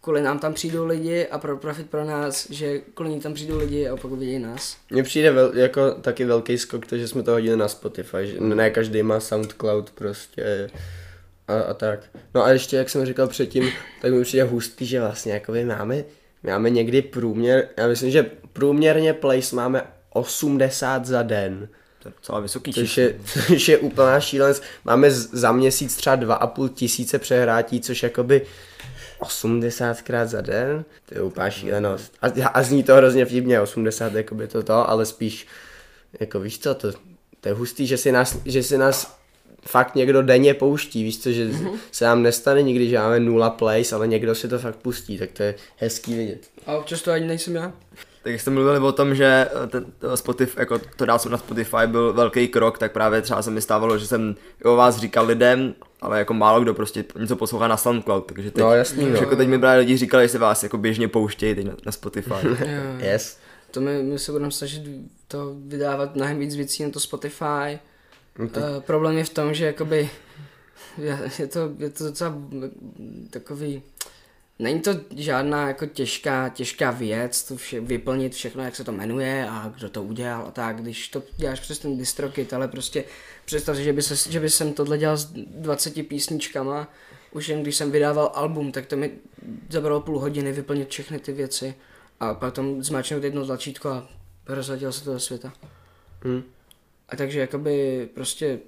kvůli 0.01 0.23
nám 0.23 0.39
tam 0.39 0.55
přijdou 0.55 0.87
lidi 0.87 1.27
a 1.27 1.39
pro 1.39 1.57
profit 1.57 1.91
pro 1.91 2.05
nás, 2.05 2.51
že 2.51 2.79
kvůli 2.95 3.11
ní 3.11 3.21
tam 3.21 3.35
přijdou 3.35 3.59
lidi 3.59 3.89
a 3.89 3.95
opak 3.95 4.13
vidějí 4.13 4.39
nás. 4.39 4.77
Mně 4.91 5.03
přijde 5.03 5.31
vel, 5.31 5.53
jako 5.55 5.91
taky 5.91 6.25
velký 6.25 6.59
skok 6.59 6.87
to, 6.87 6.99
že 6.99 7.09
jsme 7.09 7.23
to 7.23 7.31
hodili 7.31 7.57
na 7.57 7.69
Spotify, 7.69 8.17
že 8.23 8.41
ne 8.41 8.71
každý 8.71 9.03
má 9.03 9.21
Soundcloud 9.21 9.91
prostě 9.91 10.71
a, 11.49 11.61
a 11.71 11.75
tak. 11.75 12.01
No 12.35 12.45
a 12.45 12.51
ještě, 12.51 12.77
jak 12.77 12.91
jsem 12.91 13.07
říkal 13.07 13.29
předtím, 13.29 13.71
tak 14.03 14.13
mi 14.13 14.23
přijde 14.23 14.45
hustý, 14.45 14.87
že 14.87 15.01
vlastně 15.01 15.33
jakoby 15.33 15.65
máme, 15.65 16.05
máme 16.43 16.71
někdy 16.71 17.03
průměr, 17.03 17.69
já 17.77 17.87
myslím, 17.87 18.11
že 18.11 18.31
průměrně 18.53 19.13
place 19.13 19.57
máme 19.57 19.83
80 20.11 21.07
za 21.07 21.23
den. 21.23 21.69
To 22.03 22.09
je 22.09 22.13
docela 22.17 22.41
vysoký 22.41 22.73
Což 22.73 22.89
číslo. 22.89 23.03
je, 23.03 23.15
což 23.47 23.69
je 23.69 23.79
úplná 23.79 24.21
šílenst. 24.21 24.63
Máme 24.85 25.11
za 25.11 25.53
měsíc 25.53 25.97
třeba 25.97 26.17
2,5 26.17 26.69
tisíce 26.69 27.19
přehrátí, 27.19 27.81
což 27.81 28.03
jakoby 28.03 28.47
80 29.19 30.03
krát 30.03 30.29
za 30.29 30.41
den, 30.41 30.85
to 31.09 31.15
je 31.15 31.23
úplná 31.23 31.51
šílenost. 31.51 32.15
A, 32.23 32.49
a 32.49 32.63
zní 32.63 32.83
to 32.83 32.95
hrozně 32.95 33.25
vtipně, 33.25 33.61
80 33.61 34.15
jakoby 34.15 34.49
to 34.49 34.63
to, 34.63 34.91
ale 34.91 35.07
spíš, 35.07 35.47
jako 36.21 36.41
víš 36.41 36.59
co, 36.59 36.75
to, 36.75 36.93
to 37.41 37.49
je 37.49 37.55
hustý, 37.55 37.87
že 37.87 37.97
si 37.97 38.13
nás, 38.13 38.39
že 38.45 38.63
si 38.63 38.79
nás 38.79 39.18
fakt 39.69 39.95
někdo 39.95 40.23
denně 40.23 40.55
pouští, 40.55 41.03
víš 41.03 41.19
co, 41.23 41.33
že 41.33 41.51
se 41.93 42.05
nám 42.05 42.23
nestane 42.23 42.63
nikdy, 42.63 42.89
že 42.89 42.99
máme 42.99 43.21
nula 43.21 43.51
plays, 43.51 43.93
ale 43.93 44.07
někdo 44.07 44.35
si 44.35 44.49
to 44.49 44.59
fakt 44.59 44.77
pustí, 44.77 45.19
tak 45.19 45.31
to 45.33 45.43
je 45.43 45.55
hezký 45.77 46.15
vidět. 46.15 46.51
A 46.67 46.77
občas 46.77 47.03
to 47.03 47.13
ani 47.13 47.27
nejsem 47.27 47.55
já. 47.55 47.73
Tak 48.23 48.41
jste 48.41 48.51
mluvili 48.51 48.79
o 48.79 48.93
tom, 48.93 49.15
že 49.15 49.49
eh, 49.65 49.67
ten 49.67 49.85
to 49.99 50.17
Spotify, 50.17 50.61
jako 50.61 50.79
to 50.97 51.07
dát 51.07 51.27
na 51.27 51.39
Spotify 51.39 51.87
byl 51.87 52.13
velký 52.13 52.49
krok, 52.49 52.79
tak 52.79 52.93
právě 52.93 53.23
třeba 53.23 53.43
se 53.43 53.51
mi 53.51 53.61
stávalo, 53.61 53.99
že 53.99 54.07
jsem 54.07 54.35
o 54.65 54.77
vás 54.77 54.97
říkal 54.97 55.27
lidem, 55.27 55.75
ale 56.01 56.19
jako 56.19 56.35
málo 56.35 56.61
kdo 56.61 56.75
prostě 56.75 57.05
něco 57.19 57.37
poslouchá 57.37 57.69
na 57.69 57.77
SoundCloud, 57.77 58.27
takže 58.27 58.51
teď, 58.51 58.65
No, 58.65 58.73
jasný, 58.73 59.05
už 59.05 59.11
no. 59.13 59.17
jako 59.17 59.37
teď 59.37 59.49
mi 59.49 59.59
právě 59.59 59.79
lidi 59.81 59.97
říkali, 59.97 60.25
že 60.25 60.29
se 60.29 60.39
vás 60.39 60.63
jako 60.63 60.79
běžně 60.79 61.09
pouštějí 61.09 61.55
teď 61.55 61.67
na, 61.67 61.73
na 61.87 61.93
Spotify. 61.93 62.35
Yes. 62.99 63.39
To 63.71 63.81
my, 63.81 64.03
my 64.03 64.19
se 64.19 64.33
budeme 64.33 64.51
snažit 64.51 64.83
to 65.29 65.55
vydávat 65.67 66.17
mnohem 66.17 66.39
víc 66.39 66.57
věcí 66.57 66.83
na 66.83 66.91
to 66.91 67.01
Spotify. 67.01 67.79
Uh, 68.39 68.81
problém 68.81 69.19
je 69.19 69.25
v 69.25 69.31
tom, 69.31 69.55
že 69.55 69.67
jakoby 69.67 70.11
je 70.99 71.31
je 71.39 71.47
to, 71.47 71.71
je 71.79 71.91
to 71.91 72.05
docela 72.05 72.35
takový 73.31 73.83
Není 74.59 74.81
to 74.81 74.91
žádná 75.17 75.69
jako 75.69 75.87
těžká, 75.87 76.49
těžká 76.49 76.91
věc, 76.91 77.43
to 77.43 77.57
vše, 77.57 77.81
vyplnit 77.81 78.35
všechno, 78.35 78.65
jak 78.65 78.77
se 78.77 78.85
to 78.85 78.93
jmenuje 78.93 79.49
a 79.51 79.73
kdo 79.77 79.91
to 79.91 80.03
udělal 80.03 80.47
a 80.47 80.51
tak, 80.51 80.77
když 80.77 81.09
to 81.09 81.23
děláš 81.37 81.61
přes 81.61 81.79
ten 81.79 81.99
distrokit, 81.99 82.53
ale 82.53 82.69
prostě 82.69 83.05
představ 83.45 83.77
si, 83.77 83.85
že 83.85 83.93
by, 83.93 84.03
se, 84.03 84.33
že 84.33 84.41
by 84.41 84.51
jsem 84.51 84.73
tohle 84.73 84.99
dělal 84.99 85.17
s 85.17 85.25
20 85.33 86.09
písničkama, 86.09 86.89
už 87.31 87.49
jen 87.49 87.63
když 87.63 87.77
jsem 87.77 87.91
vydával 87.91 88.33
album, 88.35 88.73
tak 88.73 88.87
to 88.87 88.97
mi 88.97 89.11
zabralo 89.71 90.01
půl 90.01 90.19
hodiny 90.19 90.53
vyplnit 90.53 90.91
všechny 90.91 91.19
ty 91.19 91.33
věci 91.33 91.75
a 92.21 92.35
potom 92.35 92.83
zmáčknout 92.83 93.25
jedno 93.25 93.47
tlačítko 93.47 93.89
a 93.89 94.09
rozletěl 94.47 94.93
se 94.93 95.05
to 95.05 95.13
do 95.13 95.21
světa. 95.21 95.53
Hm. 96.25 96.43
A 97.09 97.17
takže 97.17 97.41
jakoby 97.41 98.09
prostě 98.15 98.59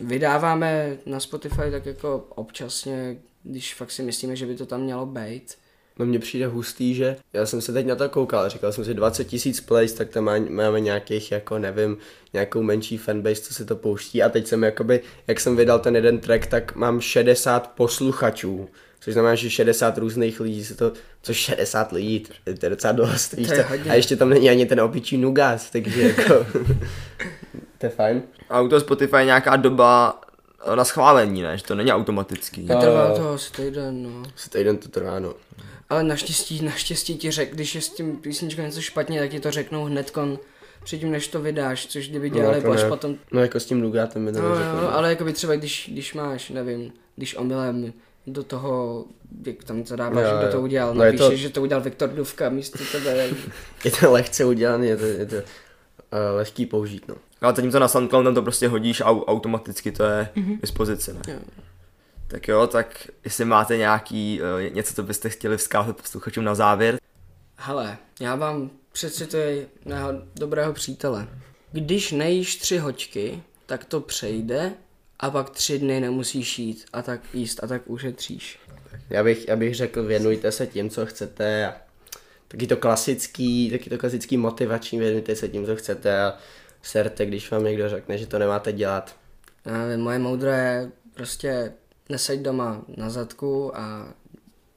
vydáváme 0.00 0.96
na 1.06 1.20
Spotify 1.20 1.70
tak 1.70 1.86
jako 1.86 2.26
občasně, 2.28 3.16
když 3.42 3.74
fakt 3.74 3.90
si 3.90 4.02
myslíme, 4.02 4.36
že 4.36 4.46
by 4.46 4.54
to 4.54 4.66
tam 4.66 4.80
mělo 4.82 5.06
být. 5.06 5.54
No 5.98 6.06
mně 6.06 6.18
přijde 6.18 6.46
hustý, 6.46 6.94
že 6.94 7.16
já 7.32 7.46
jsem 7.46 7.60
se 7.60 7.72
teď 7.72 7.86
na 7.86 7.94
to 7.96 8.08
koukal, 8.08 8.48
říkal 8.48 8.72
jsem 8.72 8.84
si 8.84 8.94
20 8.94 9.24
tisíc 9.24 9.60
plays, 9.60 9.92
tak 9.92 10.08
tam 10.08 10.24
má, 10.24 10.32
máme 10.38 10.80
nějakých, 10.80 11.32
jako 11.32 11.58
nevím, 11.58 11.96
nějakou 12.32 12.62
menší 12.62 12.98
fanbase, 12.98 13.42
co 13.42 13.54
se 13.54 13.64
to 13.64 13.76
pouští 13.76 14.22
a 14.22 14.28
teď 14.28 14.46
jsem 14.46 14.62
jakoby, 14.62 15.00
jak 15.26 15.40
jsem 15.40 15.56
vydal 15.56 15.78
ten 15.78 15.96
jeden 15.96 16.18
track, 16.18 16.46
tak 16.46 16.74
mám 16.76 17.00
60 17.00 17.70
posluchačů, 17.74 18.68
což 19.00 19.12
znamená, 19.12 19.34
že 19.34 19.50
60 19.50 19.98
různých 19.98 20.40
lidí 20.40 20.64
se 20.64 20.74
to, 20.74 20.92
což 21.22 21.36
60 21.36 21.92
lidí, 21.92 22.20
to 22.44 22.50
je- 22.66 22.70
docela 22.70 22.92
dost, 22.92 23.32
víš 23.32 23.46
To 23.48 23.54
je 23.54 23.64
co? 23.84 23.90
a 23.90 23.94
ještě 23.94 24.16
tam 24.16 24.30
není 24.30 24.50
ani 24.50 24.66
ten 24.66 24.80
opičí 24.80 25.16
nugas, 25.16 25.70
takže 25.70 26.02
jako, 26.02 26.46
to 27.84 27.86
je 27.86 27.96
fajn. 27.96 28.22
A 28.50 28.60
u 28.60 28.68
toho 28.68 28.80
Spotify 28.80 29.16
je 29.16 29.24
nějaká 29.24 29.56
doba 29.56 30.20
eh, 30.72 30.76
na 30.76 30.84
schválení, 30.84 31.42
ne? 31.42 31.58
Že 31.58 31.64
to 31.64 31.74
není 31.74 31.92
automatický. 31.92 32.66
Jo. 32.70 32.78
Trvalo 32.80 33.16
to 33.16 33.28
asi 33.32 33.52
týden, 33.52 34.02
no. 34.02 34.22
Asi 34.36 34.50
týden 34.50 34.76
to 34.76 34.88
trvá, 34.88 35.18
no. 35.18 35.34
Ale 35.90 36.02
naštěstí, 36.02 36.64
naštěstí 36.64 37.16
ti 37.16 37.30
řek, 37.30 37.54
když 37.54 37.74
je 37.74 37.80
s 37.80 37.88
tím 37.88 38.16
písničkou 38.16 38.62
něco 38.62 38.80
špatně, 38.80 39.20
tak 39.20 39.30
ti 39.30 39.40
to 39.40 39.50
řeknou 39.50 39.84
hnedkon 39.84 40.38
předtím, 40.84 41.10
než 41.10 41.28
to 41.28 41.40
vydáš, 41.40 41.86
což 41.86 42.08
kdyby 42.08 42.30
dělali 42.30 42.60
to 42.60 42.66
no, 42.66 42.72
až 42.72 42.82
ne. 42.82 42.88
potom. 42.88 43.16
No 43.32 43.40
jako 43.40 43.60
s 43.60 43.64
tím 43.64 43.80
nugátem 43.80 44.22
mi 44.22 44.32
to 44.32 44.42
No, 44.42 44.48
neřekl. 44.54 44.76
no, 44.82 44.94
ale 44.94 45.08
jakoby 45.10 45.32
třeba 45.32 45.54
když, 45.56 45.88
když 45.92 46.14
máš, 46.14 46.50
nevím, 46.50 46.92
když 47.16 47.36
omylem 47.36 47.92
do 48.26 48.42
toho, 48.42 49.04
jak 49.46 49.64
tam 49.64 49.86
zadáváš, 49.86 50.24
Jo, 50.32 50.38
kdo 50.38 50.52
to 50.52 50.60
udělal, 50.60 50.94
No 50.94 51.04
je 51.04 51.12
napíšeš, 51.12 51.28
to- 51.28 51.36
že 51.36 51.48
to 51.48 51.62
udělal 51.62 51.82
Viktor 51.84 52.08
Duvka 52.08 52.48
místo 52.48 52.78
tebe. 52.92 53.28
Je 53.84 53.90
to 53.90 54.12
lehce 54.12 54.44
udělané, 54.44 54.86
je 54.86 54.96
to, 54.96 55.04
je 55.04 55.26
to 55.26 55.36
uh, 55.36 55.42
lehký 56.36 56.66
použít, 56.66 57.08
no. 57.08 57.14
Ale 57.44 57.54
zatímco 57.56 57.78
na 57.78 57.88
SoundCloud 57.88 58.24
tam 58.24 58.34
to 58.34 58.42
prostě 58.42 58.68
hodíš 58.68 59.00
a 59.00 59.04
au- 59.04 59.24
automaticky 59.26 59.92
to 59.92 60.04
je 60.04 60.28
k 60.34 60.60
dispozici, 60.60 61.12
ne? 61.12 61.20
Jo. 61.28 61.38
Tak 62.26 62.48
jo, 62.48 62.66
tak 62.66 63.08
jestli 63.24 63.44
máte 63.44 63.76
nějaký, 63.76 64.40
uh, 64.40 64.74
něco, 64.74 64.94
co 64.94 65.02
byste 65.02 65.28
chtěli 65.28 65.56
vzkázat 65.56 65.96
posluchačům 65.96 66.44
na 66.44 66.54
závěr, 66.54 66.98
Hele, 67.56 67.96
já 68.20 68.34
vám 68.34 68.70
přecituji 68.92 69.68
mého 69.84 70.12
dobrého 70.34 70.72
přítele. 70.72 71.28
Když 71.72 72.12
nejíš 72.12 72.56
tři 72.56 72.78
hoďky, 72.78 73.42
tak 73.66 73.84
to 73.84 74.00
přejde 74.00 74.72
a 75.20 75.30
pak 75.30 75.50
tři 75.50 75.78
dny 75.78 76.00
nemusíš 76.00 76.58
jít 76.58 76.84
a 76.92 77.02
tak 77.02 77.20
jíst 77.34 77.64
a 77.64 77.66
tak 77.66 77.82
ušetříš. 77.86 78.58
Já 79.10 79.24
bych, 79.24 79.48
já 79.48 79.56
bych 79.56 79.74
řekl, 79.74 80.02
věnujte 80.02 80.52
se 80.52 80.66
tím, 80.66 80.90
co 80.90 81.06
chcete 81.06 81.66
a 81.66 81.74
taky 82.48 82.66
to 82.66 82.76
klasický, 82.76 83.70
taky 83.70 83.90
to 83.90 83.98
klasický 83.98 84.36
motivační, 84.36 84.98
věnujte 84.98 85.36
se 85.36 85.48
tím, 85.48 85.66
co 85.66 85.76
chcete 85.76 86.22
a 86.22 86.34
serte, 86.86 87.26
když 87.26 87.50
vám 87.50 87.64
někdo 87.64 87.88
řekne, 87.88 88.18
že 88.18 88.26
to 88.26 88.38
nemáte 88.38 88.72
dělat. 88.72 89.16
Já 89.64 89.78
nevím, 89.78 90.00
moje 90.04 90.18
moudro 90.18 90.50
je 90.50 90.90
prostě 91.14 91.72
neseď 92.08 92.40
doma 92.40 92.82
na 92.96 93.10
zadku 93.10 93.76
a 93.78 94.08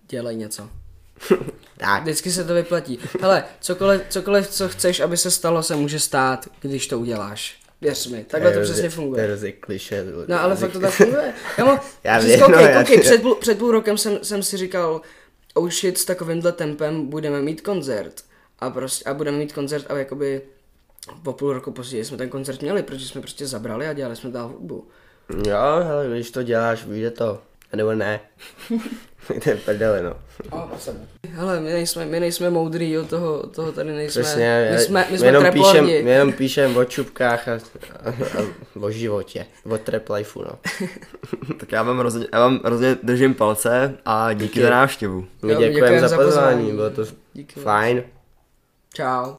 dělej 0.10 0.36
něco. 0.36 0.70
Tak, 1.80 2.01
Vždycky 2.01 2.32
se 2.32 2.43
to 2.43 2.53
vyplatí. 2.53 2.99
Hele, 3.22 3.43
cokoliv, 3.60 4.01
cokoliv, 4.10 4.47
co 4.47 4.70
chceš, 4.70 4.99
aby 4.99 5.18
se 5.18 5.32
stalo, 5.32 5.64
se 5.64 5.76
může 5.76 5.99
stát, 5.99 6.47
když 6.62 6.88
to 6.88 6.99
uděláš. 6.99 7.60
Věř 7.82 8.08
mi, 8.08 8.24
takhle 8.24 8.51
to 8.53 8.62
přesně 8.62 8.89
funguje. 8.89 9.38
To 9.38 9.45
je 9.45 9.51
kliše. 9.51 10.05
No 10.28 10.39
ale 10.41 10.55
fakt 10.55 10.72
to 10.72 10.80
tak 10.80 10.93
funguje. 10.93 11.34
Kamo, 11.55 11.80
Já 12.03 12.20
vím, 12.24 12.39
koukej, 12.39 12.55
no, 12.55 12.62
já- 12.62 12.80
koukej, 12.80 12.99
před, 12.99 13.22
půl, 13.22 13.36
před 13.36 13.58
půl 13.58 13.72
rokem 13.72 13.97
jsem, 13.97 14.20
jsem 14.24 14.43
si 14.43 14.58
říkal, 14.58 15.01
oh 15.53 15.70
shit, 15.70 15.97
s 15.97 16.05
takovýmhle 16.05 16.51
tempem 16.51 17.08
budeme 17.10 17.41
mít 17.41 17.62
koncert. 17.62 18.22
A, 18.60 18.70
prostě, 18.70 19.10
a 19.10 19.14
budeme 19.14 19.38
mít 19.38 19.53
koncert 19.53 19.86
a 19.89 19.97
jakoby 19.97 20.41
po 21.24 21.34
půl 21.34 21.53
roku 21.53 21.72
později 21.72 22.05
jsme 22.05 22.18
ten 22.18 22.30
koncert 22.30 22.62
měli, 22.62 22.84
protože 22.84 23.08
jsme 23.08 23.22
prostě 23.22 23.47
zabrali 23.47 23.88
a 23.88 23.93
dělali 23.93 24.16
jsme 24.16 24.30
dál 24.30 24.47
hudbu. 24.47 24.88
Jo, 25.47 25.58
hele, 25.84 26.08
když 26.10 26.32
to 26.32 26.43
děláš, 26.43 26.86
vyjde 26.86 27.12
to. 27.12 27.39
A 27.74 27.76
nebo 27.76 27.93
ne. 27.93 28.20
to 29.43 29.49
je 29.49 29.55
prdele, 29.55 30.03
no. 30.03 30.14
Hele, 31.30 31.60
my 31.60 31.74
nejsme, 31.74 32.05
my 32.05 32.20
nejsme 32.20 32.49
moudrý, 32.49 32.97
od 32.97 33.10
toho, 33.10 33.47
toho 33.47 33.72
tady 33.72 33.91
nejsme. 33.91 34.22
Přesně, 34.22 34.70
my 34.72 34.80
jsme, 34.80 35.05
my 35.05 35.12
my 35.12 35.18
jsme 35.18 35.28
jenom 35.28 35.45
píšem, 35.53 35.86
my 35.86 35.91
jenom 36.12 36.34
píšem 36.34 36.78
o 36.78 36.86
čupkách 36.86 37.47
a, 37.47 37.51
a, 37.53 38.10
a 38.10 38.45
o 38.80 38.91
životě, 38.91 39.45
o 39.70 39.78
trap 39.78 40.10
lifeu, 40.10 40.41
no. 40.41 40.51
tak 41.60 41.72
já 41.72 41.84
vám 41.84 41.99
hrozně, 41.99 42.26
já 42.34 42.39
vám 42.39 42.60
hrozně 42.66 42.97
držím 43.03 43.34
palce 43.34 43.97
a 44.05 44.34
díky 44.34 44.43
Díky. 44.43 44.62
za 44.62 44.70
návštěvu. 44.70 45.22
My 45.22 45.53
Jo, 45.53 45.60
děkujeme 45.60 45.74
děkujeme 45.74 46.10
za 46.10 46.18
pozvání. 46.18 46.72
bylo 46.72 46.89
to 46.89 47.05
Díky. 47.34 47.60
fajn. 47.60 48.03
Čau. 48.93 49.34